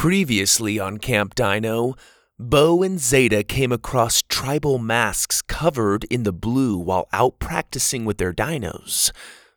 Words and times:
Previously 0.00 0.78
on 0.78 0.96
Camp 0.96 1.34
Dino, 1.34 1.94
Bo 2.38 2.82
and 2.82 2.98
Zada 2.98 3.44
came 3.44 3.70
across 3.70 4.22
tribal 4.22 4.78
masks 4.78 5.42
covered 5.42 6.04
in 6.04 6.22
the 6.22 6.32
blue 6.32 6.78
while 6.78 7.06
out 7.12 7.38
practicing 7.38 8.06
with 8.06 8.16
their 8.16 8.32
dinos. 8.32 9.12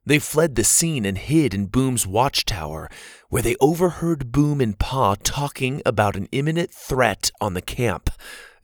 They 0.05 0.19
fled 0.19 0.55
the 0.55 0.65
scene 0.65 1.05
and 1.05 1.17
hid 1.17 1.53
in 1.53 1.67
Boom's 1.67 2.05
watchtower, 2.05 2.89
where 3.29 3.41
they 3.41 3.55
overheard 3.61 4.33
Boom 4.33 4.59
and 4.59 4.77
Pa 4.77 5.15
talking 5.23 5.81
about 5.85 6.17
an 6.17 6.27
imminent 6.33 6.73
threat 6.73 7.31
on 7.39 7.53
the 7.53 7.61
camp, 7.61 8.09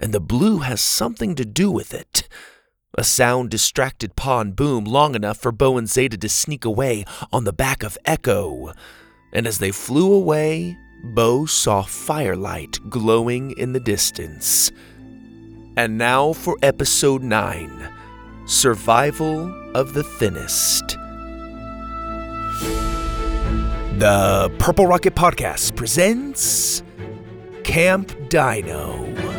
and 0.02 0.12
the 0.12 0.20
blue 0.20 0.58
has 0.58 0.82
something 0.82 1.34
to 1.36 1.46
do 1.46 1.72
with 1.72 1.94
it. 1.94 2.28
A 2.96 3.06
sound 3.06 3.52
distracted 3.52 4.18
Pa 4.18 4.42
and 4.42 4.54
Boom 4.54 4.84
long 4.84 5.16
enough 5.16 5.38
for 5.38 5.54
Bo 5.54 5.78
and 5.78 5.90
Zada 5.90 6.18
to 6.18 6.28
sneak 6.28 6.66
away 6.66 7.06
on 7.32 7.46
the 7.46 7.54
back 7.54 7.84
of 7.84 7.98
Echo. 8.04 8.74
And 9.32 9.48
as 9.48 9.60
they 9.60 9.72
flew 9.72 10.12
away, 10.12 10.76
Bo 11.04 11.46
saw 11.46 11.82
firelight 11.82 12.78
glowing 12.90 13.52
in 13.52 13.74
the 13.74 13.80
distance. 13.80 14.72
And 15.78 15.98
now 15.98 16.34
for 16.34 16.58
episode 16.62 17.24
9 17.24 17.90
Survival 18.46 19.54
of 19.76 19.94
the 19.94 20.04
Thinnest. 20.04 20.98
The 24.00 24.52
Purple 24.60 24.88
Rocket 24.88 25.16
Podcast 25.16 25.76
presents 25.76 26.84
Camp 27.64 28.30
Dino. 28.30 29.39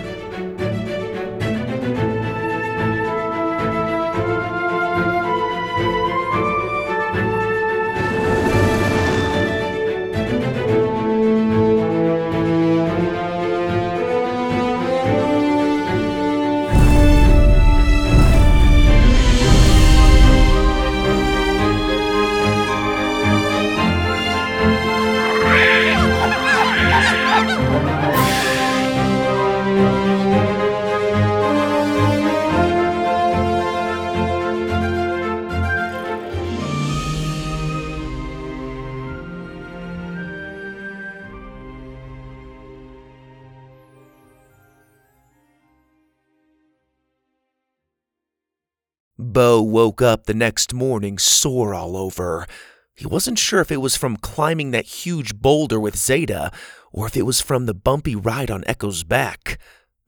Bo 49.41 49.63
woke 49.63 50.03
up 50.03 50.27
the 50.27 50.35
next 50.35 50.75
morning 50.75 51.17
sore 51.17 51.73
all 51.73 51.97
over. 51.97 52.47
He 52.95 53.07
wasn't 53.07 53.39
sure 53.39 53.63
if 53.63 53.73
it 53.73 53.79
was 53.79 53.97
from 53.97 54.19
climbing 54.19 54.71
that 54.73 54.85
huge 54.85 55.35
boulder 55.35 55.81
with 55.81 55.97
Zada 55.97 56.53
or 56.93 57.07
if 57.07 57.17
it 57.17 57.23
was 57.23 57.41
from 57.41 57.65
the 57.65 57.73
bumpy 57.73 58.15
ride 58.15 58.51
on 58.51 58.65
Echo's 58.67 59.03
back. 59.03 59.59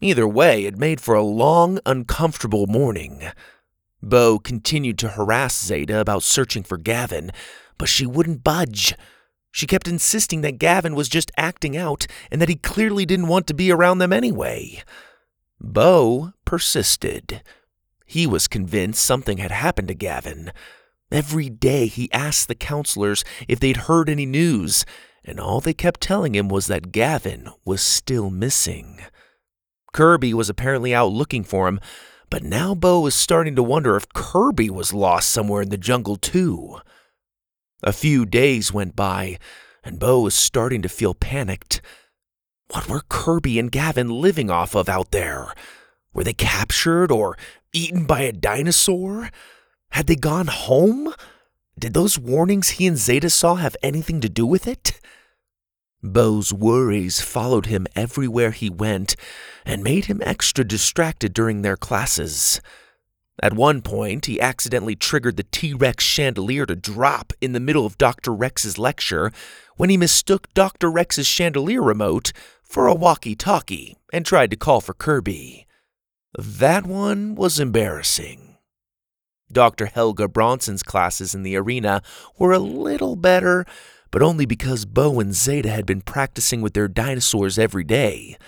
Either 0.03 0.29
way, 0.29 0.67
it 0.67 0.77
made 0.77 1.01
for 1.01 1.15
a 1.15 1.23
long, 1.23 1.79
uncomfortable 1.87 2.67
morning. 2.67 3.23
Bo 4.03 4.39
continued 4.39 4.99
to 4.99 5.09
harass 5.09 5.59
Zada 5.59 5.99
about 5.99 6.23
searching 6.23 6.63
for 6.63 6.77
Gavin, 6.77 7.31
but 7.79 7.89
she 7.89 8.05
wouldn't 8.05 8.45
budge. 8.45 8.95
She 9.51 9.67
kept 9.67 9.89
insisting 9.89 10.43
that 10.43 10.59
Gavin 10.59 10.95
was 10.95 11.09
just 11.09 11.33
acting 11.39 11.75
out 11.75 12.07
and 12.31 12.39
that 12.43 12.51
he 12.51 12.57
clearly 12.57 13.07
didn't 13.07 13.29
want 13.29 13.47
to 13.47 13.55
be 13.55 13.73
around 13.73 13.97
them 13.97 14.13
anyway. 14.13 14.83
Bo 15.59 16.35
persisted. 16.45 17.41
He 18.13 18.27
was 18.27 18.47
convinced 18.47 19.03
something 19.03 19.39
had 19.39 19.51
happened 19.51 19.89
to 19.89 19.95
Gavin. 19.95 20.53
Every 21.11 21.49
day 21.49 21.87
he 21.87 22.13
asked 22.13 22.47
the 22.47 22.55
counselors 22.55 23.25
if 23.49 23.59
they'd 23.59 23.89
heard 23.89 24.11
any 24.11 24.27
news, 24.27 24.85
and 25.25 25.41
all 25.41 25.63
they 25.63 25.73
kept 25.73 26.03
telling 26.03 26.35
him 26.35 26.51
was 26.51 26.67
that 26.67 26.93
Gavin 26.93 27.49
was 27.65 27.81
still 27.81 28.29
missing. 28.29 29.01
Kirby 29.95 30.35
was 30.35 30.51
apparently 30.51 30.95
out 30.95 31.11
looking 31.11 31.43
for 31.43 31.67
him, 31.67 31.81
but 32.29 32.43
now 32.43 32.75
Bo 32.75 33.01
was 33.01 33.15
starting 33.15 33.57
to 33.57 33.63
wonder 33.63 33.97
if 33.97 34.13
Kirby 34.13 34.69
was 34.69 34.93
lost 34.93 35.31
somewhere 35.31 35.63
in 35.63 35.71
the 35.71 35.79
jungle 35.79 36.17
too. 36.17 36.81
A 37.83 37.95
few 37.95 38.27
days 38.27 38.75
went 38.75 38.95
by, 38.95 39.39
and 39.83 39.99
Bo 39.99 40.21
was 40.21 40.35
starting 40.35 40.83
to 40.83 40.91
feel 40.91 41.15
panicked. 41.15 41.81
What 42.73 42.91
were 42.91 43.05
Kirby 43.09 43.59
and 43.59 43.73
Gavin 43.73 44.11
living 44.11 44.51
off 44.51 44.75
of 44.75 44.91
out 44.91 45.13
there? 45.13 45.55
Were 46.13 46.25
they 46.25 46.35
captured 46.35 47.11
or 47.11 47.39
eaten 47.73 48.05
by 48.05 48.21
a 48.23 48.33
dinosaur? 48.33 49.31
Had 49.91 50.07
they 50.07 50.17
gone 50.17 50.47
home? 50.47 51.15
Did 51.79 51.95
those 51.95 52.19
warnings 52.19 52.71
he 52.71 52.87
and 52.87 52.99
Zada 52.99 53.31
saw 53.31 53.57
have 53.57 53.77
anything 53.83 54.21
to 54.21 54.29
do 54.29 54.47
with 54.47 54.67
it? 54.67 55.01
Bo's 56.03 56.53
worries 56.53 57.21
followed 57.21 57.67
him 57.67 57.87
everywhere 57.95 58.51
he 58.51 58.69
went 58.69 59.15
and 59.65 59.85
made 59.85 60.07
him 60.07 60.21
extra 60.25 60.65
distracted 60.65 61.33
during 61.33 61.63
their 61.63 61.77
classes. 61.77 62.61
At 63.41 63.55
one 63.55 63.83
point, 63.83 64.27
he 64.27 64.41
accidentally 64.41 64.97
triggered 64.97 65.37
the 65.37 65.45
T 65.45 65.73
Rex 65.73 66.05
chandelier 66.05 66.67
to 66.67 66.77
drop 66.77 67.33
in 67.41 67.53
the 67.53 67.61
middle 67.61 67.87
of 67.87 67.99
Dr. 67.99 68.35
Rex's 68.35 68.79
lecture 68.79 69.33
when 69.77 69.91
he 69.91 69.97
mistook 69.97 70.53
Dr. 70.55 70.91
Rex's 70.91 71.27
chandelier 71.27 71.83
remote 71.83 72.33
for 72.63 72.87
a 72.87 72.95
walkie 72.95 73.37
talkie 73.37 73.97
and 74.13 74.27
tried 74.27 74.51
to 74.51 74.57
call 74.57 74.81
for 74.81 74.95
Kirby. 74.95 75.67
That 76.39 76.87
one 76.87 77.35
was 77.35 77.61
embarrassing. 77.61 78.57
Dr. 79.53 79.87
Helga 79.87 80.29
Bronson's 80.29 80.83
classes 80.83 81.35
in 81.35 81.43
the 81.43 81.57
arena 81.57 82.03
were 82.39 82.53
a 82.53 82.59
little 82.59 83.17
better, 83.17 83.67
but 84.11 84.23
only 84.23 84.47
because 84.47 84.87
Bo 84.87 85.21
and 85.21 85.35
Zada 85.35 85.69
had 85.69 85.85
been 85.85 86.01
practicing 86.01 86.63
with 86.63 86.73
their 86.73 86.89
dinosaurs 86.89 87.59
every 87.59 87.85
day. 87.85 88.39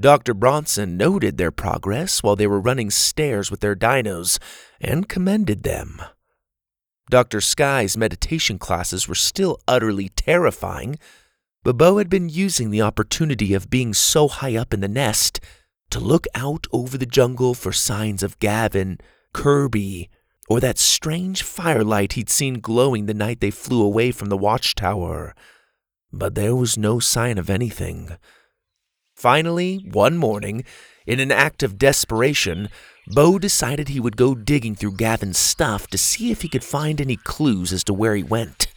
Dr. 0.00 0.32
Bronson 0.32 0.96
noted 0.96 1.36
their 1.36 1.50
progress 1.50 2.22
while 2.22 2.34
they 2.34 2.46
were 2.46 2.60
running 2.60 2.90
stairs 2.90 3.50
with 3.50 3.60
their 3.60 3.76
dinos 3.76 4.38
and 4.80 5.06
commended 5.06 5.64
them. 5.64 6.00
Dr. 7.10 7.42
Sky's 7.42 7.94
meditation 7.94 8.58
classes 8.58 9.06
were 9.06 9.14
still 9.14 9.58
utterly 9.68 10.08
terrifying, 10.08 10.98
but 11.62 11.76
Bo 11.76 11.98
had 11.98 12.08
been 12.08 12.30
using 12.30 12.70
the 12.70 12.80
opportunity 12.80 13.52
of 13.52 13.68
being 13.68 13.92
so 13.92 14.28
high 14.28 14.56
up 14.56 14.72
in 14.72 14.80
the 14.80 14.88
nest 14.88 15.40
to 15.92 16.00
look 16.00 16.26
out 16.34 16.66
over 16.72 16.96
the 16.96 17.06
jungle 17.06 17.52
for 17.52 17.70
signs 17.70 18.22
of 18.22 18.38
Gavin, 18.38 18.98
Kirby, 19.34 20.08
or 20.48 20.58
that 20.58 20.78
strange 20.78 21.42
firelight 21.42 22.14
he'd 22.14 22.30
seen 22.30 22.60
glowing 22.60 23.06
the 23.06 23.14
night 23.14 23.40
they 23.40 23.50
flew 23.50 23.82
away 23.82 24.10
from 24.10 24.30
the 24.30 24.36
watchtower. 24.36 25.34
But 26.10 26.34
there 26.34 26.56
was 26.56 26.78
no 26.78 26.98
sign 26.98 27.36
of 27.36 27.50
anything. 27.50 28.16
Finally, 29.14 29.86
one 29.92 30.16
morning, 30.16 30.64
in 31.06 31.20
an 31.20 31.30
act 31.30 31.62
of 31.62 31.78
desperation, 31.78 32.70
Bo 33.06 33.38
decided 33.38 33.88
he 33.88 34.00
would 34.00 34.16
go 34.16 34.34
digging 34.34 34.74
through 34.74 34.96
Gavin's 34.96 35.38
stuff 35.38 35.86
to 35.88 35.98
see 35.98 36.30
if 36.30 36.40
he 36.40 36.48
could 36.48 36.64
find 36.64 37.00
any 37.00 37.16
clues 37.16 37.70
as 37.70 37.84
to 37.84 37.92
where 37.92 38.16
he 38.16 38.22
went. 38.22 38.68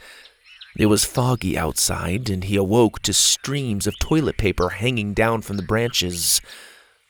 It 0.77 0.87
was 0.87 1.05
foggy 1.05 1.57
outside, 1.57 2.29
and 2.29 2.43
he 2.43 2.57
awoke 2.57 3.01
to 3.03 3.13
streams 3.13 3.87
of 3.87 3.97
toilet 3.99 4.37
paper 4.37 4.69
hanging 4.69 5.13
down 5.13 5.41
from 5.41 5.55
the 5.55 5.63
branches. 5.63 6.41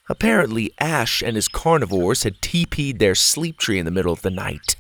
Apparently, 0.10 0.72
Ash 0.80 1.24
and 1.24 1.36
his 1.36 1.48
carnivores 1.48 2.24
had 2.24 2.42
TP'd 2.42 3.00
their 3.00 3.16
sleep 3.16 3.58
tree 3.58 3.80
in 3.80 3.86
the 3.86 3.92
middle 3.92 4.14
of 4.14 4.22
the 4.22 4.30
night. 4.30 4.76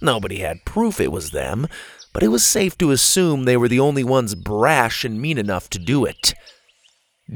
Nobody 0.00 0.38
had 0.38 0.64
proof 0.64 1.00
it 1.00 1.12
was 1.12 1.30
them, 1.30 1.66
but 2.12 2.22
it 2.22 2.28
was 2.28 2.44
safe 2.44 2.76
to 2.78 2.90
assume 2.90 3.44
they 3.44 3.56
were 3.56 3.68
the 3.68 3.80
only 3.80 4.02
ones 4.02 4.34
brash 4.34 5.04
and 5.04 5.20
mean 5.20 5.38
enough 5.38 5.70
to 5.70 5.78
do 5.78 6.04
it. 6.04 6.34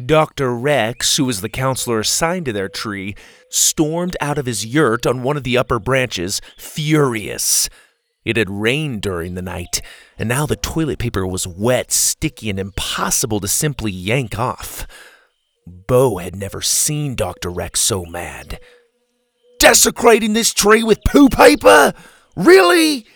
Dr. 0.06 0.52
Rex, 0.52 1.16
who 1.16 1.24
was 1.24 1.40
the 1.40 1.48
counselor 1.48 2.00
assigned 2.00 2.46
to 2.46 2.52
their 2.52 2.68
tree, 2.68 3.14
stormed 3.48 4.16
out 4.20 4.38
of 4.38 4.46
his 4.46 4.66
yurt 4.66 5.06
on 5.06 5.22
one 5.22 5.36
of 5.36 5.44
the 5.44 5.56
upper 5.56 5.78
branches, 5.78 6.40
furious. 6.58 7.68
It 8.24 8.36
had 8.36 8.50
rained 8.50 9.02
during 9.02 9.34
the 9.34 9.42
night, 9.42 9.80
and 10.18 10.28
now 10.28 10.46
the 10.46 10.56
toilet 10.56 10.98
paper 10.98 11.24
was 11.24 11.46
wet, 11.46 11.92
sticky, 11.92 12.50
and 12.50 12.58
impossible 12.58 13.38
to 13.38 13.46
simply 13.46 13.92
yank 13.92 14.36
off. 14.36 14.86
Bo 15.66 16.18
had 16.18 16.36
never 16.36 16.60
seen 16.60 17.14
Dr. 17.14 17.50
Rex 17.50 17.80
so 17.80 18.04
mad. 18.04 18.60
Desecrating 19.58 20.34
this 20.34 20.52
tree 20.52 20.82
with 20.82 21.02
poo 21.04 21.28
paper? 21.28 21.94
Really? 22.36 23.06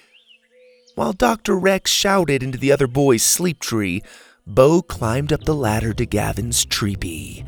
While 0.95 1.13
Dr. 1.13 1.59
Rex 1.59 1.91
shouted 1.91 2.43
into 2.43 2.59
the 2.59 2.73
other 2.73 2.87
boy's 2.87 3.23
sleep 3.23 3.61
tree, 3.61 4.03
Bo 4.47 4.81
climbed 4.81 5.33
up 5.33 5.45
the 5.45 5.55
ladder 5.55 5.93
to 5.93 6.07
Gavin's 6.07 6.65
tree. 6.65 7.45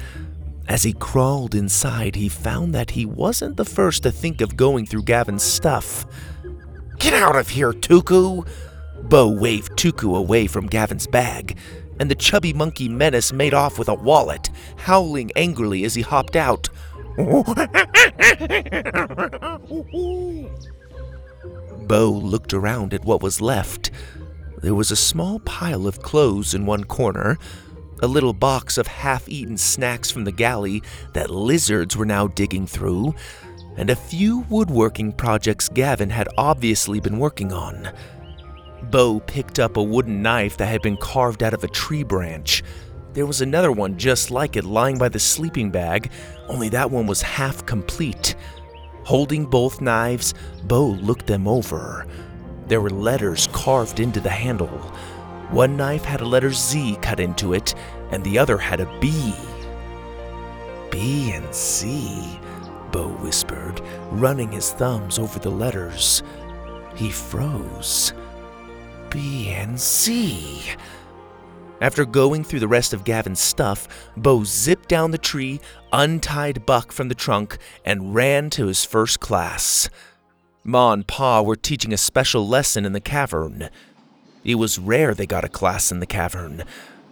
As 0.68 0.82
he 0.82 0.92
crawled 0.92 1.54
inside, 1.54 2.14
he 2.14 2.28
found 2.28 2.74
that 2.74 2.92
he 2.92 3.06
wasn't 3.06 3.56
the 3.56 3.64
first 3.64 4.02
to 4.02 4.12
think 4.12 4.40
of 4.40 4.56
going 4.56 4.86
through 4.86 5.04
Gavin's 5.04 5.42
stuff. 5.42 6.04
Get 6.98 7.14
out 7.14 7.36
of 7.36 7.48
here, 7.48 7.72
Tuku! 7.72 8.46
Bo 9.02 9.28
waved 9.28 9.72
Tuku 9.72 10.16
away 10.16 10.46
from 10.46 10.66
Gavin's 10.66 11.06
bag, 11.06 11.56
and 12.00 12.10
the 12.10 12.14
chubby 12.16 12.52
monkey 12.54 12.88
menace 12.88 13.30
made 13.32 13.52
off 13.52 13.78
with 13.78 13.88
a 13.88 13.94
wallet, 13.94 14.48
howling 14.76 15.30
angrily 15.36 15.84
as 15.84 15.94
he 15.94 16.00
hopped 16.02 16.34
out. 16.34 16.68
Bo 21.86 22.10
looked 22.10 22.54
around 22.54 22.94
at 22.94 23.04
what 23.04 23.22
was 23.22 23.42
left. 23.42 23.90
There 24.62 24.74
was 24.74 24.90
a 24.90 24.96
small 24.96 25.40
pile 25.40 25.86
of 25.86 26.00
clothes 26.00 26.54
in 26.54 26.64
one 26.64 26.84
corner, 26.84 27.36
a 28.02 28.06
little 28.06 28.32
box 28.32 28.78
of 28.78 28.86
half 28.86 29.28
eaten 29.28 29.58
snacks 29.58 30.10
from 30.10 30.24
the 30.24 30.32
galley 30.32 30.82
that 31.12 31.28
lizards 31.30 31.98
were 31.98 32.06
now 32.06 32.28
digging 32.28 32.66
through, 32.66 33.14
and 33.76 33.90
a 33.90 33.96
few 33.96 34.46
woodworking 34.48 35.12
projects 35.12 35.68
Gavin 35.68 36.08
had 36.08 36.28
obviously 36.38 36.98
been 36.98 37.18
working 37.18 37.52
on. 37.52 37.90
Bo 38.82 39.20
picked 39.20 39.58
up 39.58 39.76
a 39.76 39.82
wooden 39.82 40.22
knife 40.22 40.56
that 40.56 40.66
had 40.66 40.82
been 40.82 40.96
carved 40.96 41.42
out 41.42 41.54
of 41.54 41.64
a 41.64 41.68
tree 41.68 42.02
branch. 42.02 42.62
There 43.12 43.26
was 43.26 43.40
another 43.40 43.72
one 43.72 43.98
just 43.98 44.30
like 44.30 44.56
it 44.56 44.64
lying 44.64 44.96
by 44.96 45.08
the 45.08 45.18
sleeping 45.18 45.70
bag, 45.70 46.10
only 46.48 46.68
that 46.70 46.90
one 46.90 47.06
was 47.06 47.22
half 47.22 47.66
complete. 47.66 48.36
Holding 49.04 49.46
both 49.46 49.80
knives, 49.80 50.34
Bo 50.64 50.86
looked 50.86 51.26
them 51.26 51.48
over. 51.48 52.06
There 52.68 52.80
were 52.80 52.90
letters 52.90 53.48
carved 53.52 53.98
into 53.98 54.20
the 54.20 54.30
handle. 54.30 54.68
One 55.50 55.76
knife 55.76 56.04
had 56.04 56.20
a 56.20 56.26
letter 56.26 56.52
Z 56.52 56.98
cut 57.02 57.18
into 57.18 57.52
it, 57.54 57.74
and 58.12 58.22
the 58.22 58.38
other 58.38 58.56
had 58.56 58.80
a 58.80 59.00
B. 59.00 59.34
B 60.90 61.32
and 61.32 61.52
C, 61.52 62.38
Bo 62.92 63.08
whispered, 63.08 63.80
running 64.10 64.52
his 64.52 64.72
thumbs 64.72 65.18
over 65.18 65.38
the 65.38 65.50
letters. 65.50 66.22
He 66.94 67.10
froze. 67.10 68.12
B 69.10 69.50
and 69.50 69.78
C. 69.78 70.62
After 71.80 72.04
going 72.04 72.44
through 72.44 72.60
the 72.60 72.68
rest 72.68 72.92
of 72.92 73.04
Gavin's 73.04 73.40
stuff, 73.40 73.88
Bo 74.16 74.44
zipped 74.44 74.88
down 74.88 75.10
the 75.10 75.18
tree, 75.18 75.60
untied 75.92 76.64
Buck 76.64 76.92
from 76.92 77.08
the 77.08 77.14
trunk, 77.14 77.58
and 77.84 78.14
ran 78.14 78.50
to 78.50 78.66
his 78.66 78.84
first 78.84 79.18
class. 79.18 79.90
Ma 80.62 80.92
and 80.92 81.06
Pa 81.06 81.42
were 81.42 81.56
teaching 81.56 81.92
a 81.92 81.96
special 81.96 82.46
lesson 82.46 82.84
in 82.84 82.92
the 82.92 83.00
cavern. 83.00 83.70
It 84.44 84.56
was 84.56 84.78
rare 84.78 85.14
they 85.14 85.26
got 85.26 85.44
a 85.44 85.48
class 85.48 85.90
in 85.90 86.00
the 86.00 86.06
cavern. 86.06 86.64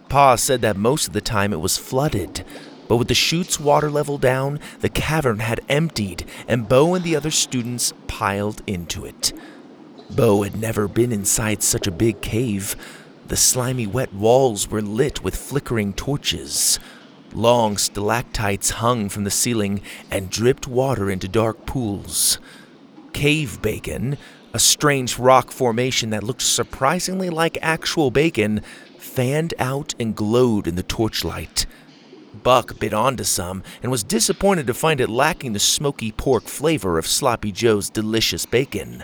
Pa 0.07 0.35
said 0.35 0.61
that 0.61 0.77
most 0.77 1.07
of 1.07 1.13
the 1.13 1.21
time 1.21 1.51
it 1.51 1.59
was 1.59 1.77
flooded, 1.77 2.45
but 2.87 2.97
with 2.97 3.07
the 3.07 3.13
chute's 3.15 3.59
water 3.59 3.89
level 3.89 4.17
down, 4.17 4.59
the 4.79 4.89
cavern 4.89 5.39
had 5.39 5.61
emptied, 5.67 6.25
and 6.47 6.69
Bo 6.69 6.93
and 6.93 7.03
the 7.03 7.15
other 7.15 7.31
students 7.31 7.93
piled 8.07 8.61
into 8.65 9.03
it. 9.05 9.33
Bo 10.09 10.41
had 10.41 10.59
never 10.59 10.87
been 10.87 11.11
inside 11.11 11.61
such 11.61 11.85
a 11.87 11.91
big 11.91 12.21
cave. 12.21 12.75
The 13.27 13.37
slimy 13.37 13.85
wet 13.85 14.13
walls 14.13 14.67
were 14.67 14.81
lit 14.81 15.23
with 15.23 15.35
flickering 15.35 15.93
torches. 15.93 16.79
Long 17.31 17.77
stalactites 17.77 18.71
hung 18.71 19.09
from 19.09 19.23
the 19.23 19.31
ceiling 19.31 19.81
and 20.09 20.31
dripped 20.31 20.67
water 20.67 21.11
into 21.11 21.27
dark 21.27 21.67
pools. 21.67 22.39
Cave 23.13 23.61
bacon, 23.61 24.17
a 24.51 24.59
strange 24.59 25.19
rock 25.19 25.51
formation 25.51 26.09
that 26.09 26.23
looked 26.23 26.41
surprisingly 26.41 27.29
like 27.29 27.59
actual 27.61 28.09
bacon, 28.09 28.61
fanned 28.97 29.53
out 29.59 29.93
and 29.99 30.15
glowed 30.15 30.65
in 30.65 30.75
the 30.75 30.83
torchlight. 30.83 31.67
Buck 32.41 32.79
bit 32.79 32.93
onto 32.93 33.23
some 33.23 33.63
and 33.83 33.91
was 33.91 34.03
disappointed 34.03 34.65
to 34.67 34.73
find 34.73 34.99
it 35.01 35.09
lacking 35.09 35.53
the 35.53 35.59
smoky 35.59 36.11
pork 36.11 36.45
flavor 36.45 36.97
of 36.97 37.05
Sloppy 37.05 37.51
Joe's 37.51 37.89
delicious 37.89 38.45
bacon. 38.47 39.03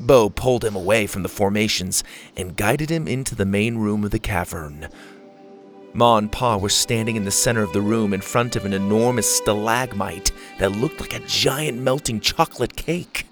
Bo 0.00 0.30
pulled 0.30 0.64
him 0.64 0.74
away 0.74 1.06
from 1.06 1.22
the 1.22 1.28
formations 1.28 2.02
and 2.36 2.56
guided 2.56 2.90
him 2.90 3.06
into 3.06 3.34
the 3.34 3.44
main 3.44 3.76
room 3.76 4.02
of 4.04 4.10
the 4.10 4.18
cavern. 4.18 4.88
Ma 5.94 6.16
and 6.16 6.32
Pa 6.32 6.56
were 6.56 6.70
standing 6.70 7.16
in 7.16 7.24
the 7.24 7.30
center 7.30 7.62
of 7.62 7.72
the 7.74 7.82
room 7.82 8.14
in 8.14 8.22
front 8.22 8.56
of 8.56 8.64
an 8.64 8.72
enormous 8.72 9.36
stalagmite 9.36 10.32
that 10.58 10.72
looked 10.72 11.00
like 11.00 11.14
a 11.14 11.26
giant 11.26 11.78
melting 11.78 12.20
chocolate 12.20 12.74
cake. 12.74 13.26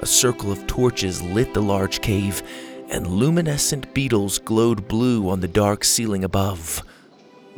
A 0.00 0.06
circle 0.06 0.52
of 0.52 0.66
torches 0.66 1.22
lit 1.22 1.54
the 1.54 1.62
large 1.62 2.02
cave, 2.02 2.42
and 2.90 3.06
luminescent 3.06 3.94
beetles 3.94 4.38
glowed 4.38 4.86
blue 4.86 5.28
on 5.30 5.40
the 5.40 5.48
dark 5.48 5.82
ceiling 5.82 6.24
above. 6.24 6.82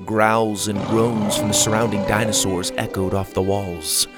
Growls 0.04 0.68
and 0.68 0.82
groans 0.86 1.36
from 1.36 1.48
the 1.48 1.54
surrounding 1.54 2.02
dinosaurs 2.06 2.72
echoed 2.76 3.12
off 3.12 3.34
the 3.34 3.42
walls. 3.42 4.08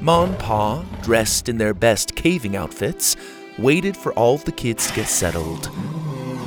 Ma 0.00 0.24
and 0.24 0.38
Pa, 0.38 0.84
dressed 1.02 1.48
in 1.48 1.58
their 1.58 1.74
best 1.74 2.14
caving 2.14 2.56
outfits, 2.56 3.16
waited 3.58 3.96
for 3.96 4.12
all 4.14 4.36
of 4.36 4.44
the 4.44 4.52
kids 4.52 4.86
to 4.86 4.94
get 4.94 5.08
settled. 5.08 5.70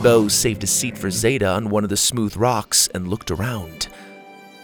Bo 0.01 0.27
saved 0.27 0.63
a 0.63 0.67
seat 0.67 0.97
for 0.97 1.11
Zada 1.11 1.47
on 1.47 1.69
one 1.69 1.83
of 1.83 1.89
the 1.89 1.97
smooth 1.97 2.37
rocks 2.37 2.87
and 2.93 3.07
looked 3.07 3.29
around. 3.29 3.87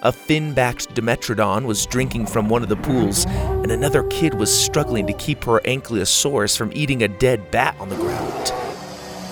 A 0.03 0.11
fin 0.11 0.53
backed 0.53 0.95
Dimetrodon 0.95 1.65
was 1.65 1.85
drinking 1.85 2.27
from 2.27 2.49
one 2.49 2.63
of 2.63 2.69
the 2.69 2.75
pools, 2.77 3.25
and 3.25 3.71
another 3.71 4.03
kid 4.03 4.33
was 4.33 4.51
struggling 4.51 5.05
to 5.07 5.13
keep 5.13 5.43
her 5.43 5.59
Ankylosaurus 5.59 6.57
from 6.57 6.71
eating 6.73 7.03
a 7.03 7.07
dead 7.07 7.51
bat 7.51 7.75
on 7.79 7.89
the 7.89 7.95
ground. 7.97 8.49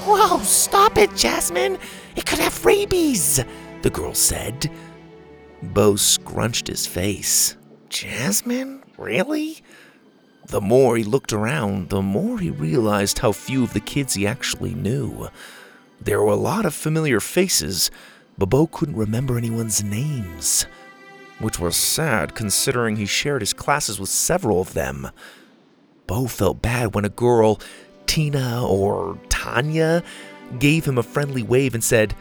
Whoa, 0.06 0.39
stop 0.39 0.97
it, 0.97 1.15
Jasmine! 1.15 1.77
It 2.15 2.25
could 2.25 2.39
have 2.39 2.65
rabies! 2.65 3.39
The 3.81 3.89
girl 3.89 4.13
said. 4.13 4.69
Bo 5.61 5.95
scrunched 5.95 6.67
his 6.67 6.85
face. 6.85 7.55
Jasmine? 7.89 8.83
Really? 8.97 9.61
The 10.47 10.61
more 10.61 10.97
he 10.97 11.03
looked 11.03 11.31
around, 11.31 11.89
the 11.89 12.01
more 12.01 12.39
he 12.39 12.49
realized 12.49 13.19
how 13.19 13.31
few 13.31 13.63
of 13.63 13.73
the 13.73 13.79
kids 13.79 14.15
he 14.15 14.25
actually 14.25 14.73
knew. 14.73 15.29
There 16.01 16.21
were 16.21 16.31
a 16.31 16.35
lot 16.35 16.65
of 16.65 16.73
familiar 16.73 17.19
faces, 17.19 17.91
but 18.37 18.47
Bo 18.47 18.67
couldn't 18.67 18.95
remember 18.95 19.37
anyone's 19.37 19.83
names. 19.83 20.65
Which 21.39 21.59
was 21.59 21.75
sad 21.75 22.35
considering 22.35 22.95
he 22.95 23.05
shared 23.05 23.41
his 23.41 23.53
classes 23.53 23.99
with 23.99 24.09
several 24.09 24.59
of 24.59 24.73
them. 24.73 25.09
Bo 26.07 26.27
felt 26.27 26.61
bad 26.61 26.95
when 26.95 27.05
a 27.05 27.09
girl, 27.09 27.59
Tina 28.07 28.65
or 28.65 29.19
Tanya, 29.29 30.03
gave 30.57 30.85
him 30.85 30.97
a 30.97 31.03
friendly 31.03 31.43
wave 31.43 31.75
and 31.75 31.83
said, 31.83 32.15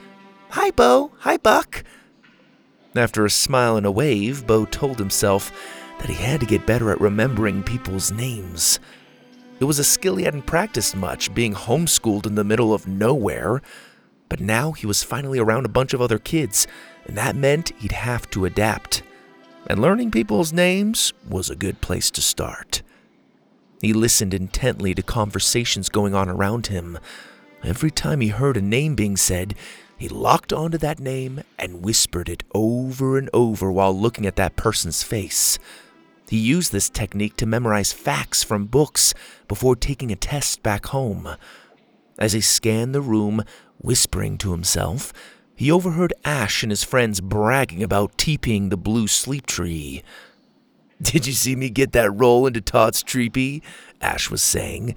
Hi, 0.50 0.71
Bo. 0.71 1.12
Hi, 1.19 1.37
Buck. 1.37 1.85
After 2.97 3.27
a 3.27 3.31
smile 3.31 3.77
and 3.77 3.85
a 3.85 3.91
wave, 3.91 4.47
Bo 4.47 4.65
told 4.65 4.99
himself 4.99 5.53
that 5.99 6.09
he 6.09 6.15
had 6.15 6.41
to 6.41 6.47
get 6.47 6.67
better 6.67 6.91
at 6.91 7.03
remembering 7.03 7.62
people's 7.62 8.11
names. 8.11 8.81
It 9.61 9.65
was 9.65 9.79
a 9.79 9.85
skill 9.85 10.17
he 10.17 10.25
hadn't 10.25 10.47
practiced 10.47 10.97
much, 10.97 11.35
being 11.35 11.53
homeschooled 11.53 12.25
in 12.25 12.35
the 12.35 12.45
middle 12.45 12.73
of 12.73 12.87
nowhere. 12.87 13.61
But 14.31 14.41
now 14.41 14.73
he 14.73 14.87
was 14.87 15.02
finally 15.02 15.38
around 15.38 15.67
a 15.67 15.71
bunch 15.71 15.93
of 15.93 16.00
other 16.00 16.19
kids, 16.19 16.67
and 17.05 17.17
that 17.19 17.37
meant 17.37 17.73
he'd 17.78 17.93
have 17.93 18.31
to 18.31 18.47
adapt. 18.47 19.02
And 19.67 19.83
learning 19.83 20.12
people's 20.12 20.52
names 20.52 21.12
was 21.28 21.50
a 21.50 21.57
good 21.57 21.83
place 21.83 22.11
to 22.12 22.23
start. 22.23 22.81
He 23.83 23.93
listened 23.93 24.33
intently 24.33 24.95
to 24.95 25.02
conversations 25.02 25.90
going 25.90 26.14
on 26.14 26.31
around 26.31 26.69
him. 26.69 26.99
Every 27.62 27.90
time 27.90 28.23
he 28.23 28.28
heard 28.28 28.57
a 28.57 28.62
name 28.62 28.95
being 28.95 29.17
said, 29.17 29.55
he 29.99 30.09
locked 30.09 30.52
onto 30.52 30.78
that 30.78 31.00
name 31.00 31.43
and 31.59 31.83
whispered 31.83 32.28
it 32.28 32.45
over 32.55 33.19
and 33.19 33.28
over 33.33 33.71
while 33.71 33.93
looking 33.93 34.26
at 34.26 34.37
that 34.37 34.57
person's 34.57 35.02
face. 35.02 35.59
He 36.28 36.38
used 36.38 36.73
this 36.73 36.88
technique 36.88 37.37
to 37.38 37.47
memorize 37.47 37.93
facts 37.93 38.45
from 38.45 38.67
books 38.67 39.12
before 39.49 39.75
taking 39.75 40.12
a 40.12 40.17
test 40.17 40.62
back 40.62 40.87
home. 40.87 41.28
As 42.19 42.33
he 42.33 42.40
scanned 42.40 42.95
the 42.95 43.00
room, 43.00 43.43
whispering 43.78 44.38
to 44.38 44.52
himself, 44.52 45.12
he 45.57 45.71
overheard 45.73 46.12
Ash 46.25 46.62
and 46.62 46.71
his 46.71 46.85
friends 46.85 47.21
bragging 47.21 47.83
about 47.83 48.17
teepeeing 48.17 48.69
the 48.69 48.76
blue 48.76 49.09
sleep 49.09 49.47
tree. 49.47 50.05
Did 51.02 51.26
you 51.26 51.33
see 51.33 51.57
me 51.57 51.71
get 51.71 51.93
that 51.93 52.11
roll 52.11 52.47
into 52.47 52.61
Todd's 52.61 53.02
treepee? 53.02 53.62
Ash 54.00 54.31
was 54.31 54.43
saying. 54.43 54.95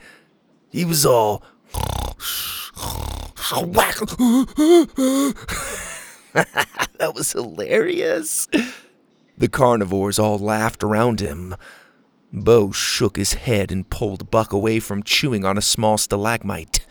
He 0.70 0.86
was 0.86 1.06
all. 1.06 1.44
that 6.34 7.12
was 7.14 7.32
hilarious. 7.32 8.48
The 9.38 9.50
carnivores 9.50 10.20
all 10.20 10.38
laughed 10.38 10.84
around 10.84 11.20
him. 11.20 11.56
Bo 12.32 12.72
shook 12.72 13.18
his 13.18 13.34
head 13.34 13.72
and 13.72 13.90
pulled 13.90 14.32
Buck 14.32 14.54
away 14.54 14.80
from 14.80 15.04
chewing 15.04 15.44
on 15.44 15.58
a 15.58 15.62
small 15.62 15.98
stalagmite. 15.98 16.86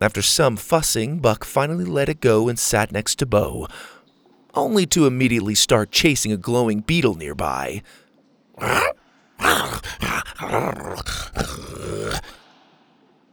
After 0.00 0.22
some 0.22 0.56
fussing, 0.56 1.20
Buck 1.20 1.44
finally 1.44 1.84
let 1.84 2.08
it 2.08 2.20
go 2.20 2.48
and 2.48 2.58
sat 2.58 2.90
next 2.90 3.16
to 3.16 3.26
Bo, 3.26 3.68
only 4.54 4.86
to 4.86 5.06
immediately 5.06 5.54
start 5.54 5.90
chasing 5.90 6.32
a 6.32 6.36
glowing 6.36 6.80
beetle 6.80 7.14
nearby. 7.14 7.82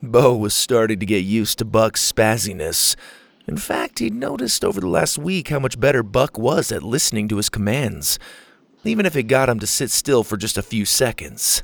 Bo 0.04 0.36
was 0.36 0.54
starting 0.54 1.00
to 1.00 1.06
get 1.06 1.24
used 1.24 1.60
to 1.60 1.66
Buck's 1.66 2.12
spazziness. 2.12 2.96
In 3.48 3.58
fact, 3.58 4.00
he'd 4.00 4.14
noticed 4.14 4.66
over 4.66 4.80
the 4.82 4.88
last 4.88 5.18
week 5.18 5.50
how 5.50 5.60
much 5.60 5.80
better 5.80 6.04
Buck 6.04 6.38
was 6.38 6.72
at 6.72 6.84
listening 6.84 7.28
to 7.30 7.38
his 7.38 7.50
commands. 7.50 8.20
even 8.84 9.06
if 9.06 9.16
it 9.16 9.24
got 9.24 9.48
him 9.48 9.60
to 9.60 9.68
sit 9.68 9.92
still 9.92 10.24
for 10.24 10.38
just 10.38 10.58
a 10.58 10.64
few 10.64 10.86
seconds. 10.86 11.62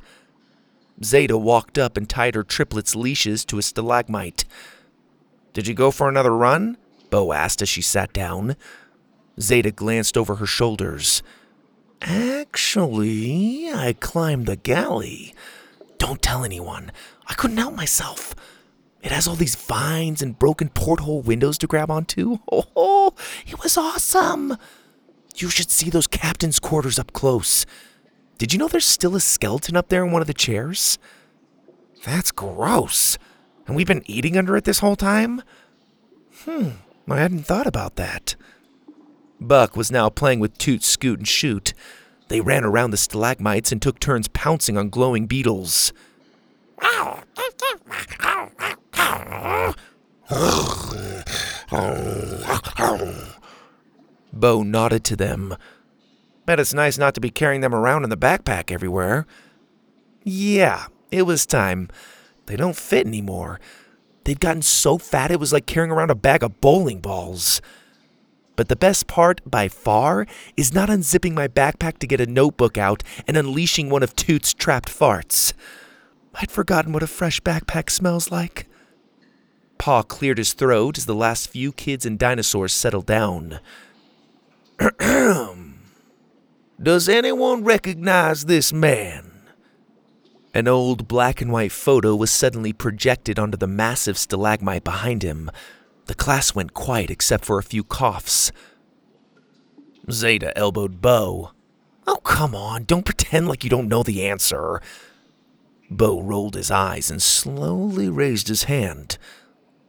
Zada 1.03 1.37
walked 1.37 1.77
up 1.77 1.97
and 1.97 2.07
tied 2.07 2.35
her 2.35 2.43
triplet's 2.43 2.95
leashes 2.95 3.43
to 3.45 3.57
a 3.57 3.61
stalagmite. 3.61 4.45
Did 5.53 5.67
you 5.67 5.73
go 5.73 5.89
for 5.89 6.07
another 6.07 6.35
run? 6.35 6.77
Bo 7.09 7.33
asked 7.33 7.61
as 7.61 7.69
she 7.69 7.81
sat 7.81 8.13
down. 8.13 8.55
Zada 9.39 9.71
glanced 9.71 10.17
over 10.17 10.35
her 10.35 10.45
shoulders. 10.45 11.23
Actually, 12.01 13.69
I 13.73 13.93
climbed 13.93 14.45
the 14.45 14.55
galley. 14.55 15.33
Don't 15.97 16.21
tell 16.21 16.45
anyone. 16.45 16.91
I 17.27 17.33
couldn't 17.33 17.57
help 17.57 17.75
myself. 17.75 18.35
It 19.01 19.11
has 19.11 19.27
all 19.27 19.35
these 19.35 19.55
vines 19.55 20.21
and 20.21 20.37
broken 20.37 20.69
porthole 20.69 21.21
windows 21.21 21.57
to 21.59 21.67
grab 21.67 21.89
onto. 21.91 22.39
Oh, 22.79 23.13
it 23.47 23.63
was 23.63 23.77
awesome. 23.77 24.57
You 25.35 25.49
should 25.49 25.71
see 25.71 25.89
those 25.89 26.07
captain's 26.07 26.59
quarters 26.59 26.99
up 26.99 27.13
close. 27.13 27.65
Did 28.37 28.53
you 28.53 28.59
know 28.59 28.67
there's 28.67 28.85
still 28.85 29.15
a 29.15 29.19
skeleton 29.21 29.75
up 29.75 29.89
there 29.89 30.05
in 30.05 30.11
one 30.11 30.21
of 30.21 30.27
the 30.27 30.33
chairs? 30.33 30.99
That's 32.03 32.31
gross. 32.31 33.17
And 33.65 33.75
we've 33.75 33.87
been 33.87 34.03
eating 34.05 34.37
under 34.37 34.55
it 34.57 34.65
this 34.65 34.79
whole 34.79 34.95
time? 34.95 35.41
Hmm, 36.43 36.69
I 37.09 37.17
hadn't 37.17 37.45
thought 37.45 37.65
about 37.65 37.95
that. 37.95 38.35
Buck 39.39 39.77
was 39.77 39.91
now 39.91 40.09
playing 40.09 40.39
with 40.39 40.57
Toot, 40.57 40.83
Scoot, 40.83 41.19
and 41.19 41.27
Shoot. 41.27 41.73
They 42.27 42.41
ran 42.41 42.63
around 42.63 42.91
the 42.91 42.97
stalagmites 42.97 43.71
and 43.71 43.81
took 43.81 43.99
turns 43.99 44.27
pouncing 44.27 44.77
on 44.77 44.89
glowing 44.89 45.27
beetles. 45.27 45.93
Bo 54.33 54.63
nodded 54.63 55.03
to 55.05 55.15
them. 55.15 55.55
Bet 56.45 56.59
it's 56.59 56.73
nice 56.73 56.97
not 56.97 57.13
to 57.15 57.21
be 57.21 57.29
carrying 57.29 57.61
them 57.61 57.75
around 57.75 58.03
in 58.03 58.09
the 58.09 58.17
backpack 58.17 58.71
everywhere. 58.71 59.25
Yeah, 60.23 60.87
it 61.11 61.23
was 61.23 61.45
time. 61.45 61.89
They 62.45 62.55
don't 62.55 62.75
fit 62.75 63.05
anymore. 63.07 63.59
They'd 64.23 64.39
gotten 64.39 64.61
so 64.61 64.97
fat 64.97 65.31
it 65.31 65.39
was 65.39 65.53
like 65.53 65.65
carrying 65.65 65.91
around 65.91 66.11
a 66.11 66.15
bag 66.15 66.43
of 66.43 66.59
bowling 66.59 66.99
balls. 66.99 67.61
But 68.57 68.67
the 68.67 68.75
best 68.75 69.07
part, 69.07 69.39
by 69.49 69.69
far, 69.69 70.27
is 70.57 70.73
not 70.73 70.89
unzipping 70.89 71.33
my 71.33 71.47
backpack 71.47 71.99
to 71.99 72.07
get 72.07 72.19
a 72.19 72.25
notebook 72.25 72.77
out 72.77 73.03
and 73.27 73.37
unleashing 73.37 73.89
one 73.89 74.03
of 74.03 74.15
Toot's 74.15 74.53
trapped 74.53 74.89
farts. 74.89 75.53
I'd 76.33 76.51
forgotten 76.51 76.91
what 76.91 77.03
a 77.03 77.07
fresh 77.07 77.39
backpack 77.39 77.89
smells 77.89 78.31
like. 78.31 78.67
Pa 79.77 80.01
cleared 80.01 80.39
his 80.39 80.53
throat 80.53 80.97
as 80.97 81.05
the 81.05 81.15
last 81.15 81.49
few 81.49 81.71
kids 81.71 82.05
and 82.05 82.17
dinosaurs 82.17 82.73
settled 82.73 83.05
down. 83.05 83.59
Does 86.81 87.07
anyone 87.07 87.63
recognize 87.63 88.45
this 88.45 88.73
man? 88.73 89.31
An 90.53 90.67
old 90.67 91.07
black 91.07 91.41
and 91.41 91.51
white 91.51 91.71
photo 91.71 92.15
was 92.15 92.31
suddenly 92.31 92.73
projected 92.73 93.37
onto 93.37 93.57
the 93.57 93.67
massive 93.67 94.17
stalagmite 94.17 94.83
behind 94.83 95.21
him. 95.21 95.51
The 96.07 96.15
class 96.15 96.55
went 96.55 96.73
quiet 96.73 97.11
except 97.11 97.45
for 97.45 97.59
a 97.59 97.63
few 97.63 97.83
coughs. 97.83 98.51
Zada 100.09 100.57
elbowed 100.57 101.01
Bo. 101.01 101.51
Oh, 102.07 102.17
come 102.23 102.55
on, 102.55 102.85
don't 102.85 103.05
pretend 103.05 103.47
like 103.47 103.63
you 103.63 103.69
don't 103.69 103.89
know 103.89 104.03
the 104.03 104.25
answer. 104.25 104.81
Bo 105.89 106.21
rolled 106.21 106.55
his 106.55 106.71
eyes 106.71 107.11
and 107.11 107.21
slowly 107.21 108.09
raised 108.09 108.47
his 108.47 108.63
hand. 108.63 109.17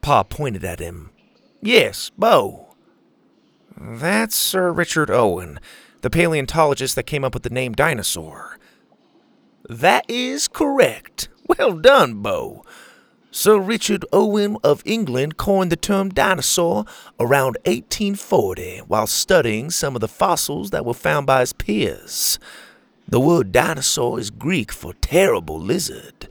Pa 0.00 0.24
pointed 0.24 0.64
at 0.64 0.80
him. 0.80 1.10
Yes, 1.60 2.10
Bo. 2.10 2.74
That's 3.76 4.34
Sir 4.34 4.72
Richard 4.72 5.10
Owen, 5.10 5.60
the 6.00 6.10
paleontologist 6.10 6.96
that 6.96 7.06
came 7.06 7.24
up 7.24 7.34
with 7.34 7.44
the 7.44 7.50
name 7.50 7.72
dinosaur. 7.72 8.58
That 9.68 10.04
is 10.08 10.48
correct. 10.48 11.28
Well 11.46 11.78
done, 11.78 12.22
Bo. 12.22 12.64
Sir 13.30 13.58
Richard 13.58 14.06
Owen 14.10 14.56
of 14.64 14.82
England 14.86 15.36
coined 15.36 15.70
the 15.70 15.76
term 15.76 16.08
dinosaur 16.08 16.86
around 17.20 17.58
1840 17.66 18.78
while 18.86 19.06
studying 19.06 19.70
some 19.70 19.94
of 19.94 20.00
the 20.00 20.08
fossils 20.08 20.70
that 20.70 20.86
were 20.86 20.94
found 20.94 21.26
by 21.26 21.40
his 21.40 21.52
peers. 21.52 22.38
The 23.06 23.20
word 23.20 23.52
dinosaur 23.52 24.18
is 24.18 24.30
Greek 24.30 24.72
for 24.72 24.94
terrible 24.94 25.60
lizard, 25.60 26.28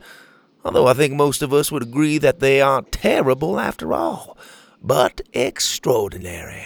although 0.64 0.88
I 0.88 0.94
think 0.94 1.14
most 1.14 1.40
of 1.40 1.52
us 1.52 1.70
would 1.70 1.84
agree 1.84 2.18
that 2.18 2.40
they 2.40 2.60
aren't 2.60 2.90
terrible 2.90 3.60
after 3.60 3.92
all, 3.92 4.36
but 4.82 5.20
extraordinary. 5.32 6.64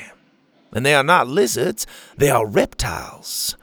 And 0.72 0.86
they 0.86 0.94
are 0.94 1.04
not 1.04 1.28
lizards, 1.28 1.86
they 2.16 2.30
are 2.30 2.46
reptiles. 2.46 3.56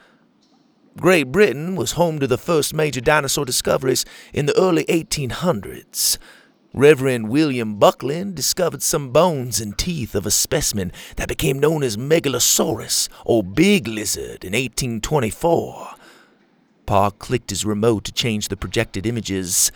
Great 0.98 1.32
Britain 1.32 1.76
was 1.76 1.94
home 1.94 2.20
to 2.20 2.28
the 2.28 2.38
first 2.38 2.76
major 2.76 3.02
dinosaur 3.02 3.46
discoveries 3.46 4.06
in 4.34 4.46
the 4.46 4.60
early 4.60 4.84
1800s. 4.86 6.20
Reverend 6.74 7.30
William 7.30 7.80
Buckland 7.80 8.36
discovered 8.36 8.84
some 8.84 9.10
bones 9.10 9.60
and 9.60 9.76
teeth 9.76 10.14
of 10.14 10.28
a 10.28 10.32
specimen 10.32 10.92
that 11.16 11.28
became 11.28 11.58
known 11.58 11.82
as 11.82 11.98
Megalosaurus, 11.98 13.10
or 13.26 13.44
Big 13.44 13.88
Lizard, 13.88 14.46
in 14.46 14.54
1824. 14.54 15.96
Pa 16.86 17.10
clicked 17.10 17.50
his 17.50 17.66
remote 17.66 18.04
to 18.04 18.12
change 18.12 18.50
the 18.50 18.58
projected 18.58 19.08
images. 19.08 19.72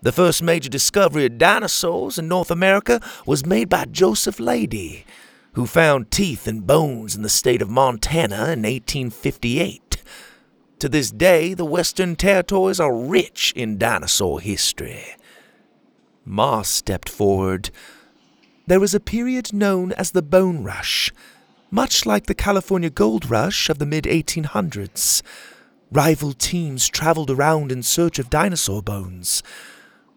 The 0.00 0.12
first 0.12 0.42
major 0.42 0.70
discovery 0.70 1.26
of 1.26 1.36
dinosaurs 1.36 2.18
in 2.18 2.26
North 2.26 2.50
America 2.50 3.02
was 3.26 3.44
made 3.44 3.68
by 3.68 3.84
Joseph 3.84 4.40
Leidy, 4.40 5.04
who 5.52 5.66
found 5.66 6.10
teeth 6.10 6.46
and 6.46 6.66
bones 6.66 7.14
in 7.14 7.20
the 7.20 7.28
state 7.28 7.60
of 7.60 7.68
Montana 7.68 8.34
in 8.34 8.62
1858. 8.62 10.02
To 10.78 10.88
this 10.88 11.10
day, 11.10 11.52
the 11.52 11.66
Western 11.66 12.16
Territories 12.16 12.80
are 12.80 12.94
rich 12.94 13.52
in 13.54 13.76
dinosaur 13.76 14.40
history. 14.40 15.04
Ma 16.24 16.62
stepped 16.62 17.08
forward. 17.08 17.70
There 18.66 18.80
was 18.80 18.94
a 18.94 19.00
period 19.00 19.52
known 19.52 19.92
as 19.92 20.12
the 20.12 20.22
Bone 20.22 20.62
Rush, 20.62 21.12
much 21.70 22.06
like 22.06 22.26
the 22.26 22.34
California 22.34 22.88
Gold 22.88 23.28
Rush 23.28 23.68
of 23.68 23.78
the 23.78 23.86
mid 23.86 24.04
1800s. 24.04 25.22
Rival 25.92 26.32
teams 26.32 26.88
traveled 26.88 27.30
around 27.30 27.70
in 27.70 27.82
search 27.82 28.18
of 28.18 28.30
dinosaur 28.30 28.82
bones. 28.82 29.42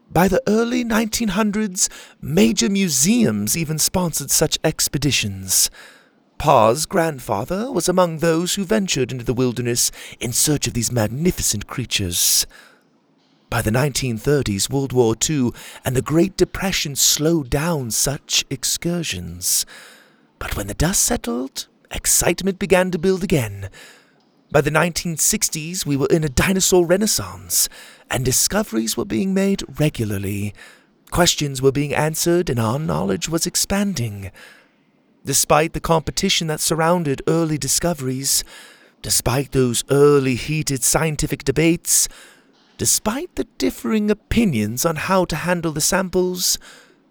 By 0.09 0.29
the 0.29 0.41
early 0.47 0.85
1900s, 0.85 1.89
major 2.21 2.69
museums 2.69 3.57
even 3.57 3.77
sponsored 3.77 4.31
such 4.31 4.57
expeditions. 4.63 5.69
Pa's 6.37 6.85
grandfather 6.85 7.71
was 7.71 7.89
among 7.89 8.19
those 8.19 8.55
who 8.55 8.63
ventured 8.63 9.11
into 9.11 9.25
the 9.25 9.33
wilderness 9.33 9.91
in 10.19 10.31
search 10.31 10.67
of 10.67 10.73
these 10.73 10.91
magnificent 10.91 11.67
creatures. 11.67 12.47
By 13.49 13.61
the 13.61 13.71
1930s, 13.71 14.69
World 14.69 14.91
War 14.91 15.15
II 15.29 15.51
and 15.85 15.95
the 15.95 16.01
Great 16.01 16.35
Depression 16.35 16.97
slowed 16.97 17.49
down 17.49 17.91
such 17.91 18.43
excursions. 18.49 19.65
But 20.37 20.57
when 20.57 20.67
the 20.67 20.73
dust 20.73 21.03
settled, 21.03 21.67
excitement 21.89 22.59
began 22.59 22.91
to 22.91 22.99
build 22.99 23.23
again. 23.23 23.69
By 24.51 24.59
the 24.59 24.69
1960s, 24.69 25.85
we 25.85 25.95
were 25.95 26.07
in 26.11 26.25
a 26.25 26.29
dinosaur 26.29 26.85
renaissance, 26.85 27.69
and 28.11 28.25
discoveries 28.25 28.97
were 28.97 29.05
being 29.05 29.33
made 29.33 29.63
regularly. 29.79 30.53
Questions 31.09 31.61
were 31.61 31.71
being 31.71 31.95
answered, 31.95 32.49
and 32.49 32.59
our 32.59 32.79
knowledge 32.79 33.29
was 33.29 33.47
expanding. 33.47 34.29
Despite 35.23 35.71
the 35.71 35.79
competition 35.79 36.47
that 36.47 36.59
surrounded 36.59 37.21
early 37.27 37.57
discoveries, 37.57 38.43
despite 39.01 39.53
those 39.53 39.85
early 39.89 40.35
heated 40.35 40.83
scientific 40.83 41.45
debates, 41.45 42.09
Despite 42.77 43.35
the 43.35 43.45
differing 43.57 44.11
opinions 44.11 44.85
on 44.85 44.95
how 44.97 45.25
to 45.25 45.35
handle 45.35 45.71
the 45.71 45.81
samples, 45.81 46.59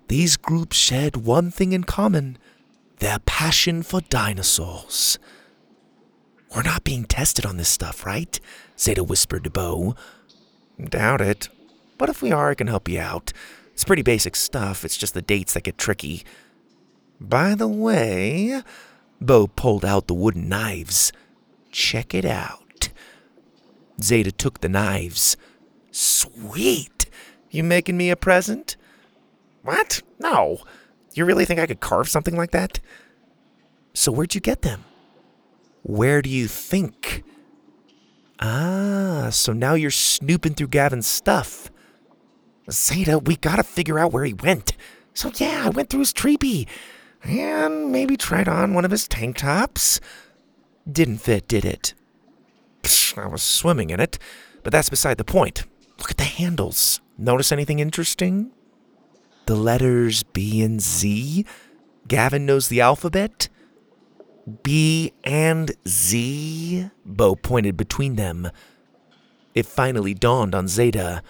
these 0.09 0.37
groups 0.37 0.77
shared 0.77 1.17
one 1.17 1.51
thing 1.51 1.73
in 1.73 1.85
common 1.85 2.39
their 2.99 3.19
passion 3.19 3.83
for 3.83 4.01
dinosaurs. 4.03 5.19
We're 6.55 6.63
not 6.63 6.85
being 6.85 7.05
tested 7.05 7.45
on 7.45 7.59
this 7.59 7.69
stuff, 7.69 8.07
right? 8.07 8.41
Zada 8.79 9.05
whispered 9.05 9.45
to 9.45 9.51
Bo. 9.51 9.95
Doubt 10.83 11.21
it. 11.21 11.49
But 11.99 12.09
if 12.09 12.23
we 12.23 12.33
are, 12.33 12.51
I 12.51 12.55
can 12.55 12.69
help 12.69 12.89
you 12.89 13.01
out. 13.01 13.33
It's 13.73 13.85
pretty 13.85 14.03
basic 14.03 14.37
stuff, 14.37 14.85
it's 14.85 14.97
just 14.97 15.13
the 15.13 15.21
dates 15.21 15.53
that 15.53 15.65
get 15.65 15.77
tricky. 15.77 16.25
By 17.21 17.55
the 17.55 17.69
way, 17.69 18.63
Bo 19.21 19.47
pulled 19.47 19.85
out 19.85 20.07
the 20.07 20.15
wooden 20.15 20.49
knives. 20.49 21.13
Check 21.71 22.15
it 22.15 22.25
out. 22.25 22.89
Zada 24.01 24.33
took 24.33 24.61
the 24.61 24.69
knives. 24.69 25.37
Sweet. 25.97 27.07
You 27.51 27.65
making 27.65 27.97
me 27.97 28.11
a 28.11 28.17
present? 28.17 28.77
What? 29.63 30.03
No. 30.19 30.59
You 31.15 31.25
really 31.25 31.47
think 31.47 31.59
I 31.59 31.67
could 31.67 31.81
carve 31.81 32.07
something 32.07 32.37
like 32.37 32.51
that? 32.51 32.81
So 33.95 34.13
where'd 34.13 34.35
you 34.35 34.43
get 34.43 34.61
them? 34.61 34.85
Where 35.85 36.21
do 36.21 36.29
you 36.29 36.49
think? 36.49 37.25
Ah, 38.41 39.29
so 39.31 39.55
now 39.55 39.73
you're 39.73 39.91
snooping 39.91 40.53
through 40.53 40.69
Gavin's 40.69 41.07
stuff. 41.07 41.71
Zada, 42.71 43.19
we 43.19 43.37
gotta 43.37 43.63
figure 43.63 43.99
out 43.99 44.13
where 44.13 44.25
he 44.25 44.35
went. 44.35 44.77
So 45.15 45.33
yeah, 45.37 45.63
I 45.65 45.71
went 45.71 45.89
through 45.89 46.01
his 46.01 46.13
tree 46.13 46.67
and 47.23 47.91
maybe 47.91 48.19
tried 48.19 48.49
on 48.49 48.75
one 48.75 48.85
of 48.85 48.91
his 48.91 49.09
tank 49.09 49.39
tops. 49.39 50.01
Didn't 50.91 51.19
fit, 51.19 51.49
did 51.49 51.65
it? 51.65 51.95
psh, 52.83 53.17
I 53.17 53.27
was 53.29 53.43
swimming 53.43 53.89
in 53.89 53.99
it, 53.99 54.19
but 54.63 54.73
that's 54.73 54.91
beside 54.91 55.17
the 55.17 55.25
point. 55.25 55.65
Look 55.99 56.11
at 56.11 56.17
the 56.17 56.25
handles. 56.25 57.01
Notice 57.19 57.53
anything 57.53 57.79
interesting? 57.79 58.51
The 59.47 59.57
letters 59.57 60.23
B 60.23 60.63
and 60.63 60.81
Z? 60.81 61.45
Gavin 62.09 62.47
knows 62.47 62.69
the 62.69 62.81
alphabet? 62.81 63.49
B 64.63 65.13
and 65.25 65.73
Z? 65.89 66.91
Bo 67.05 67.35
pointed 67.35 67.77
between 67.77 68.17
them. 68.17 68.51
It 69.55 69.67
finally 69.67 70.15
dawned 70.15 70.55
on 70.55 70.69
Zada. 70.69 71.23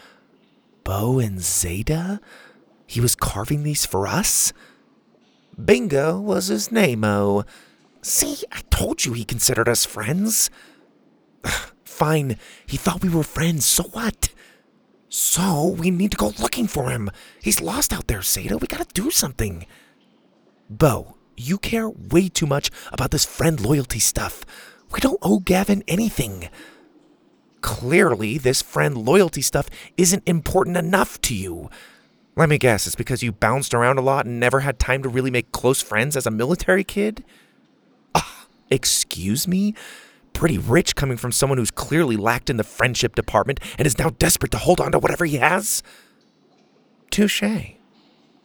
Bo 0.85 1.19
and 1.19 1.41
Zada? 1.41 2.21
He 2.87 3.01
was 3.01 3.15
carving 3.15 3.63
these 3.63 3.87
for 3.87 4.07
us? 4.07 4.53
Bingo 5.63 6.21
was 6.21 6.49
his 6.49 6.71
name-o. 6.71 7.09
Oh. 7.09 7.45
See, 8.03 8.45
I 8.53 8.61
told 8.71 9.05
you 9.05 9.13
he 9.13 9.25
considered 9.25 9.69
us 9.69 9.85
friends. 9.85 10.51
Fine, 11.85 12.37
he 12.67 12.77
thought 12.77 13.03
we 13.03 13.09
were 13.09 13.23
friends, 13.23 13.65
so 13.65 13.85
what? 13.85 14.29
So, 15.09 15.69
we 15.69 15.91
need 15.91 16.11
to 16.11 16.17
go 16.17 16.33
looking 16.39 16.67
for 16.67 16.91
him. 16.91 17.11
He's 17.41 17.61
lost 17.61 17.93
out 17.93 18.09
there, 18.09 18.23
Zada. 18.23 18.59
We 18.59 18.67
gotta 18.67 18.87
do 18.93 19.11
something. 19.11 19.67
Bo, 20.69 21.17
you 21.37 21.59
care 21.59 21.89
way 21.89 22.29
too 22.29 22.47
much 22.47 22.71
about 22.93 23.13
this 23.13 23.25
friend 23.25 23.61
loyalty 23.61 24.01
stuff. 24.01 24.45
We 24.93 25.01
don't 25.01 25.19
owe 25.23 25.39
Gavin 25.39 25.85
anything. 25.87 26.49
Clearly, 27.61 28.39
this 28.39 28.63
friend 28.63 28.97
loyalty 28.97 29.43
stuff 29.43 29.69
isn't 29.97 30.23
important 30.27 30.77
enough 30.77 31.21
to 31.23 31.35
you. 31.35 31.71
Let 32.37 32.49
me 32.49 32.59
guess, 32.59 32.87
it's 32.87 32.97
because 32.97 33.23
you 33.23 33.33
bounced 33.33 33.75
around 33.75 33.99
a 33.99 34.03
lot 34.03 34.27
and 34.27 34.39
never 34.39 34.61
had 34.61 34.79
time 34.79 35.03
to 35.03 35.09
really 35.09 35.31
make 35.31 35.53
close 35.53 35.81
friends 35.81 36.17
as 36.17 36.27
a 36.27 36.31
military 36.31 36.85
kid? 36.85 37.25
Uh, 38.15 38.21
excuse 38.71 39.49
me? 39.49 39.75
Pretty 40.37 40.59
rich 40.59 40.95
coming 40.95 41.17
from 41.17 41.33
someone 41.33 41.57
who's 41.57 41.71
clearly 41.71 42.15
lacked 42.15 42.51
in 42.51 42.59
the 42.59 42.63
friendship 42.63 43.15
department 43.15 43.59
and 43.79 43.87
is 43.87 43.99
now 43.99 44.11
desperate 44.11 44.53
to 44.53 44.59
hold 44.59 44.83
on 44.83 44.93
to 44.93 44.99
whatever 44.99 45.25
he 45.25 45.39
has? 45.39 45.83
Touche. 47.11 47.43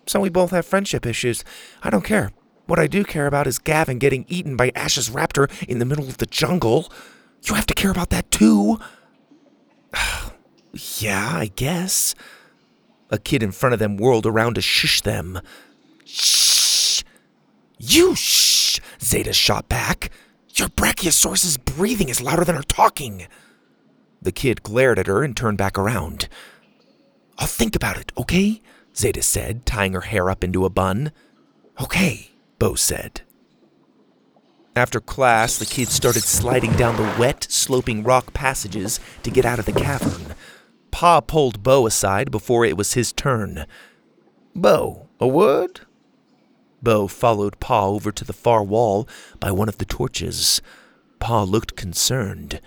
So 0.07 0.21
we 0.21 0.29
both 0.29 0.51
have 0.51 0.65
friendship 0.65 1.05
issues. 1.05 1.43
I 1.83 1.89
don't 1.89 2.05
care. 2.05 2.31
What 2.65 2.79
I 2.79 2.88
do 2.88 3.03
care 3.03 3.27
about 3.27 3.45
is 3.45 3.60
Gavin 3.60 4.00
getting 4.00 4.24
eaten 4.29 4.55
by 4.55 4.71
Ash's 4.74 5.10
raptor 5.10 5.51
in 5.67 5.79
the 5.79 5.86
middle 5.86 6.07
of 6.07 6.19
the 6.19 6.25
jungle. 6.25 6.89
You 7.43 7.55
have 7.55 7.67
to 7.67 7.74
care 7.74 7.91
about 7.91 8.10
that 8.12 8.31
too. 8.31 8.79
yeah, 11.00 11.31
I 11.36 11.51
guess. 11.57 12.15
A 13.10 13.17
kid 13.17 13.43
in 13.43 13.51
front 13.51 13.74
of 13.74 13.79
them 13.79 13.98
whirled 13.98 14.25
around 14.25 14.53
to 14.53 14.62
shush 14.62 15.01
them. 15.01 15.41
Shh! 16.05 17.03
You 17.77 18.15
shh! 18.15 18.79
Zada 19.01 19.33
shot 19.33 19.67
back. 19.67 20.10
Your 20.55 20.70
Brachiosaurus's 20.70 21.58
breathing 21.58 22.10
is 22.10 22.22
louder 22.22 22.43
than 22.43 22.55
her 22.55 22.63
talking. 22.63 23.27
The 24.22 24.31
kid 24.31 24.63
glared 24.63 25.00
at 25.00 25.08
her 25.08 25.24
and 25.24 25.36
turned 25.36 25.58
back 25.58 25.77
around. 25.77 26.27
I'll 27.38 27.48
think 27.48 27.75
about 27.75 27.98
it, 27.98 28.12
okay? 28.17 28.62
Zada 28.96 29.24
said, 29.24 29.65
tying 29.65 29.93
her 29.93 30.01
hair 30.01 30.29
up 30.29 30.43
into 30.43 30.65
a 30.65 30.70
bun. 30.70 31.12
Okay, 31.81 32.31
Bo 32.60 32.75
said. 32.75 33.22
After 34.75 35.00
class, 35.00 35.58
the 35.58 35.65
kids 35.65 35.93
started 35.93 36.24
sliding 36.24 36.74
down 36.74 36.96
the 36.96 37.15
wet, 37.20 37.48
sloping 37.50 38.03
rock 38.03 38.34
passages 38.34 39.00
to 39.24 39.31
get 39.31 39.46
out 39.46 39.60
of 39.60 39.65
the 39.65 39.74
cavern. 39.74 40.36
Pa 40.91 41.20
pulled 41.22 41.63
Bo 41.63 41.88
aside 41.88 42.31
before 42.31 42.63
it 42.63 42.77
was 42.77 42.93
his 42.93 43.12
turn. 43.12 43.65
Bo, 44.55 45.10
a 45.20 45.27
word? 45.27 45.81
Bo 46.81 47.07
followed 47.07 47.59
Pa 47.59 47.85
over 47.85 48.11
to 48.11 48.25
the 48.25 48.33
far 48.33 48.63
wall 48.63 49.07
by 49.39 49.51
one 49.51 49.69
of 49.69 49.77
the 49.77 49.85
torches. 49.85 50.61
Pa 51.19 51.43
looked 51.43 51.75
concerned. 51.75 52.59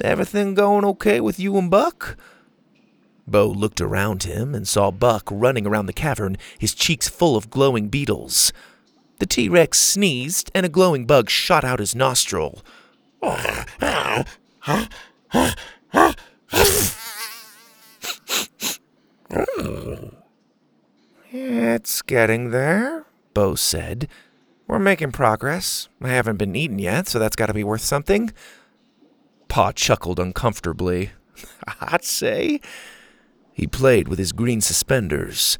Everything 0.00 0.54
going 0.54 0.84
okay 0.84 1.20
with 1.20 1.38
you 1.38 1.56
and 1.56 1.70
Buck? 1.70 2.16
Bo 3.26 3.46
looked 3.46 3.80
around 3.80 4.24
him 4.24 4.54
and 4.54 4.66
saw 4.66 4.90
Buck 4.90 5.28
running 5.30 5.66
around 5.66 5.86
the 5.86 5.92
cavern, 5.92 6.36
his 6.58 6.74
cheeks 6.74 7.08
full 7.08 7.36
of 7.36 7.50
glowing 7.50 7.88
beetles. 7.88 8.52
The 9.18 9.26
T 9.26 9.48
Rex 9.48 9.78
sneezed, 9.78 10.50
and 10.54 10.66
a 10.66 10.68
glowing 10.68 11.06
bug 11.06 11.30
shot 11.30 11.62
out 11.62 11.78
his 11.78 11.94
nostril. 11.94 12.62
It's 21.30 22.02
getting 22.02 22.50
there, 22.50 23.06
Bo 23.34 23.54
said. 23.54 24.08
We're 24.66 24.78
making 24.78 25.12
progress. 25.12 25.88
I 26.00 26.08
haven't 26.08 26.36
been 26.36 26.56
eaten 26.56 26.78
yet, 26.78 27.08
so 27.08 27.18
that's 27.18 27.36
got 27.36 27.46
to 27.46 27.54
be 27.54 27.64
worth 27.64 27.82
something. 27.82 28.32
Pa 29.48 29.72
chuckled 29.72 30.18
uncomfortably. 30.18 31.10
I'd 31.80 32.04
say. 32.04 32.60
He 33.52 33.66
played 33.66 34.08
with 34.08 34.18
his 34.18 34.32
green 34.32 34.60
suspenders. 34.60 35.58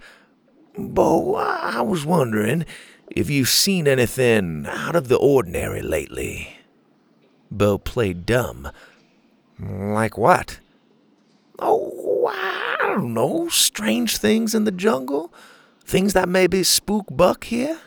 Bo, 0.78 1.34
I 1.34 1.82
was 1.82 2.06
wondering 2.06 2.64
if 3.10 3.28
you've 3.28 3.48
seen 3.48 3.86
anything 3.86 4.66
out 4.66 4.96
of 4.96 5.08
the 5.08 5.18
ordinary 5.18 5.82
lately. 5.82 6.56
Bo 7.50 7.76
played 7.76 8.24
dumb. 8.24 8.70
Like 9.58 10.16
what? 10.16 10.60
Oh, 11.58 12.26
I 12.32 12.76
don't 12.80 13.12
know. 13.12 13.48
Strange 13.50 14.16
things 14.16 14.54
in 14.54 14.64
the 14.64 14.72
jungle? 14.72 15.32
Things 15.84 16.12
that 16.14 16.28
maybe 16.28 16.62
spook 16.62 17.06
Buck 17.10 17.44
here? 17.44 17.78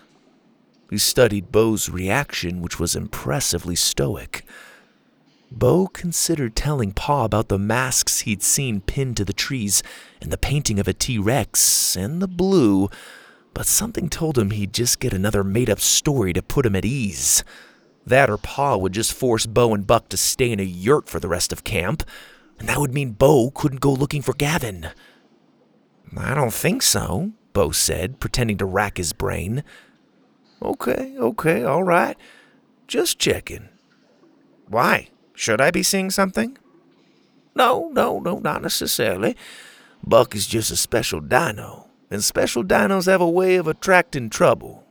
He 0.89 0.97
studied 0.97 1.51
Bo's 1.51 1.89
reaction, 1.89 2.61
which 2.61 2.79
was 2.79 2.95
impressively 2.95 3.75
stoic. 3.75 4.45
Bo 5.51 5.87
considered 5.87 6.55
telling 6.55 6.91
Pa 6.91 7.25
about 7.25 7.47
the 7.47 7.57
masks 7.57 8.21
he'd 8.21 8.43
seen 8.43 8.81
pinned 8.81 9.17
to 9.17 9.25
the 9.25 9.33
trees, 9.33 9.81
and 10.21 10.31
the 10.31 10.37
painting 10.37 10.79
of 10.79 10.87
a 10.87 10.93
T 10.93 11.17
Rex, 11.17 11.95
and 11.95 12.21
the 12.21 12.27
blue, 12.27 12.89
but 13.53 13.65
something 13.65 14.09
told 14.09 14.37
him 14.37 14.51
he'd 14.51 14.73
just 14.73 14.99
get 14.99 15.13
another 15.13 15.43
made 15.43 15.69
up 15.69 15.79
story 15.79 16.33
to 16.33 16.41
put 16.41 16.65
him 16.65 16.75
at 16.75 16.85
ease. 16.85 17.43
That 18.05 18.29
or 18.29 18.37
Pa 18.37 18.75
would 18.75 18.91
just 18.91 19.13
force 19.13 19.45
Bo 19.45 19.73
and 19.73 19.87
Buck 19.87 20.09
to 20.09 20.17
stay 20.17 20.51
in 20.51 20.59
a 20.59 20.63
yurt 20.63 21.07
for 21.07 21.19
the 21.19 21.29
rest 21.29 21.51
of 21.51 21.63
camp, 21.63 22.03
and 22.59 22.67
that 22.67 22.79
would 22.79 22.93
mean 22.93 23.11
Bo 23.11 23.49
couldn't 23.51 23.81
go 23.81 23.91
looking 23.91 24.21
for 24.21 24.33
Gavin. 24.33 24.89
I 26.15 26.35
don't 26.35 26.53
think 26.53 26.83
so, 26.83 27.31
Bo 27.55 27.71
said, 27.71 28.19
pretending 28.19 28.57
to 28.57 28.65
rack 28.65 28.97
his 28.97 29.13
brain. 29.13 29.63
Okay, 30.61 31.15
okay, 31.17 31.63
all 31.63 31.83
right. 31.83 32.17
Just 32.85 33.17
checking. 33.17 33.69
Why? 34.67 35.07
Should 35.33 35.61
I 35.61 35.71
be 35.71 35.81
seeing 35.81 36.11
something? 36.11 36.57
No, 37.55 37.89
no, 37.93 38.19
no, 38.19 38.39
not 38.39 38.61
necessarily. 38.61 39.37
Buck 40.05 40.35
is 40.35 40.47
just 40.47 40.69
a 40.69 40.75
special 40.75 41.21
dino, 41.21 41.87
and 42.11 42.21
special 42.21 42.61
dinos 42.61 43.05
have 43.05 43.21
a 43.21 43.29
way 43.29 43.55
of 43.55 43.69
attracting 43.69 44.29
trouble. 44.29 44.83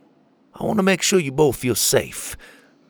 I 0.55 0.63
want 0.63 0.79
to 0.79 0.83
make 0.83 1.03
sure 1.03 1.19
you 1.19 1.31
both 1.31 1.57
feel 1.57 1.75
safe. 1.75 2.35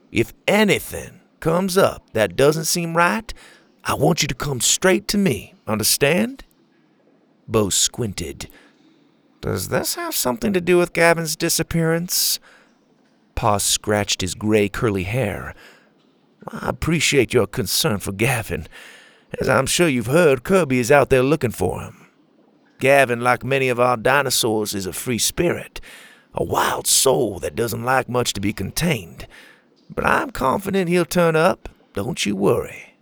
If 0.09 0.31
anything 0.47 1.19
comes 1.41 1.77
up 1.77 2.13
that 2.13 2.37
doesn't 2.37 2.65
seem 2.65 2.95
right, 2.95 3.33
I 3.83 3.95
want 3.95 4.21
you 4.21 4.29
to 4.29 4.35
come 4.35 4.61
straight 4.61 5.09
to 5.09 5.17
me, 5.17 5.53
understand? 5.67 6.45
Bo 7.45 7.69
squinted. 7.69 8.49
Does 9.45 9.67
this 9.67 9.93
have 9.93 10.15
something 10.15 10.53
to 10.53 10.59
do 10.59 10.79
with 10.79 10.91
Gavin's 10.91 11.35
disappearance? 11.35 12.39
Pa 13.35 13.57
scratched 13.57 14.21
his 14.21 14.33
gray 14.33 14.67
curly 14.67 15.03
hair. 15.03 15.53
I 16.47 16.69
appreciate 16.69 17.31
your 17.31 17.45
concern 17.45 17.99
for 17.99 18.11
Gavin. 18.11 18.65
As 19.39 19.47
I'm 19.47 19.67
sure 19.67 19.87
you've 19.87 20.07
heard, 20.07 20.43
Kirby 20.43 20.79
is 20.79 20.91
out 20.91 21.11
there 21.11 21.21
looking 21.21 21.51
for 21.51 21.81
him. 21.81 22.07
Gavin, 22.79 23.21
like 23.21 23.43
many 23.43 23.69
of 23.69 23.79
our 23.79 23.97
dinosaurs, 23.97 24.73
is 24.73 24.87
a 24.87 24.93
free 24.93 25.19
spirit, 25.19 25.79
a 26.33 26.43
wild 26.43 26.87
soul 26.87 27.37
that 27.37 27.55
doesn't 27.55 27.85
like 27.85 28.09
much 28.09 28.33
to 28.33 28.41
be 28.41 28.51
contained. 28.51 29.27
But 29.91 30.07
I'm 30.07 30.31
confident 30.31 30.89
he'll 30.89 31.05
turn 31.05 31.35
up. 31.35 31.69
Don't 31.93 32.25
you 32.25 32.35
worry. 32.35 32.94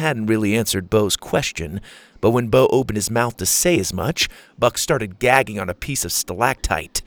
Hadn't 0.00 0.26
really 0.26 0.56
answered 0.56 0.88
Bo's 0.88 1.14
question, 1.14 1.80
but 2.22 2.30
when 2.30 2.48
Bo 2.48 2.68
opened 2.68 2.96
his 2.96 3.10
mouth 3.10 3.36
to 3.36 3.44
say 3.44 3.78
as 3.78 3.92
much, 3.92 4.30
Buck 4.58 4.78
started 4.78 5.18
gagging 5.18 5.60
on 5.60 5.68
a 5.68 5.74
piece 5.74 6.06
of 6.06 6.10
stalactite. 6.10 7.02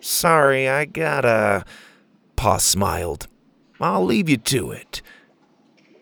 Sorry, 0.00 0.68
I 0.68 0.84
gotta. 0.84 1.64
Pa 2.36 2.58
smiled. 2.58 3.26
I'll 3.80 4.04
leave 4.04 4.28
you 4.28 4.36
to 4.36 4.70
it. 4.70 5.00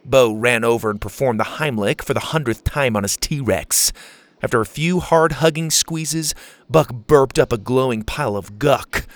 Bo 0.04 0.32
ran 0.32 0.64
over 0.64 0.90
and 0.90 1.00
performed 1.00 1.38
the 1.38 1.44
Heimlich 1.44 2.02
for 2.02 2.14
the 2.14 2.20
hundredth 2.20 2.64
time 2.64 2.96
on 2.96 3.04
his 3.04 3.16
T 3.16 3.40
Rex. 3.40 3.92
After 4.42 4.60
a 4.60 4.66
few 4.66 4.98
hard 4.98 5.32
hugging 5.34 5.70
squeezes, 5.70 6.34
Buck 6.68 6.92
burped 6.92 7.38
up 7.38 7.52
a 7.52 7.58
glowing 7.58 8.02
pile 8.02 8.36
of 8.36 8.58
guck. 8.58 9.06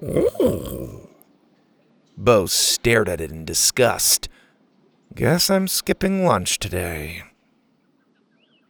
Hmm. 0.00 0.96
Bo 2.16 2.46
stared 2.46 3.08
at 3.08 3.20
it 3.20 3.30
in 3.30 3.44
disgust. 3.44 4.28
Guess 5.14 5.50
I'm 5.50 5.68
skipping 5.68 6.24
lunch 6.24 6.58
today. 6.58 7.22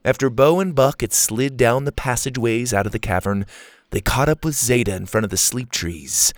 After 0.04 0.28
Bo 0.28 0.60
and 0.60 0.74
Buck 0.74 1.00
had 1.00 1.12
slid 1.12 1.56
down 1.56 1.84
the 1.84 1.92
passageways 1.92 2.74
out 2.74 2.86
of 2.86 2.92
the 2.92 2.98
cavern, 2.98 3.46
they 3.90 4.00
caught 4.00 4.28
up 4.28 4.44
with 4.44 4.54
Zada 4.54 4.94
in 4.94 5.06
front 5.06 5.24
of 5.24 5.30
the 5.30 5.36
sleep 5.36 5.70
trees. 5.70 6.34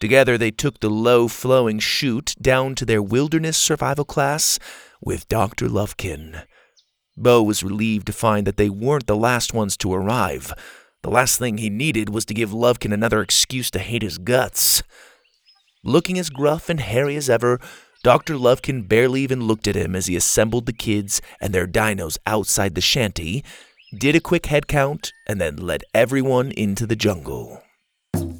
Together, 0.00 0.36
they 0.36 0.50
took 0.50 0.80
the 0.80 0.90
low 0.90 1.28
flowing 1.28 1.78
chute 1.78 2.34
down 2.40 2.74
to 2.74 2.84
their 2.84 3.02
wilderness 3.02 3.56
survival 3.56 4.04
class 4.04 4.58
with 5.00 5.28
Dr. 5.28 5.68
Lovekin. 5.68 6.44
Bo 7.22 7.42
was 7.42 7.62
relieved 7.62 8.06
to 8.06 8.12
find 8.12 8.46
that 8.46 8.56
they 8.56 8.70
weren't 8.70 9.06
the 9.06 9.16
last 9.16 9.52
ones 9.52 9.76
to 9.78 9.92
arrive. 9.92 10.52
The 11.02 11.10
last 11.10 11.38
thing 11.38 11.58
he 11.58 11.70
needed 11.70 12.08
was 12.08 12.24
to 12.26 12.34
give 12.34 12.50
Lovekin 12.50 12.92
another 12.92 13.20
excuse 13.22 13.70
to 13.72 13.78
hate 13.78 14.02
his 14.02 14.18
guts. 14.18 14.82
Looking 15.84 16.18
as 16.18 16.30
gruff 16.30 16.68
and 16.68 16.80
hairy 16.80 17.16
as 17.16 17.30
ever, 17.30 17.60
Dr. 18.04 18.36
Lovekin 18.36 18.88
barely 18.88 19.22
even 19.22 19.46
looked 19.46 19.66
at 19.66 19.74
him 19.74 19.96
as 19.96 20.06
he 20.06 20.16
assembled 20.16 20.66
the 20.66 20.72
kids 20.72 21.20
and 21.40 21.52
their 21.52 21.66
dinos 21.66 22.18
outside 22.26 22.74
the 22.74 22.80
shanty, 22.80 23.44
did 23.96 24.14
a 24.14 24.20
quick 24.20 24.46
head 24.46 24.68
count, 24.68 25.12
and 25.26 25.40
then 25.40 25.56
led 25.56 25.82
everyone 25.94 26.52
into 26.52 26.86
the 26.86 26.96
jungle. 26.96 27.62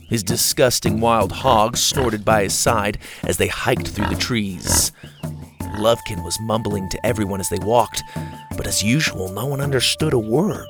His 0.09 0.23
disgusting 0.23 1.01
wild 1.01 1.33
hogs 1.33 1.83
snorted 1.83 2.25
by 2.25 2.45
his 2.45 2.55
side 2.55 2.99
as 3.25 3.37
they 3.37 3.49
hiked 3.49 3.89
through 3.89 4.09
the 4.09 4.15
trees. 4.15 4.93
Lovekin 5.79 6.25
was 6.25 6.41
mumbling 6.41 6.89
to 6.91 7.07
everyone 7.07 7.41
as 7.41 7.49
they 7.49 7.59
walked, 7.59 8.03
but 8.59 8.67
as 8.67 8.83
usual, 8.83 9.31
no 9.31 9.47
one 9.47 9.61
understood 9.61 10.13
a 10.13 10.19
word. 10.19 10.67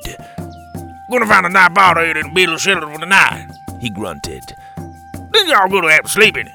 Gonna 1.10 1.26
find 1.26 1.46
a 1.46 1.48
night 1.48 1.72
here 1.96 2.18
and 2.18 2.34
build 2.34 2.50
a 2.50 2.58
shelter 2.58 2.86
for 2.86 2.98
the 2.98 3.06
night. 3.06 3.48
He 3.80 3.88
grunted. 3.88 4.42
Then 4.76 5.48
y'all 5.48 5.70
gonna 5.70 5.90
have 5.90 6.02
to 6.02 6.10
sleep 6.10 6.36
in 6.36 6.48
it. 6.48 6.52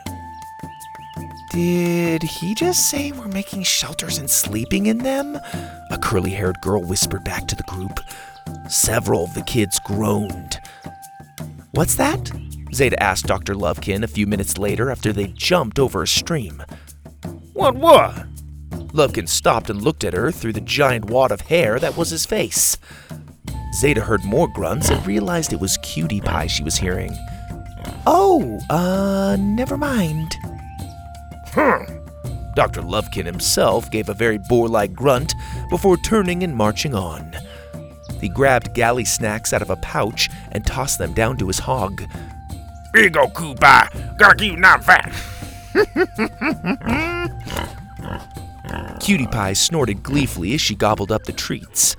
Did 1.50 2.22
he 2.22 2.54
just 2.54 2.88
say 2.88 3.12
we're 3.12 3.28
making 3.28 3.63
shelters 3.63 4.19
and 4.19 4.30
sleeping 4.30 4.86
in 4.86 5.00
them? 5.00 5.36
A 5.89 5.98
curly 5.98 6.30
haired 6.30 6.62
girl 6.62 6.84
whispered 6.84 7.24
back 7.24 7.48
to 7.48 7.56
the 7.56 7.63
group. 7.63 8.00
Several 8.69 9.24
of 9.24 9.34
the 9.34 9.41
kids 9.41 9.80
groaned. 9.80 10.60
What's 11.72 11.96
that? 11.96 12.32
Zada 12.76 13.02
asked 13.02 13.26
Dr. 13.26 13.56
Lovekin 13.56 14.04
a 14.04 14.08
few 14.08 14.28
minutes 14.28 14.60
later 14.60 14.91
after 14.91 15.12
they 15.12 15.28
jumped 15.28 15.80
over 15.80 16.04
a 16.04 16.08
stream. 16.08 16.63
What 17.54 17.76
what? 17.76 18.28
Lovekin 18.93 19.27
stopped 19.27 19.71
and 19.71 19.82
looked 19.82 20.03
at 20.03 20.13
her 20.13 20.32
through 20.32 20.53
the 20.53 20.62
giant 20.62 21.06
wad 21.06 21.32
of 21.32 21.41
hair 21.41 21.79
that 21.79 21.97
was 21.97 22.12
his 22.12 22.25
face. 22.25 22.77
Zada 23.73 24.01
heard 24.01 24.23
more 24.23 24.47
grunts 24.47 24.91
and 24.91 25.06
realized 25.06 25.51
it 25.51 25.60
was 25.60 25.77
Cutie 25.77 26.21
Pie 26.21 26.45
she 26.45 26.63
was 26.63 26.75
hearing. 26.75 27.17
Oh, 28.06 28.60
uh, 28.69 29.36
never 29.39 29.77
mind. 29.77 30.36
Hmm. 31.47 31.86
Dr. 32.56 32.82
Lovekin 32.82 33.25
himself 33.25 33.89
gave 33.89 34.10
a 34.10 34.13
very 34.13 34.38
boar 34.38 34.67
like 34.67 34.93
grunt 34.93 35.34
before 35.71 35.97
turning 35.97 36.43
and 36.43 36.56
marching 36.56 36.93
on. 36.93 37.36
He 38.21 38.29
grabbed 38.29 38.75
galley 38.75 39.06
snacks 39.06 39.53
out 39.53 39.63
of 39.63 39.71
a 39.71 39.75
pouch 39.77 40.29
and 40.51 40.63
tossed 40.65 40.99
them 40.99 41.13
down 41.13 41.38
to 41.38 41.47
his 41.47 41.60
hog. 41.60 42.03
Here 42.93 43.06
you 43.06 43.10
go, 43.10 43.27
Coo 43.29 43.56
Pie. 43.56 43.89
Gotta 44.19 44.36
keep 44.36 44.51
you 44.51 44.58
not 44.58 44.84
fat. 44.84 45.12
Cutie 49.00 49.28
Pie 49.28 49.54
snorted 49.54 50.02
gleefully 50.02 50.54
as 50.54 50.62
she 50.62 50.76
gobbled 50.76 51.12
up 51.12 51.24
the 51.26 51.34
treats. 51.34 51.96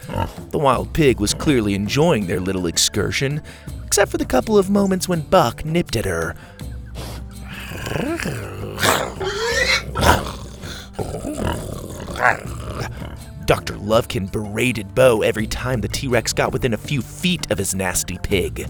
The 0.51 0.59
wild 0.59 0.93
pig 0.95 1.21
was 1.21 1.35
clearly 1.35 1.75
enjoying 1.75 2.27
their 2.27 2.41
little 2.41 2.67
excursion, 2.67 3.43
except 3.85 4.11
for 4.11 4.19
the 4.19 4.25
couple 4.25 4.57
of 4.57 4.71
moments 4.71 5.09
when 5.09 5.21
Buck 5.21 5.65
nipped 5.65 5.97
at 5.97 6.05
her. 6.05 6.35
Dr. 13.47 13.75
Lovekin 13.75 14.33
berated 14.33 14.95
Bo 14.95 15.21
every 15.21 15.47
time 15.47 15.83
the 15.83 15.89
T 15.89 16.09
Rex 16.09 16.33
got 16.33 16.53
within 16.53 16.73
a 16.73 16.79
few 16.79 17.03
feet 17.03 17.51
of 17.51 17.59
his 17.59 17.75
nasty 17.75 18.19
pig. 18.23 18.67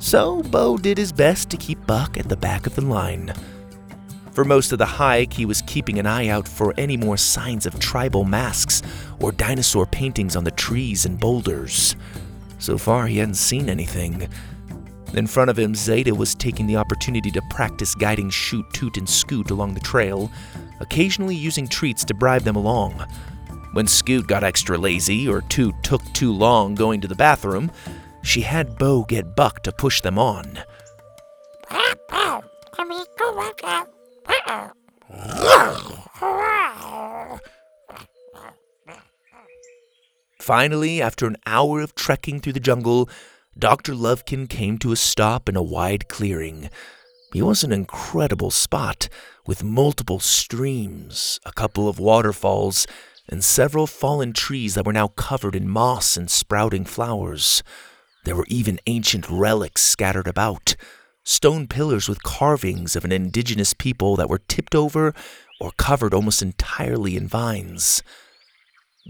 So 0.00 0.42
Bo 0.42 0.76
did 0.76 0.98
his 0.98 1.12
best 1.12 1.50
to 1.50 1.56
keep 1.56 1.86
Buck 1.86 2.18
at 2.18 2.28
the 2.28 2.36
back 2.36 2.66
of 2.66 2.74
the 2.74 2.80
line. 2.80 3.32
For 4.32 4.44
most 4.44 4.72
of 4.72 4.78
the 4.78 4.86
hike, 4.86 5.32
he 5.32 5.44
was 5.44 5.62
keeping 5.62 5.98
an 5.98 6.06
eye 6.06 6.28
out 6.28 6.46
for 6.46 6.72
any 6.76 6.96
more 6.96 7.16
signs 7.16 7.66
of 7.66 7.78
tribal 7.80 8.24
masks 8.24 8.82
or 9.20 9.32
dinosaur 9.32 9.86
paintings 9.86 10.36
on 10.36 10.44
the 10.44 10.52
trees 10.52 11.04
and 11.04 11.18
boulders. 11.18 11.96
So 12.58 12.78
far, 12.78 13.06
he 13.06 13.18
hadn't 13.18 13.34
seen 13.34 13.68
anything. 13.68 14.28
In 15.14 15.26
front 15.26 15.50
of 15.50 15.58
him, 15.58 15.74
Zada 15.74 16.14
was 16.14 16.36
taking 16.36 16.66
the 16.66 16.76
opportunity 16.76 17.32
to 17.32 17.42
practice 17.50 17.96
guiding 17.96 18.30
Shoot, 18.30 18.64
Toot, 18.72 18.96
and 18.96 19.08
Scoot 19.08 19.50
along 19.50 19.74
the 19.74 19.80
trail, 19.80 20.30
occasionally 20.78 21.34
using 21.34 21.66
treats 21.66 22.04
to 22.04 22.14
bribe 22.14 22.42
them 22.42 22.54
along. 22.54 23.04
When 23.72 23.88
Scoot 23.88 24.28
got 24.28 24.44
extra 24.44 24.78
lazy 24.78 25.28
or 25.28 25.40
Toot 25.42 25.74
took 25.82 26.04
too 26.12 26.32
long 26.32 26.76
going 26.76 27.00
to 27.00 27.08
the 27.08 27.16
bathroom, 27.16 27.72
she 28.22 28.42
had 28.42 28.78
Bo 28.78 29.02
get 29.04 29.34
Buck 29.34 29.62
to 29.64 29.72
push 29.72 30.00
them 30.00 30.18
on. 30.18 30.60
Finally, 40.40 41.00
after 41.00 41.26
an 41.26 41.36
hour 41.46 41.80
of 41.80 41.94
trekking 41.94 42.40
through 42.40 42.52
the 42.52 42.60
jungle, 42.60 43.08
Dr. 43.56 43.94
Lovekin 43.94 44.48
came 44.48 44.78
to 44.78 44.90
a 44.90 44.96
stop 44.96 45.48
in 45.48 45.54
a 45.54 45.62
wide 45.62 46.08
clearing. 46.08 46.70
It 47.34 47.42
was 47.42 47.62
an 47.62 47.72
incredible 47.72 48.50
spot 48.50 49.08
with 49.46 49.62
multiple 49.62 50.18
streams, 50.18 51.38
a 51.44 51.52
couple 51.52 51.88
of 51.88 52.00
waterfalls, 52.00 52.86
and 53.28 53.44
several 53.44 53.86
fallen 53.86 54.32
trees 54.32 54.74
that 54.74 54.84
were 54.84 54.92
now 54.92 55.08
covered 55.08 55.54
in 55.54 55.68
moss 55.68 56.16
and 56.16 56.30
sprouting 56.30 56.84
flowers. 56.84 57.62
There 58.24 58.34
were 58.34 58.46
even 58.48 58.80
ancient 58.86 59.28
relics 59.30 59.82
scattered 59.82 60.26
about 60.26 60.74
stone 61.24 61.66
pillars 61.66 62.08
with 62.08 62.22
carvings 62.22 62.96
of 62.96 63.04
an 63.04 63.12
indigenous 63.12 63.74
people 63.74 64.16
that 64.16 64.28
were 64.28 64.40
tipped 64.48 64.74
over 64.74 65.14
or 65.60 65.72
covered 65.72 66.14
almost 66.14 66.42
entirely 66.42 67.16
in 67.16 67.28
vines. 67.28 68.02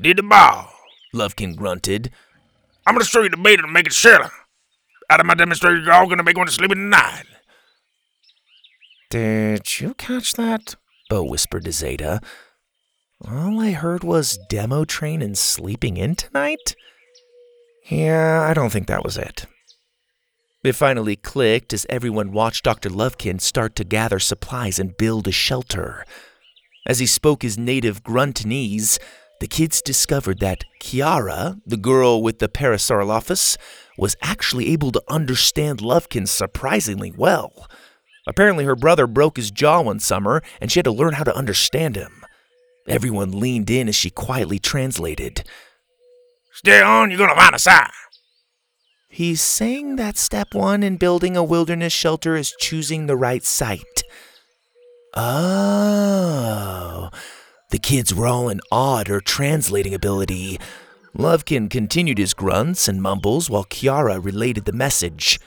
Did 0.01 0.18
the 0.18 0.23
ball. 0.23 0.73
Lovekin 1.14 1.57
grunted. 1.57 2.11
I'm 2.87 2.94
gonna 2.94 3.05
show 3.05 3.23
you 3.23 3.29
the 3.29 3.37
bait 3.37 3.61
and 3.61 3.73
make 3.73 3.87
it 3.87 3.92
shelter. 3.92 4.31
Out 5.09 5.20
of 5.20 5.27
my 5.27 5.35
demonstration, 5.35 5.85
you're 5.85 5.92
all 5.92 6.09
gonna 6.09 6.23
make 6.23 6.37
one 6.37 6.46
to 6.46 6.53
sleep 6.53 6.73
in 6.73 6.79
the 6.90 6.96
night. 6.96 7.25
Did 9.11 9.81
you 9.81 9.94
catch 9.94 10.35
that? 10.35 10.77
Bo 11.09 11.25
whispered 11.25 11.64
to 11.64 11.73
Zeta. 11.73 12.20
All 13.27 13.61
I 13.61 13.73
heard 13.73 14.05
was 14.05 14.38
demo 14.49 14.85
train 14.85 15.20
and 15.20 15.37
sleeping 15.37 15.96
in 15.96 16.14
tonight? 16.14 16.75
Yeah, 17.90 18.46
I 18.49 18.55
don't 18.55 18.70
think 18.70 18.87
that 18.87 19.05
was 19.05 19.18
it. 19.18 19.46
It 20.62 20.75
finally 20.75 21.16
clicked 21.16 21.73
as 21.73 21.87
everyone 21.88 22.33
watched 22.33 22.64
Dr. 22.64 22.90
Lovekin 22.90 23.40
start 23.40 23.75
to 23.77 23.85
gather 23.85 24.18
supplies 24.18 24.79
and 24.79 24.96
build 24.96 25.27
a 25.27 25.33
shelter. 25.33 26.05
As 26.87 26.99
he 26.99 27.07
spoke 27.07 27.40
his 27.40 27.57
native 27.57 28.03
gruntanese, 28.03 28.99
the 29.40 29.49
kids 29.49 29.81
discovered 29.81 30.38
that 30.40 30.64
Kiara, 30.79 31.59
the 31.64 31.79
girl 31.79 32.23
with 32.23 32.40
the 32.40 32.49
Parasaurolophus, 32.49 33.57
was 33.96 34.16
actually 34.20 34.68
able 34.68 34.92
to 34.92 35.03
understand 35.09 35.79
Lovekin 35.79 36.29
surprisingly 36.29 37.11
well. 37.11 37.66
Apparently, 38.27 38.66
her 38.66 38.77
brother 38.77 39.07
broke 39.07 39.38
his 39.38 39.51
jaw 39.51 39.81
one 39.81 39.99
summer 39.99 40.42
and 40.61 40.70
she 40.70 40.79
had 40.79 40.85
to 40.85 40.92
learn 40.92 41.14
how 41.14 41.25
to 41.25 41.35
understand 41.35 41.96
him. 41.96 42.23
Everyone 42.87 43.40
leaned 43.40 43.70
in 43.70 43.88
as 43.88 43.96
she 43.96 44.11
quietly 44.11 44.59
translated. 44.59 45.42
Stay 46.53 46.83
on, 46.83 47.11
you're 47.11 47.18
gonna 47.18 47.35
find 47.35 47.55
a 47.55 47.59
sign. 47.59 47.88
He's 49.12 49.42
saying 49.42 49.96
that 49.96 50.16
step 50.16 50.55
one 50.55 50.85
in 50.85 50.96
building 50.96 51.37
a 51.37 51.42
wilderness 51.42 51.92
shelter 51.92 52.37
is 52.37 52.55
choosing 52.61 53.07
the 53.07 53.16
right 53.16 53.42
site. 53.42 54.05
Oh. 55.14 57.11
The 57.70 57.81
kids 57.81 58.14
were 58.14 58.29
all 58.29 58.49
in 58.49 58.61
awe 58.70 59.01
at 59.01 59.09
her 59.09 59.20
translating 59.20 59.94
ability. 59.94 60.61
Lovekin 61.18 61.68
continued 61.68 62.18
his 62.18 62.35
grunts 62.35 62.87
and 62.87 63.03
mumbles 63.03 63.51
while 63.51 63.64
Kiara 63.64 64.25
related 64.25 64.64
the 64.64 64.73
message. 64.73 65.40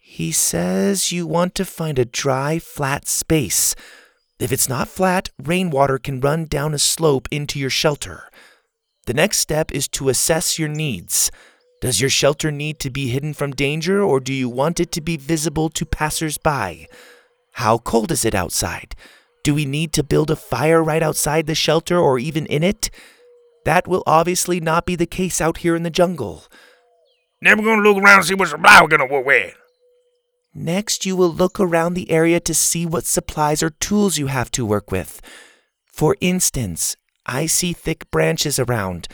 He 0.00 0.32
says 0.32 1.12
you 1.12 1.24
want 1.24 1.54
to 1.54 1.64
find 1.64 2.00
a 2.00 2.04
dry, 2.04 2.58
flat 2.58 3.06
space. 3.06 3.76
If 4.40 4.50
it's 4.50 4.68
not 4.68 4.88
flat, 4.88 5.30
rainwater 5.40 5.98
can 5.98 6.18
run 6.18 6.46
down 6.46 6.74
a 6.74 6.78
slope 6.78 7.28
into 7.30 7.60
your 7.60 7.70
shelter. 7.70 8.24
The 9.06 9.14
next 9.14 9.38
step 9.38 9.70
is 9.70 9.86
to 9.88 10.08
assess 10.08 10.58
your 10.58 10.68
needs. 10.68 11.30
Does 11.82 12.00
your 12.00 12.10
shelter 12.10 12.52
need 12.52 12.78
to 12.78 12.90
be 12.90 13.08
hidden 13.08 13.34
from 13.34 13.50
danger, 13.50 14.00
or 14.00 14.20
do 14.20 14.32
you 14.32 14.48
want 14.48 14.78
it 14.78 14.92
to 14.92 15.00
be 15.00 15.16
visible 15.16 15.68
to 15.70 15.84
passersby? 15.84 16.86
How 17.54 17.78
cold 17.78 18.12
is 18.12 18.24
it 18.24 18.36
outside? 18.36 18.94
Do 19.42 19.52
we 19.52 19.64
need 19.64 19.92
to 19.94 20.04
build 20.04 20.30
a 20.30 20.36
fire 20.36 20.80
right 20.80 21.02
outside 21.02 21.48
the 21.48 21.56
shelter 21.56 21.98
or 21.98 22.20
even 22.20 22.46
in 22.46 22.62
it? 22.62 22.88
That 23.64 23.88
will 23.88 24.04
obviously 24.06 24.60
not 24.60 24.86
be 24.86 24.94
the 24.94 25.06
case 25.06 25.40
out 25.40 25.58
here 25.58 25.74
in 25.74 25.82
the 25.82 25.90
jungle. 25.90 26.44
Then 27.40 27.58
we're 27.58 27.64
gonna 27.64 27.82
look 27.82 28.00
around 28.00 28.18
and 28.18 28.26
see 28.26 28.34
what 28.36 28.50
supply 28.50 28.80
we're 28.80 28.86
gonna 28.86 29.06
work 29.06 29.26
with. 29.26 29.52
Next, 30.54 31.04
you 31.04 31.16
will 31.16 31.32
look 31.32 31.58
around 31.58 31.94
the 31.94 32.12
area 32.12 32.38
to 32.38 32.54
see 32.54 32.86
what 32.86 33.06
supplies 33.06 33.60
or 33.60 33.70
tools 33.70 34.18
you 34.18 34.28
have 34.28 34.52
to 34.52 34.64
work 34.64 34.92
with. 34.92 35.20
For 35.86 36.16
instance, 36.20 36.96
I 37.26 37.46
see 37.46 37.72
thick 37.72 38.08
branches 38.12 38.60
around. 38.60 39.08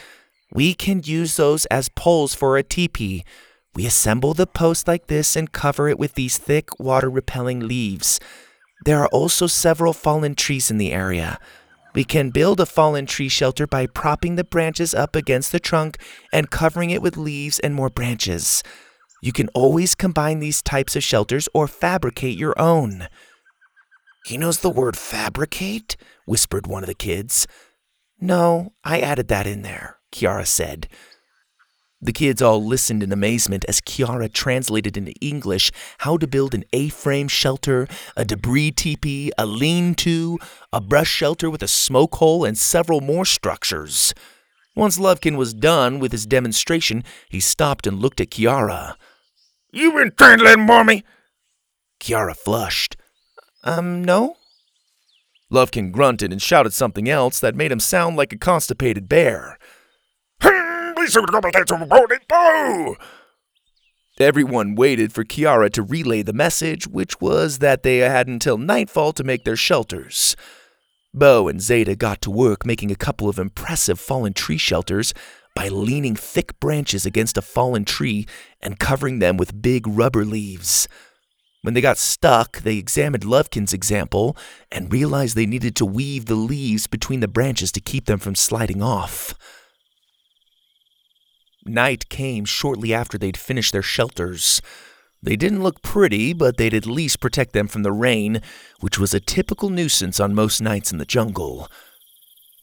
We 0.52 0.74
can 0.74 1.02
use 1.04 1.36
those 1.36 1.66
as 1.66 1.88
poles 1.88 2.34
for 2.34 2.56
a 2.56 2.62
teepee. 2.62 3.24
We 3.74 3.86
assemble 3.86 4.34
the 4.34 4.46
post 4.46 4.88
like 4.88 5.06
this 5.06 5.36
and 5.36 5.52
cover 5.52 5.88
it 5.88 5.98
with 5.98 6.14
these 6.14 6.38
thick, 6.38 6.78
water 6.80 7.10
repelling 7.10 7.60
leaves. 7.60 8.18
There 8.84 8.98
are 9.00 9.08
also 9.08 9.46
several 9.46 9.92
fallen 9.92 10.34
trees 10.34 10.70
in 10.70 10.78
the 10.78 10.92
area. 10.92 11.38
We 11.94 12.04
can 12.04 12.30
build 12.30 12.60
a 12.60 12.66
fallen 12.66 13.06
tree 13.06 13.28
shelter 13.28 13.66
by 13.66 13.86
propping 13.86 14.36
the 14.36 14.44
branches 14.44 14.94
up 14.94 15.16
against 15.16 15.52
the 15.52 15.60
trunk 15.60 15.98
and 16.32 16.50
covering 16.50 16.90
it 16.90 17.02
with 17.02 17.16
leaves 17.16 17.58
and 17.58 17.74
more 17.74 17.90
branches. 17.90 18.62
You 19.22 19.32
can 19.32 19.48
always 19.48 19.94
combine 19.94 20.38
these 20.38 20.62
types 20.62 20.94
of 20.94 21.02
shelters 21.02 21.48
or 21.52 21.66
fabricate 21.66 22.38
your 22.38 22.58
own. 22.60 23.08
He 24.26 24.38
knows 24.38 24.60
the 24.60 24.70
word 24.70 24.96
fabricate? 24.96 25.96
whispered 26.24 26.66
one 26.66 26.82
of 26.82 26.88
the 26.88 26.94
kids. 26.94 27.46
No, 28.20 28.74
I 28.84 29.00
added 29.00 29.28
that 29.28 29.46
in 29.46 29.62
there, 29.62 29.97
Kiara 30.12 30.46
said. 30.46 30.88
The 32.00 32.12
kids 32.12 32.40
all 32.40 32.64
listened 32.64 33.02
in 33.02 33.10
amazement 33.10 33.64
as 33.68 33.80
Kiara 33.80 34.32
translated 34.32 34.96
into 34.96 35.12
English 35.20 35.72
how 35.98 36.16
to 36.16 36.28
build 36.28 36.54
an 36.54 36.64
A 36.72 36.90
frame 36.90 37.26
shelter, 37.26 37.88
a 38.16 38.24
debris 38.24 38.70
teepee, 38.70 39.32
a 39.36 39.44
lean 39.44 39.94
to, 39.96 40.38
a 40.72 40.80
brush 40.80 41.10
shelter 41.10 41.50
with 41.50 41.62
a 41.62 41.68
smoke 41.68 42.14
hole, 42.16 42.44
and 42.44 42.56
several 42.56 43.00
more 43.00 43.24
structures. 43.24 44.14
Once 44.76 44.96
Lovekin 44.96 45.36
was 45.36 45.52
done 45.52 45.98
with 45.98 46.12
his 46.12 46.24
demonstration, 46.24 47.02
he 47.28 47.40
stopped 47.40 47.84
and 47.84 47.98
looked 47.98 48.20
at 48.20 48.30
Kiara. 48.30 48.94
You 49.72 49.92
been 49.92 50.12
translating 50.16 50.68
for 50.68 50.84
me? 50.84 51.02
Kiara 51.98 52.36
flushed. 52.36 52.96
Um, 53.64 54.04
no. 54.04 54.36
Lovekin 55.52 55.90
grunted 55.90 56.30
and 56.30 56.40
shouted 56.40 56.72
something 56.74 57.08
else 57.08 57.40
that 57.40 57.56
made 57.56 57.72
him 57.72 57.80
sound 57.80 58.16
like 58.16 58.32
a 58.32 58.38
constipated 58.38 59.08
bear. 59.08 59.58
Everyone 64.18 64.74
waited 64.74 65.12
for 65.12 65.22
Kiara 65.22 65.70
to 65.70 65.82
relay 65.82 66.22
the 66.22 66.32
message, 66.32 66.88
which 66.88 67.20
was 67.20 67.60
that 67.60 67.84
they 67.84 67.98
had 67.98 68.26
until 68.26 68.58
nightfall 68.58 69.12
to 69.12 69.22
make 69.22 69.44
their 69.44 69.54
shelters. 69.54 70.34
Bo 71.14 71.46
and 71.46 71.62
Zada 71.62 71.94
got 71.94 72.20
to 72.22 72.32
work 72.32 72.66
making 72.66 72.90
a 72.90 72.96
couple 72.96 73.28
of 73.28 73.38
impressive 73.38 74.00
fallen 74.00 74.32
tree 74.32 74.58
shelters 74.58 75.14
by 75.54 75.68
leaning 75.68 76.16
thick 76.16 76.58
branches 76.58 77.06
against 77.06 77.38
a 77.38 77.42
fallen 77.42 77.84
tree 77.84 78.26
and 78.60 78.80
covering 78.80 79.20
them 79.20 79.36
with 79.36 79.62
big 79.62 79.86
rubber 79.86 80.24
leaves. 80.24 80.88
When 81.62 81.74
they 81.74 81.80
got 81.80 81.98
stuck, 81.98 82.58
they 82.62 82.76
examined 82.76 83.24
Lovekin's 83.24 83.72
example 83.72 84.36
and 84.72 84.92
realized 84.92 85.36
they 85.36 85.46
needed 85.46 85.76
to 85.76 85.86
weave 85.86 86.26
the 86.26 86.34
leaves 86.34 86.88
between 86.88 87.20
the 87.20 87.28
branches 87.28 87.70
to 87.72 87.80
keep 87.80 88.06
them 88.06 88.18
from 88.18 88.34
sliding 88.34 88.82
off. 88.82 89.34
Night 91.68 92.08
came 92.08 92.44
shortly 92.44 92.92
after 92.92 93.18
they'd 93.18 93.36
finished 93.36 93.72
their 93.72 93.82
shelters. 93.82 94.60
They 95.22 95.36
didn't 95.36 95.62
look 95.62 95.82
pretty, 95.82 96.32
but 96.32 96.56
they'd 96.56 96.74
at 96.74 96.86
least 96.86 97.20
protect 97.20 97.52
them 97.52 97.68
from 97.68 97.82
the 97.82 97.92
rain, 97.92 98.40
which 98.80 98.98
was 98.98 99.12
a 99.12 99.20
typical 99.20 99.68
nuisance 99.68 100.20
on 100.20 100.34
most 100.34 100.60
nights 100.60 100.92
in 100.92 100.98
the 100.98 101.04
jungle. 101.04 101.68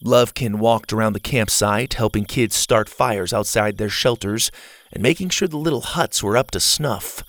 Lovekin 0.04 0.60
walked 0.60 0.94
around 0.94 1.14
the 1.14 1.20
campsite, 1.20 1.96
helping 1.96 2.26
kids 2.26 2.56
start 2.56 2.90
fires 2.90 3.34
outside 3.34 3.78
their 3.78 3.90
shelters 3.90 4.52
and 4.92 5.02
making 5.02 5.30
sure 5.30 5.48
the 5.48 5.58
little 5.58 5.82
huts 5.82 6.22
were 6.22 6.38
up 6.38 6.52
to 6.52 6.60
snuff. 6.60 7.24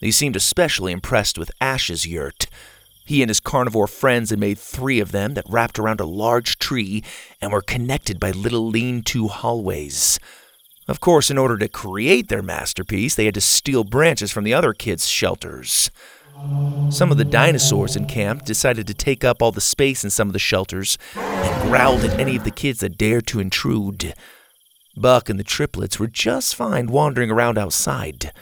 He 0.00 0.10
seemed 0.10 0.36
especially 0.36 0.92
impressed 0.92 1.38
with 1.38 1.52
Ash's 1.60 2.06
yurt. 2.06 2.46
He 3.04 3.22
and 3.22 3.30
his 3.30 3.40
carnivore 3.40 3.86
friends 3.86 4.30
had 4.30 4.38
made 4.38 4.58
three 4.58 5.00
of 5.00 5.12
them 5.12 5.34
that 5.34 5.48
wrapped 5.48 5.78
around 5.78 6.00
a 6.00 6.04
large 6.04 6.58
tree 6.58 7.02
and 7.40 7.52
were 7.52 7.62
connected 7.62 8.20
by 8.20 8.30
little 8.30 8.66
lean 8.68 9.02
to 9.04 9.28
hallways. 9.28 10.18
Of 10.88 11.00
course, 11.00 11.30
in 11.30 11.38
order 11.38 11.56
to 11.58 11.68
create 11.68 12.28
their 12.28 12.42
masterpiece, 12.42 13.14
they 13.14 13.24
had 13.26 13.34
to 13.34 13.40
steal 13.40 13.84
branches 13.84 14.32
from 14.32 14.44
the 14.44 14.54
other 14.54 14.72
kids' 14.72 15.08
shelters. 15.08 15.90
Some 16.90 17.12
of 17.12 17.18
the 17.18 17.24
dinosaurs 17.24 17.94
in 17.94 18.06
camp 18.06 18.44
decided 18.44 18.86
to 18.88 18.94
take 18.94 19.22
up 19.22 19.40
all 19.40 19.52
the 19.52 19.60
space 19.60 20.02
in 20.02 20.10
some 20.10 20.28
of 20.28 20.32
the 20.32 20.38
shelters 20.38 20.98
and 21.14 21.70
growled 21.70 22.04
at 22.04 22.18
any 22.18 22.36
of 22.36 22.44
the 22.44 22.50
kids 22.50 22.80
that 22.80 22.98
dared 22.98 23.26
to 23.28 23.38
intrude. 23.38 24.14
Buck 24.96 25.28
and 25.28 25.38
the 25.38 25.44
triplets 25.44 26.00
were 26.00 26.08
just 26.08 26.54
fine 26.54 26.88
wandering 26.88 27.30
around 27.30 27.58
outside. 27.58 28.32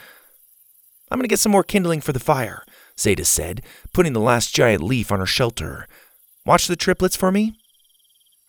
I'm 1.09 1.17
going 1.17 1.23
to 1.23 1.29
get 1.29 1.39
some 1.39 1.51
more 1.51 1.63
kindling 1.63 2.01
for 2.01 2.13
the 2.13 2.19
fire, 2.19 2.63
Zada 2.97 3.25
said, 3.25 3.61
putting 3.93 4.13
the 4.13 4.19
last 4.19 4.55
giant 4.55 4.81
leaf 4.81 5.11
on 5.11 5.19
her 5.19 5.25
shelter. 5.25 5.87
Watch 6.45 6.67
the 6.67 6.75
triplets 6.75 7.15
for 7.15 7.31
me? 7.31 7.55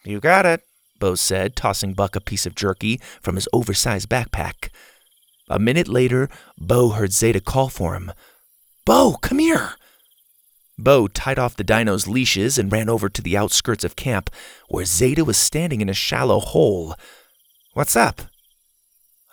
You 0.04 0.18
got 0.20 0.46
it. 0.46 0.62
Bo 1.02 1.16
said, 1.16 1.56
tossing 1.56 1.94
Buck 1.94 2.14
a 2.14 2.20
piece 2.20 2.46
of 2.46 2.54
jerky 2.54 3.00
from 3.20 3.34
his 3.34 3.48
oversized 3.52 4.08
backpack. 4.08 4.68
A 5.50 5.58
minute 5.58 5.88
later, 5.88 6.28
Bo 6.56 6.90
heard 6.90 7.12
Zada 7.12 7.40
call 7.40 7.68
for 7.68 7.94
him. 7.94 8.12
Bo, 8.86 9.16
come 9.20 9.40
here! 9.40 9.72
Bo 10.78 11.08
tied 11.08 11.40
off 11.40 11.56
the 11.56 11.64
dino's 11.64 12.06
leashes 12.06 12.56
and 12.56 12.70
ran 12.70 12.88
over 12.88 13.08
to 13.08 13.20
the 13.20 13.36
outskirts 13.36 13.82
of 13.82 13.96
camp, 13.96 14.30
where 14.68 14.84
Zada 14.84 15.24
was 15.24 15.36
standing 15.36 15.80
in 15.80 15.88
a 15.88 15.92
shallow 15.92 16.38
hole. 16.38 16.94
What's 17.72 17.96
up? 17.96 18.22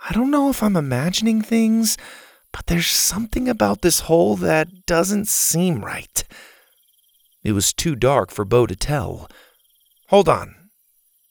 I 0.10 0.12
don't 0.12 0.32
know 0.32 0.50
if 0.50 0.64
I'm 0.64 0.76
imagining 0.76 1.44
things, 1.44 2.00
but 2.52 2.66
there's 2.66 2.88
something 2.88 3.48
about 3.48 3.84
this 3.84 4.00
hole 4.00 4.36
that 4.38 4.88
doesn't 4.88 5.28
seem 5.28 5.86
right. 5.86 6.24
It 7.44 7.52
was 7.52 7.74
too 7.74 7.96
dark 7.96 8.32
for 8.32 8.44
Bo 8.44 8.66
to 8.66 8.76
tell. 8.76 9.30
Hold 10.08 10.28
on, 10.28 10.56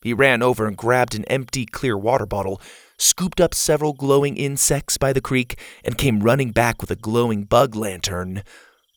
he 0.03 0.13
ran 0.13 0.43
over 0.43 0.67
and 0.67 0.77
grabbed 0.77 1.15
an 1.15 1.25
empty 1.25 1.67
clear 1.67 1.97
water 1.97 2.27
bottle, 2.27 2.61
scooped 2.99 3.41
up 3.41 3.55
several 3.55 3.93
glowing 3.93 4.37
insects 4.37 4.97
by 4.97 5.13
the 5.13 5.21
creek, 5.21 5.59
and 5.85 5.99
came 5.99 6.21
running 6.21 6.53
back 6.53 6.81
with 6.81 6.91
a 6.91 6.97
glowing 6.97 7.45
bug 7.45 7.75
lantern. 7.75 8.43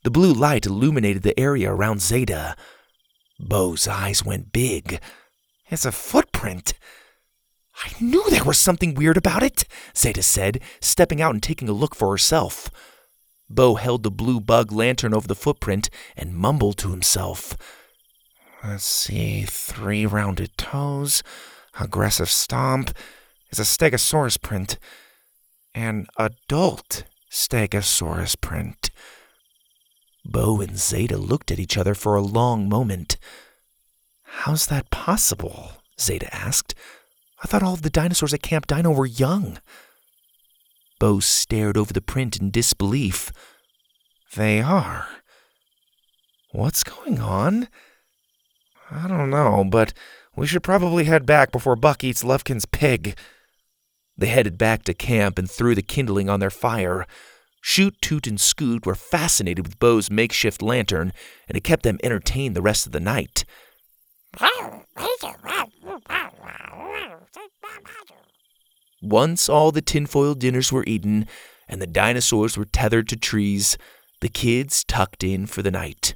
The 0.03 0.11
blue 0.11 0.33
light 0.33 0.65
illuminated 0.65 1.23
the 1.23 1.39
area 1.39 1.71
around 1.71 2.01
Zada. 2.01 2.55
Bo's 3.39 3.87
eyes 3.87 4.23
went 4.23 4.51
big. 4.51 4.99
It's 5.69 5.85
a 5.85 5.91
footprint. 5.91 6.73
I 7.83 7.91
knew 7.99 8.23
there 8.29 8.43
was 8.43 8.57
something 8.57 8.93
weird 8.93 9.17
about 9.17 9.43
it, 9.43 9.65
Zada 9.95 10.21
said, 10.21 10.59
stepping 10.81 11.21
out 11.21 11.33
and 11.33 11.41
taking 11.41 11.69
a 11.69 11.73
look 11.73 11.95
for 11.95 12.11
herself. 12.11 12.69
Bo 13.49 13.75
held 13.75 14.03
the 14.03 14.11
blue 14.11 14.39
bug 14.39 14.71
lantern 14.71 15.13
over 15.13 15.27
the 15.27 15.35
footprint 15.35 15.89
and 16.15 16.35
mumbled 16.35 16.77
to 16.77 16.91
himself. 16.91 17.57
Let's 18.63 18.85
see, 18.85 19.43
three 19.43 20.05
rounded 20.05 20.55
toes, 20.55 21.23
aggressive 21.79 22.29
stomp 22.29 22.95
is 23.49 23.57
a 23.57 23.63
Stegosaurus 23.63 24.39
print, 24.39 24.77
an 25.73 26.05
adult 26.17 27.03
Stegosaurus 27.31 28.39
print. 28.39 28.91
Bo 30.23 30.61
and 30.61 30.77
Zada 30.77 31.17
looked 31.17 31.49
at 31.49 31.59
each 31.59 31.75
other 31.75 31.95
for 31.95 32.15
a 32.15 32.21
long 32.21 32.69
moment. 32.69 33.17
How's 34.23 34.67
that 34.67 34.91
possible? 34.91 35.71
Zada 35.99 36.33
asked. 36.33 36.75
I 37.43 37.47
thought 37.47 37.63
all 37.63 37.73
of 37.73 37.81
the 37.81 37.89
dinosaurs 37.89 38.33
at 38.33 38.43
Camp 38.43 38.67
Dino 38.67 38.91
were 38.91 39.07
young. 39.07 39.57
Bo 40.99 41.19
stared 41.19 41.77
over 41.77 41.93
the 41.93 42.01
print 42.01 42.37
in 42.37 42.51
disbelief. 42.51 43.31
They 44.35 44.61
are. 44.61 45.07
What's 46.51 46.83
going 46.83 47.19
on? 47.19 47.67
I 48.91 49.07
don't 49.07 49.29
know, 49.29 49.63
but 49.63 49.93
we 50.35 50.45
should 50.45 50.63
probably 50.63 51.05
head 51.05 51.25
back 51.25 51.51
before 51.51 51.75
Buck 51.75 52.03
eats 52.03 52.23
Lovekin's 52.23 52.65
pig. 52.65 53.17
They 54.17 54.27
headed 54.27 54.57
back 54.57 54.83
to 54.83 54.93
camp 54.93 55.39
and 55.39 55.49
threw 55.49 55.73
the 55.73 55.81
kindling 55.81 56.29
on 56.29 56.39
their 56.39 56.49
fire. 56.49 57.07
Shoot, 57.61 57.95
Toot, 58.01 58.27
and 58.27 58.39
Scoot 58.39 58.85
were 58.85 58.95
fascinated 58.95 59.65
with 59.65 59.79
Bo's 59.79 60.11
makeshift 60.11 60.61
lantern, 60.61 61.13
and 61.47 61.57
it 61.57 61.63
kept 61.63 61.83
them 61.83 61.99
entertained 62.03 62.55
the 62.55 62.61
rest 62.61 62.85
of 62.85 62.91
the 62.91 62.99
night. 62.99 63.45
Once 69.01 69.49
all 69.49 69.71
the 69.71 69.81
tinfoil 69.81 70.33
dinners 70.33 70.71
were 70.71 70.83
eaten 70.85 71.27
and 71.67 71.81
the 71.81 71.87
dinosaurs 71.87 72.57
were 72.57 72.65
tethered 72.65 73.07
to 73.09 73.15
trees, 73.15 73.77
the 74.19 74.29
kids 74.29 74.83
tucked 74.83 75.23
in 75.23 75.45
for 75.45 75.61
the 75.61 75.71
night. 75.71 76.13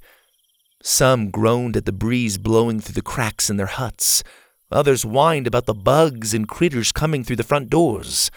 Some 0.88 1.32
groaned 1.32 1.76
at 1.76 1.86
the 1.86 1.92
breeze 1.92 2.38
blowing 2.38 2.80
through 2.80 2.94
the 2.94 3.02
cracks 3.02 3.50
in 3.50 3.58
their 3.58 3.66
huts. 3.66 4.24
Others 4.72 5.02
whined 5.02 5.48
about 5.48 5.66
the 5.66 5.74
bugs 5.74 6.32
and 6.32 6.48
critters 6.48 6.92
coming 6.92 7.24
through 7.24 7.38
the 7.38 7.44
front 7.44 7.72
doors. 7.72 8.30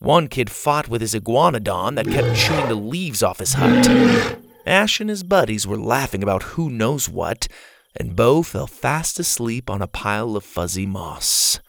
One 0.00 0.26
kid 0.26 0.50
fought 0.50 0.88
with 0.88 1.00
his 1.00 1.14
iguanodon 1.14 1.94
that 1.94 2.08
kept 2.08 2.36
chewing 2.36 2.66
the 2.68 2.74
leaves 2.74 3.22
off 3.22 3.38
his 3.38 3.52
hut. 3.52 4.36
Ash 4.66 5.00
and 5.00 5.08
his 5.08 5.22
buddies 5.22 5.64
were 5.64 5.78
laughing 5.78 6.24
about 6.24 6.42
who 6.42 6.68
knows 6.70 7.08
what, 7.08 7.46
and 7.94 8.16
Bo 8.16 8.42
fell 8.42 8.66
fast 8.66 9.20
asleep 9.20 9.70
on 9.70 9.80
a 9.80 9.86
pile 9.86 10.34
of 10.34 10.42
fuzzy 10.42 10.86
moss. 10.86 11.60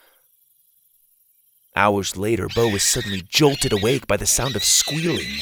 Hours 1.75 2.17
later, 2.17 2.47
Bo 2.55 2.69
was 2.69 2.81
suddenly 2.81 3.21
jolted 3.21 3.71
awake 3.71 4.07
by 4.07 4.17
the 4.17 4.25
sound 4.25 4.55
of 4.55 4.63
squealing. 4.63 5.41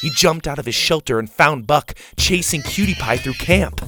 He 0.00 0.10
jumped 0.10 0.46
out 0.46 0.58
of 0.58 0.66
his 0.66 0.74
shelter 0.74 1.18
and 1.18 1.30
found 1.30 1.66
Buck 1.66 1.94
chasing 2.16 2.62
Cutie 2.62 2.94
Pie 2.94 3.18
through 3.18 3.34
camp. 3.34 3.80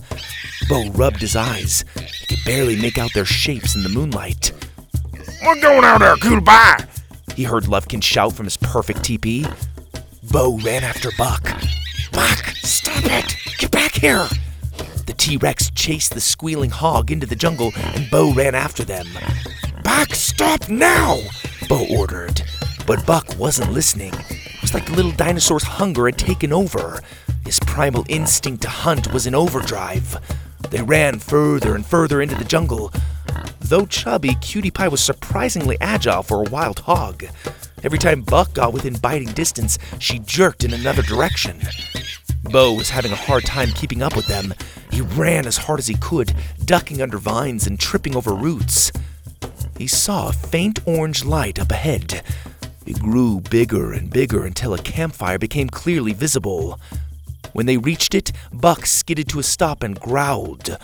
Bo 0.69 0.91
rubbed 0.91 1.21
his 1.21 1.37
eyes. 1.37 1.85
He 1.97 2.27
could 2.27 2.45
barely 2.45 2.77
make 2.77 2.99
out 2.99 3.13
their 3.15 3.25
shapes 3.25 3.75
in 3.75 3.83
the 3.83 3.89
moonlight. 3.89 4.53
We're 5.45 5.61
going 5.61 5.85
out 5.85 5.99
there, 5.99 6.17
cutie 6.17 6.41
pie. 6.41 6.87
He 7.35 7.45
heard 7.45 7.65
Lovekin 7.65 8.03
shout 8.03 8.33
from 8.33 8.47
his 8.47 8.57
perfect 8.57 9.03
teepee. 9.05 9.47
Bo 10.31 10.59
ran 10.59 10.85
after 10.85 11.11
Buck. 11.19 11.43
Buck, 12.13 12.45
stop 12.63 13.05
it! 13.05 13.37
Get 13.59 13.71
back 13.71 13.93
here! 13.93 14.27
The 15.07 15.15
T 15.17 15.37
Rex 15.37 15.71
chased 15.71 16.15
the 16.15 16.21
squealing 16.21 16.71
hog 16.71 17.11
into 17.11 17.27
the 17.27 17.37
jungle, 17.37 17.73
and 17.77 18.11
Bo 18.11 18.33
ran 18.33 18.55
after 18.55 18.85
them. 18.85 19.07
Buck, 19.83 20.15
stop 20.15 20.69
now! 20.69 21.19
Bo 21.69 21.87
ordered. 21.91 22.43
But 22.87 23.05
Buck 23.05 23.39
wasn't 23.39 23.73
listening. 23.73 24.13
Like 24.75 24.87
the 24.87 24.97
little 24.97 25.13
dinosaur's 25.13 25.63
hunger 25.63 26.07
had 26.07 26.19
taken 26.19 26.53
over. 26.53 27.01
His 27.45 27.61
primal 27.61 28.05
instinct 28.09 28.63
to 28.63 28.69
hunt 28.69 29.13
was 29.13 29.25
in 29.25 29.33
overdrive. 29.33 30.17
They 30.71 30.83
ran 30.83 31.21
further 31.21 31.77
and 31.77 31.87
further 31.87 32.21
into 32.21 32.35
the 32.35 32.45
jungle. 32.45 32.93
Though 33.61 33.87
chubby, 33.87 34.35
Cutie 34.41 34.73
Pie 34.73 34.89
was 34.89 35.01
surprisingly 35.01 35.79
agile 35.81 36.25
for 36.25 36.41
a 36.41 36.51
wild 36.51 36.81
hog. 36.81 37.25
Every 37.85 38.01
time 38.01 38.23
Buck 38.23 38.53
got 38.53 38.73
within 38.73 38.95
biting 38.95 39.29
distance, 39.29 39.79
she 40.01 40.19
jerked 40.19 40.65
in 40.65 40.75
another 40.75 41.03
direction. 41.03 41.61
Bo 42.43 42.73
was 42.73 42.91
having 42.91 43.13
a 43.13 43.17
hard 43.17 43.45
time 43.45 43.69
keeping 43.69 44.03
up 44.03 44.17
with 44.17 44.27
them. 44.27 44.55
He 44.91 45.03
ran 45.03 45.47
as 45.47 45.57
hard 45.57 45.79
as 45.79 45.87
he 45.87 45.95
could, 45.95 46.35
ducking 46.65 47.01
under 47.01 47.19
vines 47.19 47.69
and 47.69 47.79
tripping 47.79 48.17
over 48.17 48.35
roots. 48.35 48.91
He 49.79 49.87
saw 49.87 50.31
a 50.31 50.33
faint 50.33 50.81
orange 50.85 51.25
light 51.25 51.61
up 51.61 51.71
ahead. 51.71 52.25
It 52.87 53.01
grew 53.01 53.41
bigger 53.41 53.93
and 53.93 54.11
bigger 54.11 54.45
until 54.45 54.75
a 54.75 54.79
campfire 54.79 55.39
became 55.39 55.69
clearly 55.69 56.13
visible. 56.13 56.79
When 57.53 57.67
they 57.67 57.77
reached 57.77 58.15
it, 58.15 58.33
Buck 58.53 58.85
skidded 58.85 59.29
to 59.29 59.39
a 59.39 59.43
stop 59.43 59.83
and 59.83 59.99
growled. 59.99 60.77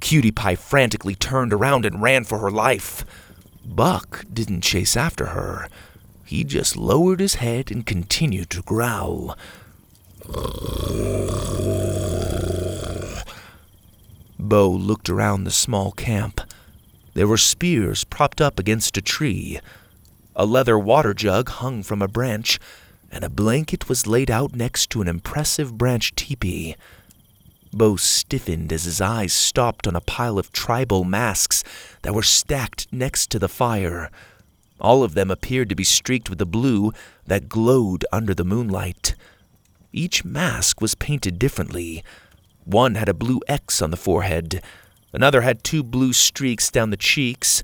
Cutie 0.00 0.30
Pie 0.30 0.54
frantically 0.54 1.14
turned 1.14 1.52
around 1.52 1.84
and 1.84 2.02
ran 2.02 2.24
for 2.24 2.38
her 2.38 2.50
life. 2.50 3.04
Buck 3.64 4.24
didn't 4.32 4.62
chase 4.62 4.96
after 4.96 5.26
her. 5.26 5.68
He 6.24 6.44
just 6.44 6.76
lowered 6.76 7.20
his 7.20 7.36
head 7.36 7.70
and 7.70 7.84
continued 7.84 8.50
to 8.50 8.62
growl. 8.62 9.36
Bo 14.38 14.70
looked 14.70 15.10
around 15.10 15.44
the 15.44 15.50
small 15.50 15.92
camp. 15.92 16.40
There 17.18 17.26
were 17.26 17.36
spears 17.36 18.04
propped 18.04 18.40
up 18.40 18.60
against 18.60 18.96
a 18.96 19.02
tree. 19.02 19.58
A 20.36 20.46
leather 20.46 20.78
water 20.78 21.12
jug 21.12 21.48
hung 21.48 21.82
from 21.82 22.00
a 22.00 22.06
branch, 22.06 22.60
and 23.10 23.24
a 23.24 23.28
blanket 23.28 23.88
was 23.88 24.06
laid 24.06 24.30
out 24.30 24.54
next 24.54 24.88
to 24.90 25.02
an 25.02 25.08
impressive 25.08 25.76
branch 25.76 26.14
teepee. 26.14 26.76
Bo 27.72 27.96
stiffened 27.96 28.72
as 28.72 28.84
his 28.84 29.00
eyes 29.00 29.32
stopped 29.32 29.88
on 29.88 29.96
a 29.96 30.00
pile 30.00 30.38
of 30.38 30.52
tribal 30.52 31.02
masks 31.02 31.64
that 32.02 32.14
were 32.14 32.22
stacked 32.22 32.86
next 32.92 33.30
to 33.30 33.40
the 33.40 33.48
fire. 33.48 34.12
All 34.78 35.02
of 35.02 35.14
them 35.14 35.28
appeared 35.28 35.70
to 35.70 35.74
be 35.74 35.82
streaked 35.82 36.30
with 36.30 36.40
a 36.40 36.46
blue 36.46 36.92
that 37.26 37.48
glowed 37.48 38.06
under 38.12 38.32
the 38.32 38.44
moonlight. 38.44 39.16
Each 39.92 40.24
mask 40.24 40.80
was 40.80 40.94
painted 40.94 41.40
differently. 41.40 42.04
One 42.64 42.94
had 42.94 43.08
a 43.08 43.12
blue 43.12 43.40
X 43.48 43.82
on 43.82 43.90
the 43.90 43.96
forehead, 43.96 44.62
another 45.12 45.42
had 45.42 45.64
two 45.64 45.82
blue 45.82 46.12
streaks 46.12 46.70
down 46.70 46.90
the 46.90 46.96
cheeks, 46.96 47.62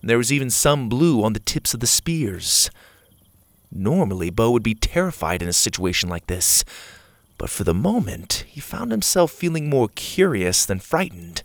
and 0.00 0.08
there 0.08 0.18
was 0.18 0.32
even 0.32 0.50
some 0.50 0.88
blue 0.88 1.22
on 1.22 1.32
the 1.32 1.40
tips 1.40 1.74
of 1.74 1.80
the 1.80 1.86
spears. 1.86 2.70
Normally, 3.72 4.30
Bo 4.30 4.50
would 4.50 4.62
be 4.62 4.74
terrified 4.74 5.42
in 5.42 5.48
a 5.48 5.52
situation 5.52 6.08
like 6.08 6.26
this, 6.26 6.64
but 7.38 7.50
for 7.50 7.64
the 7.64 7.74
moment, 7.74 8.44
he 8.48 8.60
found 8.60 8.90
himself 8.90 9.30
feeling 9.30 9.70
more 9.70 9.88
curious 9.94 10.66
than 10.66 10.80
frightened. 10.80 11.42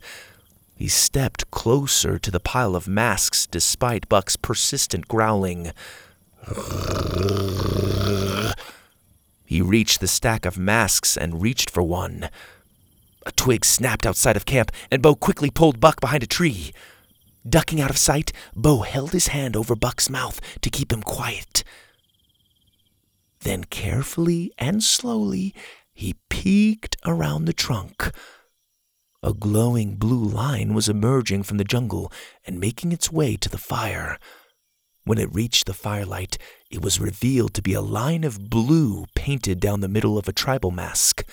He 0.76 0.88
stepped 0.88 1.50
closer 1.52 2.20
to 2.20 2.32
the 2.32 2.40
pile 2.40 2.76
of 2.76 2.88
masks 2.88 3.48
despite 3.48 4.10
Buck's 4.10 4.36
persistent 4.36 5.08
growling. 5.08 5.72
He 9.46 9.62
reached 9.62 10.02
the 10.02 10.08
stack 10.08 10.46
of 10.46 10.58
masks 10.58 11.16
and 11.16 11.42
reached 11.42 11.70
for 11.70 11.84
one. 11.84 12.30
A 13.26 13.32
twig 13.32 13.66
snapped 13.66 14.06
outside 14.06 14.38
of 14.38 14.46
camp, 14.46 14.72
and 14.92 15.02
Bo 15.02 15.16
quickly 15.16 15.50
pulled 15.50 15.80
Buck 15.80 16.00
behind 16.00 16.24
a 16.24 16.28
tree. 16.28 16.72
Ducking 17.48 17.82
out 17.82 17.90
of 17.90 17.98
sight, 17.98 18.32
Bo 18.56 18.82
held 18.82 19.12
his 19.12 19.28
hand 19.28 19.56
over 19.56 19.76
Buck's 19.76 20.10
mouth 20.10 20.40
to 20.62 20.70
keep 20.70 20.92
him 20.92 21.02
quiet. 21.02 21.64
Then, 23.42 23.64
carefully 23.64 24.52
and 24.58 24.84
slowly, 24.84 25.54
he 25.94 26.16
peeked 26.30 26.98
around 27.06 27.46
the 27.46 27.54
trunk. 27.54 28.12
A 29.22 29.34
glowing 29.34 29.96
blue 29.96 30.24
line 30.24 30.74
was 30.74 30.90
emerging 30.90 31.44
from 31.44 31.58
the 31.58 31.64
jungle 31.64 32.12
and 32.46 32.60
making 32.60 32.92
its 32.92 33.12
way 33.12 33.36
to 33.38 33.50
the 33.50 33.58
fire. 33.58 34.20
When 35.04 35.18
it 35.20 35.34
reached 35.34 35.68
the 35.68 35.74
firelight, 35.74 36.38
it 36.70 36.82
was 36.82 37.00
revealed 37.00 37.54
to 37.56 37.62
be 37.62 37.74
a 37.74 37.82
line 37.82 38.24
of 38.24 38.50
blue 38.50 39.06
painted 39.16 39.60
down 39.60 39.82
the 39.82 39.88
middle 39.88 40.18
of 40.18 40.28
a 40.28 40.34
tribal 40.34 40.72
mask. 40.72 41.24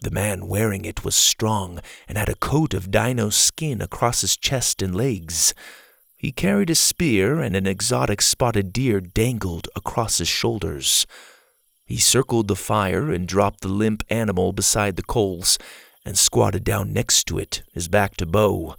The 0.00 0.10
man 0.10 0.48
wearing 0.48 0.84
it 0.84 1.04
was 1.04 1.16
strong 1.16 1.80
and 2.06 2.18
had 2.18 2.28
a 2.28 2.34
coat 2.34 2.74
of 2.74 2.90
dino 2.90 3.30
skin 3.30 3.80
across 3.80 4.20
his 4.20 4.36
chest 4.36 4.82
and 4.82 4.94
legs. 4.94 5.54
He 6.16 6.32
carried 6.32 6.70
a 6.70 6.74
spear, 6.74 7.40
and 7.40 7.54
an 7.54 7.66
exotic 7.66 8.22
spotted 8.22 8.72
deer 8.72 9.00
dangled 9.00 9.68
across 9.76 10.18
his 10.18 10.28
shoulders. 10.28 11.06
He 11.84 11.98
circled 11.98 12.48
the 12.48 12.56
fire 12.56 13.12
and 13.12 13.28
dropped 13.28 13.60
the 13.60 13.68
limp 13.68 14.02
animal 14.08 14.52
beside 14.52 14.96
the 14.96 15.02
coals 15.02 15.58
and 16.04 16.16
squatted 16.16 16.64
down 16.64 16.92
next 16.92 17.24
to 17.24 17.38
it, 17.38 17.62
his 17.72 17.88
back 17.88 18.16
to 18.16 18.26
Bo. 18.26 18.74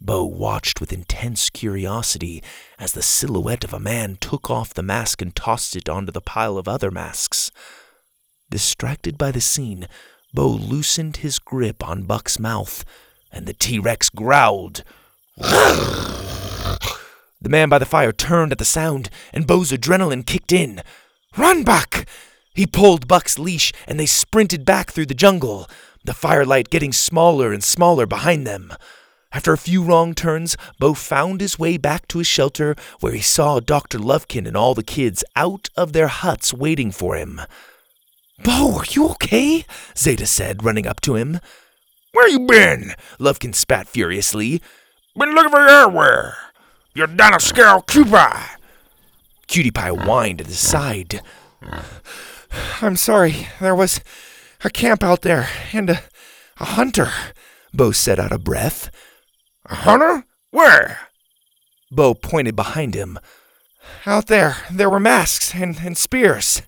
Bo 0.00 0.24
watched 0.24 0.80
with 0.80 0.92
intense 0.92 1.48
curiosity 1.48 2.42
as 2.78 2.92
the 2.92 3.02
silhouette 3.02 3.64
of 3.64 3.72
a 3.72 3.80
man 3.80 4.16
took 4.20 4.50
off 4.50 4.74
the 4.74 4.82
mask 4.82 5.22
and 5.22 5.34
tossed 5.34 5.76
it 5.76 5.88
onto 5.88 6.10
the 6.10 6.20
pile 6.20 6.58
of 6.58 6.68
other 6.68 6.90
masks. 6.90 7.50
Distracted 8.50 9.16
by 9.16 9.30
the 9.30 9.40
scene, 9.40 9.86
Bo 10.34 10.48
loosened 10.48 11.18
his 11.18 11.38
grip 11.38 11.86
on 11.86 12.04
Buck's 12.04 12.38
mouth, 12.38 12.86
and 13.30 13.44
the 13.44 13.52
T 13.52 13.78
Rex 13.78 14.08
growled. 14.08 14.82
the 15.36 16.78
man 17.42 17.68
by 17.68 17.78
the 17.78 17.84
fire 17.84 18.12
turned 18.12 18.50
at 18.50 18.58
the 18.58 18.64
sound, 18.64 19.10
and 19.32 19.46
Bo's 19.46 19.72
adrenaline 19.72 20.24
kicked 20.24 20.52
in. 20.52 20.82
Run, 21.36 21.64
Buck! 21.64 22.06
He 22.54 22.66
pulled 22.66 23.08
Buck's 23.08 23.38
leash, 23.38 23.72
and 23.86 24.00
they 24.00 24.06
sprinted 24.06 24.64
back 24.64 24.90
through 24.90 25.06
the 25.06 25.14
jungle, 25.14 25.68
the 26.04 26.14
firelight 26.14 26.70
getting 26.70 26.92
smaller 26.92 27.52
and 27.52 27.62
smaller 27.62 28.06
behind 28.06 28.46
them. 28.46 28.72
After 29.32 29.52
a 29.52 29.58
few 29.58 29.82
wrong 29.82 30.14
turns, 30.14 30.56
Bo 30.78 30.94
found 30.94 31.40
his 31.40 31.58
way 31.58 31.76
back 31.76 32.08
to 32.08 32.18
his 32.18 32.26
shelter 32.26 32.74
where 33.00 33.12
he 33.12 33.20
saw 33.20 33.60
Dr. 33.60 33.98
Lovekin 33.98 34.46
and 34.46 34.56
all 34.56 34.74
the 34.74 34.82
kids 34.82 35.24
out 35.36 35.70
of 35.76 35.92
their 35.92 36.08
huts 36.08 36.52
waiting 36.52 36.90
for 36.90 37.16
him. 37.16 37.40
Bo, 38.42 38.78
are 38.78 38.84
you 38.90 39.08
okay? 39.10 39.64
Zada 39.96 40.26
said, 40.26 40.64
running 40.64 40.86
up 40.86 41.00
to 41.02 41.14
him. 41.14 41.40
Where 42.12 42.28
you 42.28 42.40
been? 42.40 42.94
Lovekin 43.18 43.54
spat 43.54 43.88
furiously. 43.88 44.60
Been 45.16 45.34
looking 45.34 45.50
for 45.50 45.60
you 45.60 45.68
everywhere. 45.68 46.36
You 46.94 47.06
dinosaur 47.06 47.82
Cutie 47.82 48.10
Cutie 49.46 49.70
Pie 49.70 49.90
whined 49.90 50.40
at 50.40 50.46
his 50.46 50.58
side. 50.58 51.22
I'm 52.80 52.96
sorry. 52.96 53.48
There 53.60 53.74
was 53.74 54.00
a 54.64 54.70
camp 54.70 55.02
out 55.02 55.22
there 55.22 55.48
and 55.72 55.90
a, 55.90 56.00
a 56.58 56.64
hunter, 56.64 57.10
Bo 57.72 57.92
said 57.92 58.20
out 58.20 58.32
of 58.32 58.44
breath. 58.44 58.90
A 59.66 59.74
hunter? 59.74 60.24
Where? 60.50 61.00
Bo 61.90 62.14
pointed 62.14 62.56
behind 62.56 62.94
him. 62.94 63.18
Out 64.06 64.26
there, 64.26 64.56
there 64.70 64.90
were 64.90 65.00
masks 65.00 65.54
and, 65.54 65.78
and 65.84 65.96
spears. 65.96 66.62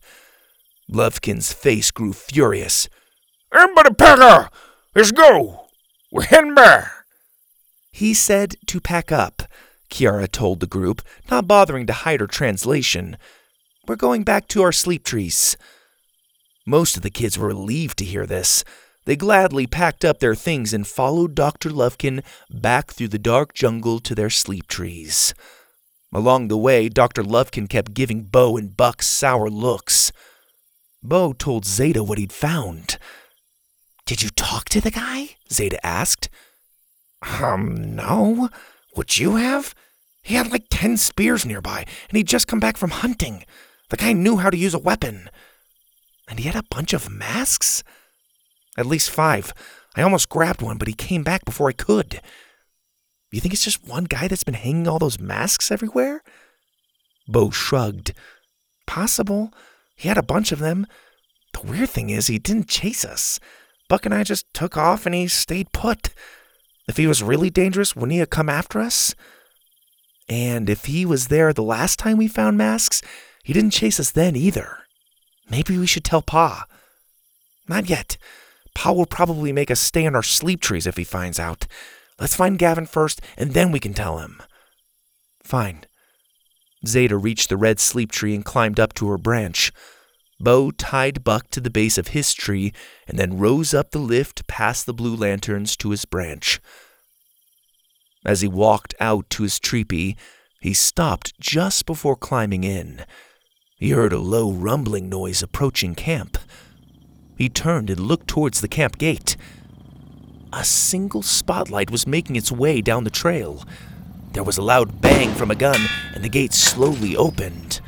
Lovekin's 0.91 1.53
face 1.53 1.91
grew 1.91 2.13
furious. 2.13 2.89
Everybody 3.53 3.95
pack 3.95 4.19
up! 4.19 4.55
Let's 4.95 5.13
go! 5.13 5.67
We're 6.13 6.23
heading 6.23 6.55
back! 6.55 6.91
He 7.91 8.13
said 8.15 8.57
to 8.67 8.81
pack 8.81 9.13
up, 9.13 9.43
Kiara 9.91 10.31
told 10.31 10.61
the 10.61 10.67
group, 10.67 11.03
not 11.31 11.47
bothering 11.47 11.87
to 11.87 11.93
hide 11.93 12.21
her 12.21 12.27
translation. 12.27 13.17
We're 13.87 13.97
going 13.97 14.25
back 14.25 14.49
to 14.49 14.63
our 14.63 14.73
sleep 14.73 15.05
trees. 15.05 15.57
Most 16.67 16.97
of 16.97 17.03
the 17.03 17.11
kids 17.11 17.39
were 17.39 17.49
relieved 17.49 17.99
to 17.99 18.05
hear 18.05 18.27
this. 18.27 18.65
They 19.05 19.17
gladly 19.17 19.67
packed 19.67 20.05
up 20.05 20.19
their 20.19 20.35
things 20.35 20.73
and 20.73 20.87
followed 20.87 21.35
Dr. 21.35 21.71
Lovekin 21.71 22.25
back 22.51 22.91
through 22.91 23.09
the 23.09 23.19
dark 23.19 23.53
jungle 23.55 24.01
to 24.01 24.15
their 24.15 24.31
sleep 24.31 24.67
trees. 24.67 25.35
Along 26.13 26.49
the 26.49 26.57
way, 26.57 26.89
Dr. 26.89 27.23
Lovekin 27.23 27.69
kept 27.69 27.93
giving 27.93 28.23
Bo 28.23 28.57
and 28.57 28.77
Buck 28.77 29.03
sour 29.03 29.51
looks. 29.51 30.11
Bo 31.05 31.35
told 31.35 31.67
Zada 31.67 32.03
what 32.03 32.19
he'd 32.19 32.33
found. 32.33 32.99
Did 34.07 34.23
you 34.23 34.31
talk 34.31 34.71
to 34.71 34.81
the 34.81 34.91
guy? 34.91 35.37
Zada 35.53 35.85
asked. 35.87 36.31
Um, 37.41 37.95
no. 37.95 38.49
Would 38.97 39.19
you 39.19 39.37
have? 39.37 39.75
He 40.23 40.35
had 40.35 40.51
like 40.51 40.65
ten 40.71 40.97
spears 40.97 41.45
nearby, 41.45 41.85
and 42.09 42.17
he'd 42.17 42.27
just 42.27 42.49
come 42.49 42.61
back 42.61 42.79
from 42.79 42.91
hunting. 42.91 43.45
The 43.91 43.99
guy 43.99 44.15
knew 44.15 44.39
how 44.39 44.49
to 44.49 44.57
use 44.57 44.73
a 44.73 44.79
weapon. 44.79 45.29
And 46.29 46.39
he 46.39 46.47
had 46.47 46.57
a 46.57 46.65
bunch 46.71 46.95
of 46.95 47.11
masks? 47.11 47.85
At 48.79 48.87
least 48.87 49.11
five. 49.11 49.53
I 49.95 50.03
almost 50.03 50.31
grabbed 50.31 50.63
one, 50.63 50.79
but 50.79 50.89
he 50.89 50.95
came 50.95 51.23
back 51.23 51.45
before 51.45 51.69
I 51.69 51.73
could. 51.73 52.23
You 53.31 53.41
think 53.41 53.53
it's 53.53 53.65
just 53.65 53.87
one 53.87 54.05
guy 54.05 54.27
that's 54.27 54.45
been 54.45 54.55
hanging 54.55 54.89
all 54.89 54.99
those 54.99 55.21
masks 55.21 55.71
everywhere? 55.71 56.23
Bo 57.29 57.51
shrugged. 57.51 58.15
Possible. 58.87 59.53
He 59.95 60.09
had 60.09 60.19
a 60.19 60.23
bunch 60.23 60.53
of 60.53 60.59
them. 60.59 60.87
The 61.53 61.67
weird 61.67 61.91
thing 61.91 62.11
is, 62.11 62.27
he 62.27 62.39
didn't 62.39 62.69
chase 62.69 63.05
us. 63.05 63.39
Buck 63.89 64.05
and 64.05 64.15
I 64.15 64.25
just 64.25 64.53
took 64.53 64.77
off 64.77 65.07
and 65.07 65.15
he 65.15 65.29
stayed 65.29 65.73
put. 65.73 66.15
If 66.89 66.97
he 66.97 67.07
was 67.07 67.23
really 67.23 67.51
dangerous, 67.51 67.95
wouldn't 67.95 68.13
he 68.13 68.19
have 68.19 68.31
come 68.31 68.49
after 68.49 68.81
us? 68.81 69.15
And 70.29 70.69
if 70.69 70.87
he 70.87 71.05
was 71.05 71.29
there 71.29 71.53
the 71.53 71.63
last 71.63 71.99
time 71.99 72.17
we 72.17 72.29
found 72.29 72.59
masks, 72.59 73.03
he 73.43 73.53
didn't 73.53 73.71
chase 73.71 74.01
us 74.01 74.11
then 74.11 74.37
either. 74.37 74.79
Maybe 75.51 75.77
we 75.79 75.87
should 75.87 76.05
tell 76.05 76.23
Pa. 76.23 76.67
Not 77.69 77.89
yet. 77.89 78.17
Pa 78.75 78.93
will 78.93 79.07
probably 79.07 79.53
make 79.53 79.71
us 79.71 79.81
stay 79.81 80.05
in 80.05 80.15
our 80.15 80.23
sleep 80.23 80.61
trees 80.61 80.87
if 80.87 80.97
he 80.97 81.05
finds 81.05 81.39
out. 81.39 81.67
Let's 82.19 82.37
find 82.37 82.59
Gavin 82.59 82.87
first, 82.87 83.21
and 83.37 83.53
then 83.53 83.71
we 83.71 83.81
can 83.81 83.95
tell 83.95 84.19
him. 84.19 84.43
Fine. 85.43 85.85
Zada 86.89 87.17
reached 87.17 87.49
the 87.49 87.57
red 87.57 87.81
sleep 87.81 88.11
tree 88.11 88.35
and 88.35 88.45
climbed 88.45 88.81
up 88.81 88.95
to 88.95 89.09
her 89.09 89.19
branch. 89.19 89.73
Bo 90.41 90.71
tied 90.71 91.25
Buck 91.25 91.49
to 91.51 91.61
the 91.61 91.71
base 91.71 91.97
of 91.97 92.09
his 92.09 92.35
tree 92.35 92.73
and 93.07 93.19
then 93.19 93.39
rose 93.39 93.73
up 93.73 93.91
the 93.91 93.99
lift 93.99 94.47
past 94.47 94.87
the 94.87 94.95
blue 94.95 95.17
lanterns 95.17 95.77
to 95.79 95.91
his 95.91 96.05
branch. 96.05 96.61
As 98.25 98.41
he 98.41 98.49
walked 98.49 98.95
out 99.01 99.29
to 99.31 99.43
his 99.43 99.59
trepee, 99.59 100.17
he 100.61 100.73
stopped 100.73 101.39
just 101.39 101.87
before 101.87 102.17
climbing 102.17 102.65
in. 102.65 103.05
He 103.77 103.91
heard 103.91 104.13
a 104.13 104.19
low 104.19 104.51
rumbling 104.51 105.09
noise 105.09 105.43
approaching 105.43 105.95
camp. 105.95 106.39
He 107.37 107.49
turned 107.49 107.91
and 107.91 108.01
looked 108.01 108.29
towards 108.29 108.61
the 108.61 108.69
camp 108.69 108.97
gate. 108.99 109.37
A 110.53 110.65
single 110.65 111.23
spotlight 111.23 111.91
was 111.91 112.07
making 112.07 112.37
its 112.37 112.51
way 112.51 112.81
down 112.81 113.05
the 113.05 113.11
trail. 113.11 113.65
There 114.35 114.43
was 114.43 114.59
a 114.59 114.63
loud 114.63 115.01
bang 115.01 115.33
from 115.33 115.53
a 115.53 115.55
gun, 115.55 115.81
and 116.13 116.25
the 116.25 116.29
gate 116.29 116.53
slowly 116.53 117.17
opened. 117.17 117.81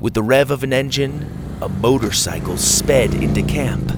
With 0.00 0.14
the 0.14 0.22
rev 0.22 0.50
of 0.50 0.64
an 0.64 0.72
engine, 0.72 1.30
a 1.60 1.68
motorcycle 1.68 2.56
sped 2.56 3.12
into 3.12 3.42
camp. 3.42 3.92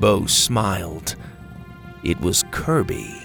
Bo 0.00 0.26
smiled. 0.26 1.14
It 2.02 2.20
was 2.20 2.42
Kirby. 2.50 3.21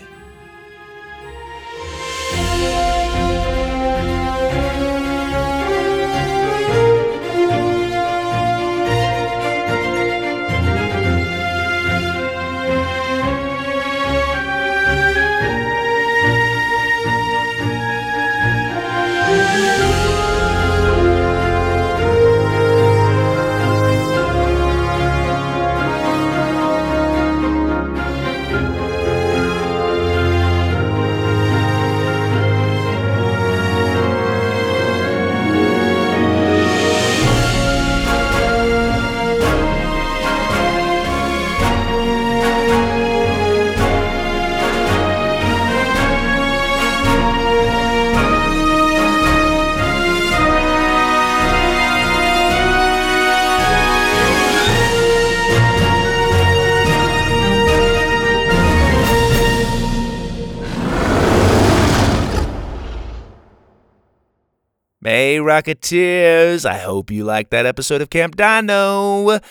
Hey, 65.27 65.39
Rocketeers! 65.39 66.63
I 66.63 66.77
hope 66.77 67.11
you 67.11 67.25
liked 67.25 67.51
that 67.51 67.65
episode 67.65 68.01
of 68.01 68.09
Camp 68.09 68.37
Dino. 68.37 69.41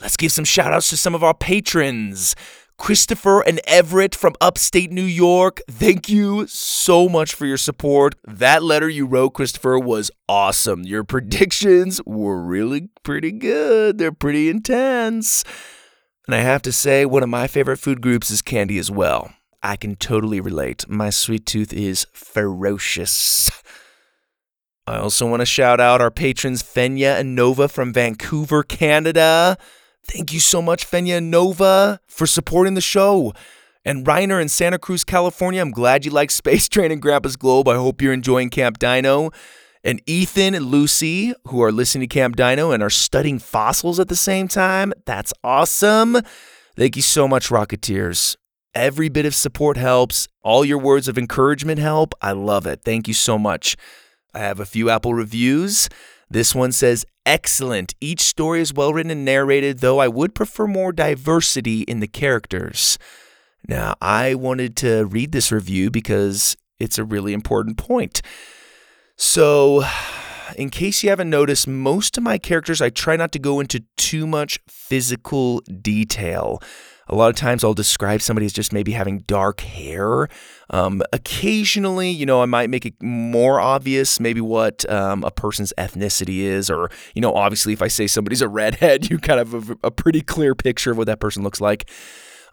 Let's 0.00 0.16
give 0.16 0.32
some 0.32 0.44
shout 0.44 0.72
outs 0.72 0.90
to 0.90 0.96
some 0.96 1.14
of 1.14 1.22
our 1.22 1.32
patrons. 1.32 2.34
Christopher 2.76 3.40
and 3.42 3.60
Everett 3.64 4.16
from 4.16 4.34
upstate 4.40 4.90
New 4.90 5.04
York, 5.04 5.60
thank 5.70 6.08
you 6.08 6.48
so 6.48 7.08
much 7.08 7.34
for 7.34 7.46
your 7.46 7.56
support. 7.56 8.16
That 8.24 8.64
letter 8.64 8.88
you 8.88 9.06
wrote, 9.06 9.34
Christopher, 9.34 9.78
was 9.78 10.10
awesome. 10.28 10.82
Your 10.82 11.04
predictions 11.14 12.00
were 12.04 12.42
really 12.42 12.88
pretty 13.04 13.30
good, 13.30 13.98
they're 13.98 14.10
pretty 14.10 14.48
intense. 14.48 15.44
And 16.26 16.34
I 16.34 16.40
have 16.40 16.62
to 16.62 16.72
say, 16.72 17.06
one 17.06 17.22
of 17.22 17.28
my 17.28 17.46
favorite 17.46 17.76
food 17.76 18.00
groups 18.00 18.32
is 18.32 18.42
candy 18.42 18.76
as 18.76 18.90
well. 18.90 19.32
I 19.62 19.76
can 19.76 19.94
totally 19.94 20.40
relate. 20.40 20.88
My 20.88 21.10
sweet 21.10 21.46
tooth 21.46 21.72
is 21.72 22.08
ferocious. 22.12 23.52
I 24.86 24.96
also 24.96 25.28
want 25.28 25.40
to 25.40 25.46
shout 25.46 25.80
out 25.80 26.00
our 26.00 26.10
patrons 26.10 26.62
Fenya 26.62 27.18
and 27.18 27.36
Nova 27.36 27.68
from 27.68 27.92
Vancouver, 27.92 28.64
Canada. 28.64 29.56
Thank 30.04 30.32
you 30.32 30.40
so 30.40 30.60
much, 30.60 30.84
Fenya 30.84 31.18
and 31.18 31.30
Nova, 31.30 32.00
for 32.08 32.26
supporting 32.26 32.74
the 32.74 32.80
show. 32.80 33.32
And 33.84 34.04
Reiner 34.04 34.42
in 34.42 34.48
Santa 34.48 34.78
Cruz, 34.78 35.04
California, 35.04 35.60
I'm 35.60 35.70
glad 35.70 36.04
you 36.04 36.10
like 36.10 36.30
Space 36.30 36.68
Train 36.70 36.90
and 36.90 37.00
Grandpa's 37.00 37.36
Globe. 37.36 37.68
I 37.68 37.76
hope 37.76 38.02
you're 38.02 38.12
enjoying 38.12 38.50
Camp 38.50 38.78
Dino. 38.78 39.30
And 39.84 40.00
Ethan 40.06 40.54
and 40.54 40.66
Lucy, 40.66 41.34
who 41.48 41.62
are 41.62 41.72
listening 41.72 42.08
to 42.08 42.14
Camp 42.14 42.36
Dino 42.36 42.70
and 42.70 42.82
are 42.82 42.90
studying 42.90 43.40
fossils 43.40 43.98
at 43.98 44.08
the 44.08 44.16
same 44.16 44.46
time. 44.46 44.92
That's 45.06 45.32
awesome. 45.42 46.18
Thank 46.76 46.94
you 46.96 47.02
so 47.02 47.26
much, 47.26 47.48
Rocketeers. 47.48 48.36
Every 48.74 49.08
bit 49.08 49.26
of 49.26 49.34
support 49.34 49.76
helps. 49.76 50.28
All 50.42 50.64
your 50.64 50.78
words 50.78 51.08
of 51.08 51.18
encouragement 51.18 51.78
help. 51.78 52.14
I 52.22 52.32
love 52.32 52.66
it. 52.66 52.82
Thank 52.84 53.06
you 53.08 53.14
so 53.14 53.38
much. 53.38 53.76
I 54.34 54.40
have 54.40 54.60
a 54.60 54.66
few 54.66 54.90
Apple 54.90 55.14
reviews. 55.14 55.88
This 56.30 56.54
one 56.54 56.72
says, 56.72 57.04
Excellent. 57.24 57.94
Each 58.00 58.20
story 58.22 58.60
is 58.60 58.74
well 58.74 58.92
written 58.92 59.10
and 59.10 59.24
narrated, 59.24 59.78
though 59.78 60.00
I 60.00 60.08
would 60.08 60.34
prefer 60.34 60.66
more 60.66 60.92
diversity 60.92 61.82
in 61.82 62.00
the 62.00 62.08
characters. 62.08 62.98
Now, 63.68 63.94
I 64.00 64.34
wanted 64.34 64.76
to 64.78 65.04
read 65.04 65.30
this 65.32 65.52
review 65.52 65.90
because 65.90 66.56
it's 66.80 66.98
a 66.98 67.04
really 67.04 67.32
important 67.32 67.76
point. 67.76 68.22
So, 69.16 69.84
in 70.56 70.70
case 70.70 71.02
you 71.02 71.10
haven't 71.10 71.30
noticed, 71.30 71.66
most 71.66 72.16
of 72.16 72.24
my 72.24 72.38
characters, 72.38 72.80
I 72.80 72.90
try 72.90 73.16
not 73.16 73.32
to 73.32 73.38
go 73.38 73.60
into 73.60 73.84
too 73.96 74.26
much 74.26 74.58
physical 74.68 75.60
detail. 75.60 76.60
A 77.08 77.14
lot 77.14 77.28
of 77.28 77.36
times 77.36 77.64
I'll 77.64 77.74
describe 77.74 78.22
somebody 78.22 78.46
as 78.46 78.52
just 78.52 78.72
maybe 78.72 78.92
having 78.92 79.18
dark 79.20 79.60
hair. 79.60 80.28
Um, 80.70 81.02
occasionally, 81.12 82.10
you 82.10 82.24
know, 82.24 82.42
I 82.42 82.46
might 82.46 82.70
make 82.70 82.86
it 82.86 82.94
more 83.02 83.60
obvious 83.60 84.20
maybe 84.20 84.40
what 84.40 84.88
um, 84.90 85.24
a 85.24 85.30
person's 85.30 85.72
ethnicity 85.76 86.38
is, 86.38 86.70
or, 86.70 86.90
you 87.14 87.20
know, 87.20 87.34
obviously 87.34 87.72
if 87.72 87.82
I 87.82 87.88
say 87.88 88.06
somebody's 88.06 88.40
a 88.40 88.48
redhead, 88.48 89.10
you 89.10 89.18
kind 89.18 89.40
of 89.40 89.52
have 89.52 89.70
a, 89.70 89.76
a 89.84 89.90
pretty 89.90 90.20
clear 90.20 90.54
picture 90.54 90.92
of 90.92 90.96
what 90.96 91.06
that 91.06 91.20
person 91.20 91.42
looks 91.42 91.60
like. 91.60 91.90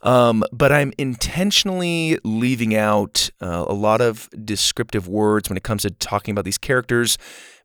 Um, 0.02 0.44
but 0.52 0.72
I'm 0.72 0.94
intentionally 0.98 2.18
leaving 2.24 2.76
out 2.76 3.30
uh, 3.42 3.66
a 3.68 3.74
lot 3.74 4.02
of 4.02 4.30
descriptive 4.44 5.08
words 5.08 5.50
when 5.50 5.58
it 5.58 5.64
comes 5.64 5.82
to 5.82 5.92
talking 5.92 6.32
about 6.32 6.46
these 6.46 6.58
characters 6.58 7.18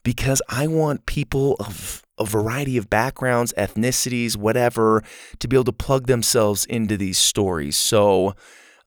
because 0.05 0.41
I 0.49 0.69
want 0.69 1.07
people 1.07 1.57
of 1.59 2.03
a 2.19 2.25
variety 2.25 2.77
of 2.77 2.89
backgrounds, 2.89 3.53
ethnicities, 3.59 4.37
whatever, 4.37 5.03
to 5.41 5.49
be 5.49 5.57
able 5.57 5.65
to 5.65 5.73
plug 5.73 6.07
themselves 6.07 6.65
into 6.67 6.97
these 6.97 7.19
stories. 7.19 7.77
So, 7.77 8.35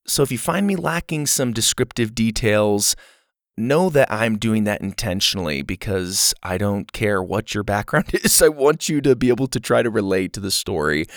so 0.05 0.24
if 0.24 0.32
you 0.32 0.38
find 0.38 0.65
me 0.65 0.78
lacking 0.78 1.26
some 1.26 1.51
descriptive 1.51 2.15
details, 2.15 2.95
know 3.57 3.89
that 3.89 4.11
I'm 4.11 4.38
doing 4.38 4.63
that 4.65 4.82
intentionally 4.82 5.63
because 5.63 6.34
I 6.43 6.57
don't 6.57 6.91
care 6.93 7.22
what 7.22 7.53
your 7.53 7.63
background 7.63 8.09
is. 8.13 8.41
I 8.41 8.49
want 8.49 8.88
you 8.88 9.01
to 9.01 9.15
be 9.15 9.30
able 9.30 9.47
to 9.47 9.59
try 9.59 9.82
to 9.82 9.89
relate 9.89 10.32
to 10.34 10.39
the 10.39 10.51
story. 10.51 11.07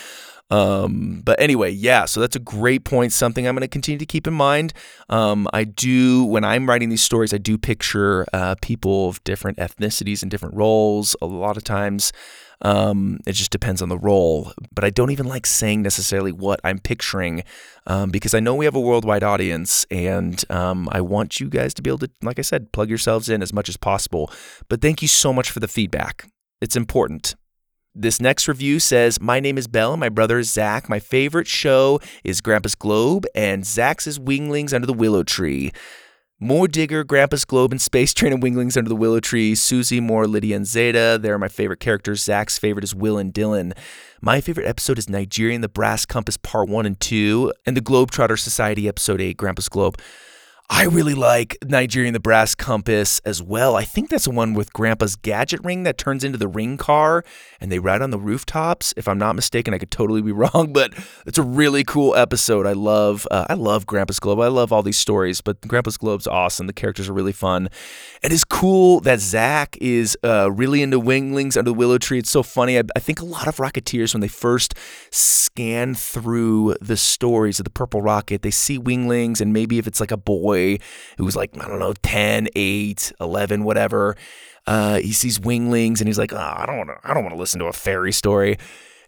Um, 0.51 1.23
but 1.25 1.41
anyway, 1.41 1.71
yeah, 1.71 2.05
so 2.05 2.21
that's 2.21 2.37
a 2.37 2.41
great 2.41 2.85
point. 2.85 3.13
Something 3.13 3.47
I'm 3.47 3.55
going 3.55 3.63
to 3.63 3.69
continue 3.69 3.99
to 3.99 4.07
keep 4.07 4.27
in 4.27 4.35
mind. 4.35 4.73
Um, 5.09 5.49
I 5.53 5.65
do, 5.65 6.25
when 6.25 6.45
I'm 6.45 6.69
writing 6.69 6.89
these 6.89 7.03
stories, 7.03 7.33
I 7.33 7.39
do 7.39 7.57
picture 7.57 8.27
uh, 8.33 8.57
people 8.61 9.09
of 9.09 9.23
different 9.25 9.59
ethnicities 9.59 10.23
and 10.23 10.31
different 10.31 10.55
roles. 10.55 11.15
A 11.23 11.27
lot 11.27 11.57
of 11.57 11.65
times, 11.65 12.13
um, 12.63 13.21
it 13.27 13.33
just 13.33 13.51
depends 13.51 13.81
on 13.81 13.89
the 13.89 13.99
role. 13.99 14.53
But 14.75 14.85
I 14.85 14.91
don't 14.91 15.11
even 15.11 15.27
like 15.27 15.47
saying 15.47 15.83
necessarily 15.83 16.33
what 16.33 16.61
I'm 16.65 16.79
picturing 16.79 17.45
um, 17.87 18.11
because 18.11 18.35
I 18.35 18.41
know 18.41 18.55
we 18.55 18.65
have 18.65 18.75
a 18.75 18.81
worldwide 18.81 19.23
audience 19.23 19.87
and 19.91 20.43
um, 20.51 20.89
I 20.93 21.01
want 21.01 21.41
you 21.41 21.49
guys 21.49 21.75
to 21.75 21.83
be 21.83 21.91
able 21.91 21.99
to, 21.99 22.11
like 22.23 22.39
I 22.39 22.43
said, 22.43 22.73
plug 22.73 22.89
yourselves 22.89 23.29
in 23.29 23.43
as 23.43 23.53
much 23.53 23.69
as 23.69 23.77
possible. 23.77 24.31
But 24.69 24.83
thank 24.83 25.03
you 25.03 25.09
so 25.09 25.33
much 25.33 25.51
for 25.51 25.61
the 25.61 25.69
feedback. 25.69 26.31
It's 26.61 26.77
important. 26.77 27.35
This 27.95 28.21
next 28.21 28.47
review 28.47 28.79
says, 28.79 29.21
My 29.21 29.41
name 29.41 29.59
is 29.59 29.67
Belle 29.67 29.97
my 29.97 30.09
brother 30.09 30.39
is 30.39 30.53
Zach. 30.53 30.89
My 30.89 31.01
favorite 31.01 31.49
show 31.49 31.99
is 32.23 32.41
Grandpa's 32.41 32.77
Globe 32.77 33.27
and 33.35 33.67
Zach's 33.67 34.17
Winglings 34.17 34.73
Under 34.73 34.87
the 34.87 34.93
Willow 34.93 35.25
Tree. 35.25 35.73
More 36.39 36.69
Digger, 36.69 37.03
Grandpa's 37.03 37.45
Globe, 37.45 37.73
and 37.73 37.81
Space 37.81 38.15
Train 38.15 38.33
and 38.33 38.41
Winglings 38.41 38.77
Under 38.77 38.89
the 38.89 38.95
Willow 38.95 39.19
Tree. 39.19 39.57
Susie, 39.57 39.99
Moore, 39.99 40.29
Lydia, 40.29 40.55
and 40.55 40.67
Zeta. 40.67 41.19
They're 41.21 41.37
my 41.37 41.49
favorite 41.49 41.81
characters. 41.81 42.23
Zach's 42.23 42.59
favorite 42.59 42.85
is 42.85 42.95
Will 42.95 43.19
and 43.19 43.35
Dylan. 43.35 43.77
My 44.21 44.41
favorite 44.41 44.69
episode 44.69 44.97
is 44.97 45.09
Nigerian 45.09 45.61
the 45.61 45.69
Brass 45.69 46.07
Compass 46.07 46.37
Part 46.37 46.69
1 46.69 46.87
and 46.87 46.99
2, 47.01 47.53
and 47.67 47.77
the 47.77 47.83
Globetrotter 47.83 48.39
Society 48.39 48.87
Episode 48.87 49.21
8, 49.21 49.37
Grandpa's 49.37 49.69
Globe. 49.69 50.01
I 50.73 50.85
really 50.85 51.15
like 51.15 51.59
Nigerian 51.65 52.15
the 52.15 52.21
Brass 52.21 52.55
Compass 52.55 53.19
as 53.25 53.43
well. 53.43 53.75
I 53.75 53.83
think 53.83 54.09
that's 54.09 54.27
the 54.27 54.31
one 54.31 54.55
with 54.55 54.73
Grandpa's 54.73 55.17
gadget 55.17 55.63
ring 55.65 55.83
that 55.83 55.99
turns 55.99 56.23
into 56.23 56.39
the 56.39 56.47
ring 56.47 56.77
car 56.77 57.25
and 57.61 57.73
they 57.73 57.81
ride 57.81 58.01
on 58.01 58.11
the 58.11 58.19
rooftops. 58.21 58.95
If 58.97 59.09
I'm 59.09 59.19
not 59.19 59.35
mistaken, 59.35 59.75
I 59.75 59.79
could 59.79 59.91
totally 59.91 60.23
be 60.23 60.31
wrong, 60.33 60.73
but 60.73 60.95
it's 61.27 61.39
a 61.39 61.43
really 61.43 61.83
cool 61.83 62.15
episode. 62.15 62.67
I 62.67 62.73
love 62.73 63.27
uh, 63.33 63.47
I 63.51 63.55
love 63.55 63.85
Grandpa's 63.85 64.21
Globe. 64.21 64.39
I 64.39 64.47
love 64.47 64.73
all 64.73 64.85
these 64.85 64.97
stories, 64.97 65.41
but 65.41 65.61
Grandpa's 65.67 65.97
Globe's 65.97 66.29
awesome. 66.29 66.69
The 66.69 66.73
characters 66.73 67.09
are 67.09 67.15
really 67.15 67.33
fun. 67.33 67.69
It 68.23 68.31
is 68.31 68.45
cool 68.45 69.01
that 69.01 69.19
Zach 69.19 69.77
is 69.81 70.17
uh, 70.23 70.53
really 70.53 70.83
into 70.83 71.01
winglings 71.01 71.57
under 71.57 71.71
the 71.71 71.75
willow 71.75 71.99
tree. 71.99 72.21
It's 72.21 72.31
so 72.31 72.45
funny. 72.45 72.79
I, 72.79 72.85
I 72.95 73.01
think 73.01 73.21
a 73.21 73.25
lot 73.25 73.49
of 73.49 73.57
Rocketeers, 73.57 74.15
when 74.15 74.21
they 74.21 74.29
first 74.29 74.75
scan 75.11 75.97
through 75.97 76.77
the 76.81 76.97
stories 76.97 77.59
of 77.59 77.65
the 77.65 77.71
Purple 77.71 78.03
Rocket, 78.03 78.43
they 78.43 78.53
see 78.53 78.79
winglings 78.79 79.41
and 79.41 79.53
maybe 79.53 79.79
if 79.79 79.89
it's 79.89 79.99
like 79.99 80.13
a 80.13 80.17
boy 80.17 80.60
boy 80.61 80.79
who's 81.19 81.37
like, 81.37 81.51
I 81.63 81.69
don't 81.69 81.79
know, 81.79 81.95
10, 82.03 82.49
8, 82.55 83.13
11, 83.21 83.65
whatever. 83.65 84.17
Uh, 84.67 84.99
he 84.99 85.13
sees 85.13 85.41
winglings 85.41 86.01
and 86.01 86.09
he's 86.09 86.19
like, 86.19 86.33
oh, 86.33 86.37
I 86.57 86.65
don't 86.67 86.77
want 86.77 86.91
to, 86.91 86.97
I 87.05 87.15
don't 87.15 87.25
want 87.25 87.35
to 87.35 87.41
listen 87.41 87.61
to 87.61 87.67
a 87.67 87.73
fairy 87.73 88.13
story. 88.13 88.59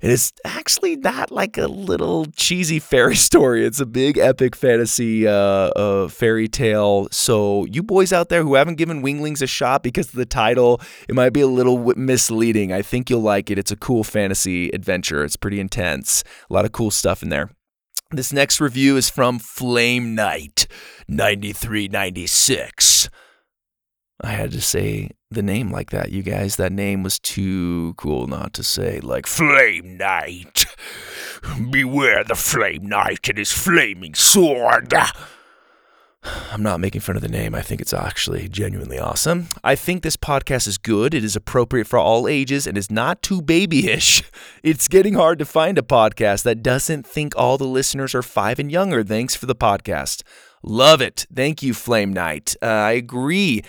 And 0.01 0.11
it's 0.11 0.33
actually 0.45 0.97
not 0.97 1.31
like 1.31 1.57
a 1.57 1.69
little 1.69 2.25
cheesy 2.35 2.79
fairy 2.91 3.15
story. 3.15 3.65
It's 3.65 3.79
a 3.79 3.87
big 3.87 4.19
epic 4.19 4.57
fantasy 4.57 5.29
uh, 5.29 5.33
uh, 5.33 6.09
fairy 6.09 6.49
tale. 6.49 7.07
So 7.13 7.67
you 7.67 7.85
boys 7.85 8.13
out 8.13 8.29
there 8.29 8.43
who 8.43 8.55
haven't 8.55 8.79
given 8.79 9.03
Winglings 9.03 9.43
a 9.43 9.47
shot 9.47 9.85
because 9.85 10.09
of 10.09 10.15
the 10.15 10.27
title, 10.27 10.81
it 11.09 11.15
might 11.15 11.31
be 11.31 11.41
a 11.41 11.47
little 11.47 11.79
misleading. 11.95 12.73
I 12.73 12.83
think 12.83 13.11
you'll 13.11 13.21
like 13.21 13.49
it. 13.49 13.59
It's 13.59 13.71
a 13.71 13.77
cool 13.77 14.03
fantasy 14.03 14.71
adventure. 14.71 15.23
It's 15.23 15.37
pretty 15.37 15.61
intense. 15.61 16.25
A 16.51 16.53
lot 16.53 16.65
of 16.65 16.73
cool 16.73 16.91
stuff 16.91 17.23
in 17.23 17.29
there. 17.29 17.51
This 18.15 18.31
next 18.31 18.61
review 18.61 18.99
is 18.99 19.09
from 19.09 19.39
Flame 19.39 20.15
Knight 20.15 20.67
9396. 21.09 23.09
I 24.21 24.29
had 24.29 24.53
to 24.53 24.61
say 24.61 25.09
the 25.31 25.43
name 25.43 25.71
like 25.71 25.89
that, 25.91 26.13
you 26.13 26.23
guys. 26.23 26.57
That 26.57 26.73
name 26.73 27.03
was 27.03 27.19
too 27.19 27.95
cool 27.97 28.27
not 28.27 28.53
to 28.53 28.63
say, 28.63 29.01
like 29.01 29.27
Flame 29.27 29.97
Knight. 29.97 30.67
Beware 31.71 32.23
the 32.23 32.35
Flame 32.35 32.87
Knight 32.87 33.31
and 33.31 33.39
his 33.39 33.51
flaming 33.51 34.15
sword. 34.15 34.93
I'm 36.53 36.62
not 36.62 36.81
making 36.81 37.01
fun 37.01 37.16
of 37.16 37.23
the 37.23 37.29
name. 37.29 37.55
I 37.55 37.62
think 37.62 37.81
it's 37.81 37.93
actually 37.93 38.49
genuinely 38.49 38.99
awesome. 38.99 39.49
I 39.64 39.75
think 39.75 40.03
this 40.03 40.16
podcast 40.16 40.66
is 40.66 40.79
good. 40.79 41.14
It 41.14 41.25
is 41.25 41.37
appropriate 41.37 41.87
for 41.87 41.99
all 41.99 42.29
ages 42.29 42.66
and 42.66 42.79
is 42.79 42.91
not 42.91 43.23
too 43.23 43.43
babyish. 43.43 44.23
It's 44.62 44.87
getting 44.87 45.14
hard 45.14 45.41
to 45.41 45.45
find 45.45 45.77
a 45.77 45.83
podcast 45.83 46.45
that 46.45 46.62
doesn't 46.62 47.05
think 47.05 47.35
all 47.37 47.59
the 47.59 47.66
listeners 47.66 48.14
are 48.14 48.23
five 48.23 48.61
and 48.61 48.70
younger. 48.70 49.03
Thanks 49.03 49.35
for 49.35 49.47
the 49.47 49.57
podcast. 49.57 50.23
Love 50.62 51.01
it. 51.01 51.27
Thank 51.35 51.64
you, 51.64 51.75
Flame 51.75 52.12
Knight. 52.12 52.55
Uh, 52.62 52.66
I 52.66 52.93
agree. 52.93 53.64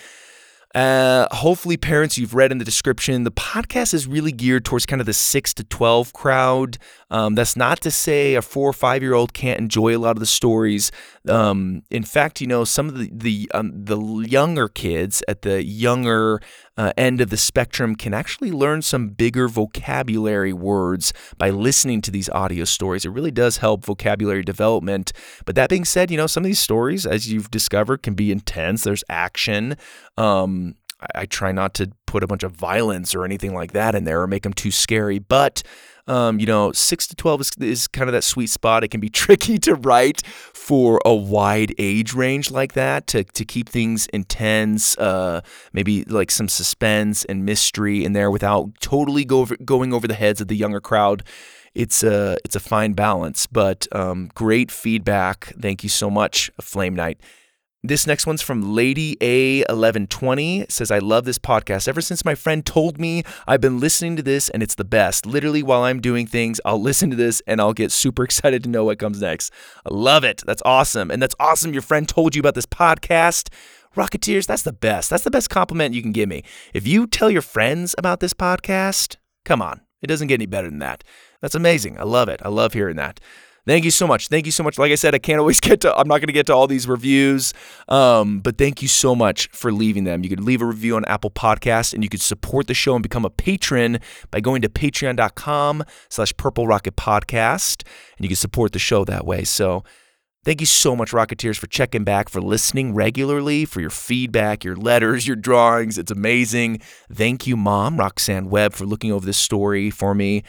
Uh, 0.76 1.28
hopefully, 1.32 1.78
parents, 1.78 2.18
you've 2.18 2.34
read 2.34 2.52
in 2.52 2.58
the 2.58 2.66
description, 2.66 3.24
the 3.24 3.32
podcast 3.32 3.94
is 3.94 4.08
really 4.08 4.32
geared 4.32 4.66
towards 4.66 4.88
kind 4.88 5.00
of 5.00 5.06
the 5.06 5.14
six 5.14 5.54
to 5.54 5.64
12 5.64 6.14
crowd. 6.14 6.78
Um, 7.12 7.36
that's 7.36 7.56
not 7.56 7.80
to 7.82 7.92
say 7.92 8.34
a 8.34 8.42
four 8.42 8.70
or 8.70 8.74
five 8.74 9.04
year 9.04 9.14
old 9.14 9.34
can't 9.34 9.60
enjoy 9.60 9.96
a 9.96 10.00
lot 10.00 10.16
of 10.16 10.20
the 10.20 10.26
stories. 10.26 10.92
Um, 11.30 11.84
in 11.90 12.04
fact, 12.04 12.42
you 12.42 12.48
know, 12.48 12.64
some 12.66 12.90
of 12.90 12.98
the 12.98 13.10
the, 13.12 13.52
um, 13.54 13.72
the 13.74 14.00
younger 14.28 14.68
kids 14.68 15.24
at 15.28 15.42
the 15.44 15.64
younger 15.64 16.42
uh, 16.76 16.92
end 16.98 17.22
of 17.22 17.30
the 17.30 17.38
spectrum 17.38 17.96
can 17.96 18.14
actually 18.14 18.52
learn 18.52 18.82
some 18.82 19.10
bigger 19.10 19.48
vocabulary 19.48 20.54
words 20.54 21.14
by 21.38 21.50
listening 21.50 22.02
to 22.02 22.12
these 22.12 22.30
audio 22.30 22.66
stories. 22.66 23.06
It 23.06 23.12
really 23.12 23.32
does 23.32 23.58
help 23.58 23.86
vocabulary 23.86 24.44
development. 24.44 25.14
But 25.46 25.56
that 25.56 25.70
being 25.70 25.86
said, 25.86 26.12
you 26.12 26.18
know, 26.18 26.28
some 26.28 26.44
of 26.44 26.48
these 26.48 26.60
stories, 26.60 27.06
as 27.06 27.32
you've 27.32 27.52
discovered, 27.52 28.04
can 28.04 28.16
be 28.16 28.32
intense. 28.32 28.84
There's 28.84 29.04
action. 29.10 29.78
Um, 30.18 30.76
I, 31.00 31.22
I 31.22 31.26
try 31.26 31.52
not 31.52 31.74
to 31.76 31.92
put 32.06 32.24
a 32.24 32.28
bunch 32.28 32.44
of 32.44 32.52
violence 32.52 33.16
or 33.16 33.24
anything 33.24 33.54
like 33.54 33.72
that 33.72 33.96
in 33.96 34.04
there 34.04 34.22
or 34.22 34.28
make 34.28 34.44
them 34.44 34.54
too 34.54 34.72
scary, 34.72 35.20
but 35.20 35.64
um, 36.08 36.40
you 36.40 36.46
know, 36.46 36.72
six 36.72 37.08
to 37.08 37.16
12 37.16 37.42
is, 37.42 37.52
is 37.60 37.88
kind 37.88 38.10
of 38.10 38.14
that 38.14 38.24
sweet 38.24 38.50
spot. 38.50 38.84
It 38.84 38.90
can 38.90 39.00
be 39.00 39.10
tricky 39.24 39.58
to 39.60 39.76
write 39.76 40.26
for 40.26 41.02
a 41.06 41.14
wide 41.14 41.74
age 41.78 42.14
range 42.14 42.52
like 42.52 42.74
that 42.74 43.08
to, 43.08 43.24
to 43.24 43.46
keep 43.46 43.70
things 43.70 44.08
intense, 44.08 44.98
uh, 44.98 45.42
maybe 45.72 46.04
like 46.06 46.32
some 46.32 46.50
suspense 46.50 47.26
and 47.26 47.46
mystery 47.46 48.04
in 48.04 48.14
there 48.14 48.32
without 48.32 48.72
totally 48.80 49.26
go 49.26 49.40
over, 49.40 49.56
going 49.58 49.94
over 49.94 50.08
the 50.08 50.14
heads 50.14 50.42
of 50.42 50.48
the 50.48 50.56
younger 50.56 50.82
crowd. 50.82 51.24
It's 51.74 52.04
a, 52.04 52.38
it's 52.46 52.56
a 52.56 52.60
fine 52.60 52.94
balance, 52.94 53.48
but 53.48 53.88
um, 53.92 54.30
great 54.36 54.72
feedback. 54.72 55.54
Thank 55.60 55.84
you 55.84 55.90
so 55.90 56.10
much, 56.10 56.52
Flame 56.62 56.94
Knight. 56.96 57.20
This 57.86 58.08
next 58.08 58.26
one's 58.26 58.42
from 58.42 58.74
Lady 58.74 59.18
A1120. 59.18 60.62
It 60.62 60.72
says, 60.72 60.90
I 60.90 61.00
love 61.00 61.26
this 61.26 61.38
podcast. 61.38 61.90
Ever 61.90 62.00
since 62.00 62.24
my 62.24 62.34
friend 62.34 62.66
told 62.66 62.98
me, 62.98 63.24
I've 63.46 63.60
been 63.60 63.82
listening 63.82 64.16
to 64.16 64.24
this 64.24 64.48
and 64.48 64.64
it's 64.64 64.76
the 64.76 64.86
best. 64.86 65.26
Literally, 65.26 65.62
while 65.62 65.84
I'm 65.84 66.00
doing 66.00 66.26
things, 66.26 66.62
I'll 66.64 66.82
listen 66.82 67.10
to 67.10 67.18
this 67.18 67.42
and 67.46 67.60
I'll 67.60 67.74
get 67.74 67.92
super 67.92 68.24
excited 68.24 68.64
to 68.64 68.70
know 68.70 68.86
what 68.86 69.00
comes 69.00 69.20
next. 69.20 69.52
I 69.86 69.94
love 69.94 70.24
it. 70.24 70.44
That's 70.46 70.62
awesome. 70.64 71.12
And 71.12 71.22
that's 71.22 71.36
awesome. 71.42 71.74
Your 71.74 71.82
friend 71.82 72.08
told 72.08 72.38
you 72.38 72.40
about 72.40 72.56
this 72.56 72.66
podcast. 72.66 73.50
Rocketeers, 73.98 74.48
that's 74.48 74.64
the 74.64 74.72
best. 74.72 75.10
That's 75.10 75.26
the 75.26 75.30
best 75.30 75.50
compliment 75.50 75.94
you 75.94 76.02
can 76.02 76.14
give 76.14 76.30
me. 76.30 76.46
If 76.74 76.88
you 76.88 77.06
tell 77.06 77.30
your 77.30 77.42
friends 77.42 77.96
about 77.98 78.22
this 78.22 78.34
podcast, 78.34 79.18
come 79.44 79.62
on. 79.62 79.82
It 80.02 80.08
doesn't 80.08 80.30
get 80.30 80.36
any 80.36 80.46
better 80.46 80.70
than 80.70 80.80
that. 80.80 81.04
That's 81.42 81.54
amazing. 81.54 82.00
I 82.00 82.04
love 82.04 82.30
it. 82.30 82.40
I 82.46 82.48
love 82.48 82.72
hearing 82.72 82.96
that. 82.96 83.20
Thank 83.66 83.86
you 83.86 83.92
so 83.92 84.06
much. 84.06 84.28
Thank 84.28 84.46
you 84.46 84.52
so 84.52 84.62
much. 84.62 84.78
Like 84.78 84.92
I 84.92 84.96
said, 84.96 85.16
I 85.16 85.20
can't 85.20 85.40
always 85.40 85.60
get 85.60 85.82
to, 85.82 85.96
I'm 85.96 86.08
not 86.08 86.18
going 86.18 86.28
to 86.28 86.34
get 86.34 86.48
to 86.48 86.54
all 86.54 86.68
these 86.68 86.88
reviews, 86.88 87.54
um, 87.88 88.40
but 88.40 88.58
thank 88.58 88.82
you 88.82 88.88
so 88.88 89.16
much 89.16 89.48
for 89.54 89.72
leaving 89.72 90.04
them. 90.04 90.24
You 90.24 90.30
could 90.30 90.42
leave 90.42 90.62
a 90.62 90.66
review 90.66 90.96
on 90.96 91.06
Apple 91.06 91.32
Podcast 91.32 91.94
and 91.94 92.04
you 92.04 92.10
could 92.10 92.22
support 92.22 92.68
the 92.68 92.74
show 92.74 92.96
and 92.96 93.04
become 93.04 93.24
a 93.24 93.30
patron 93.30 94.00
by 94.32 94.42
going 94.42 94.62
to 94.64 94.70
patreon.com 94.70 95.84
slash 96.10 96.36
Purple 96.36 96.68
Rocket 96.68 96.98
Podcast 96.98 97.84
and 98.18 98.26
you 98.26 98.28
can 98.28 98.36
support 98.36 98.74
the 98.74 98.80
show 98.80 99.06
that 99.06 99.26
way. 99.26 99.46
So 99.46 99.86
thank 100.44 100.60
you 100.60 100.68
so 100.68 100.94
much, 100.94 101.12
Rocketeers, 101.12 101.58
for 101.58 101.68
checking 101.68 102.04
back, 102.04 102.28
for 102.28 102.42
listening 102.42 102.94
regularly, 102.94 103.64
for 103.64 103.80
your 103.80 103.90
feedback, 103.90 104.66
your 104.66 104.76
letters, 104.76 105.26
your 105.26 105.38
drawings. 105.38 105.98
It's 105.98 106.12
amazing. 106.12 106.82
Thank 107.10 107.48
you, 107.48 107.56
Mom, 107.56 107.96
Roxanne 107.96 108.50
Webb, 108.50 108.74
for 108.74 108.86
looking 108.86 109.14
over 109.14 109.26
this 109.26 109.38
story 109.38 109.90
for 109.90 110.14
me. 110.14 110.44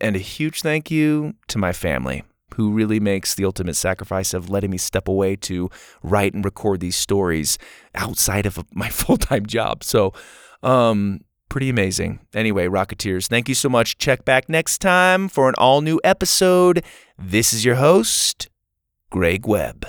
And 0.00 0.16
a 0.16 0.20
huge 0.20 0.62
thank 0.62 0.90
you 0.90 1.34
to 1.48 1.58
my 1.58 1.72
family, 1.72 2.22
who 2.54 2.70
really 2.70 3.00
makes 3.00 3.34
the 3.34 3.44
ultimate 3.44 3.76
sacrifice 3.76 4.34
of 4.34 4.50
letting 4.50 4.70
me 4.70 4.78
step 4.78 5.08
away 5.08 5.36
to 5.36 5.70
write 6.02 6.34
and 6.34 6.44
record 6.44 6.80
these 6.80 6.96
stories 6.96 7.58
outside 7.94 8.46
of 8.46 8.64
my 8.72 8.88
full 8.90 9.16
time 9.16 9.46
job. 9.46 9.82
So, 9.82 10.12
um, 10.62 11.20
pretty 11.48 11.68
amazing. 11.68 12.20
Anyway, 12.34 12.66
Rocketeers, 12.66 13.28
thank 13.28 13.48
you 13.48 13.54
so 13.54 13.68
much. 13.68 13.98
Check 13.98 14.24
back 14.24 14.48
next 14.48 14.78
time 14.78 15.28
for 15.28 15.48
an 15.48 15.54
all 15.56 15.80
new 15.80 16.00
episode. 16.04 16.84
This 17.18 17.52
is 17.52 17.64
your 17.64 17.76
host, 17.76 18.48
Greg 19.10 19.46
Webb. 19.46 19.86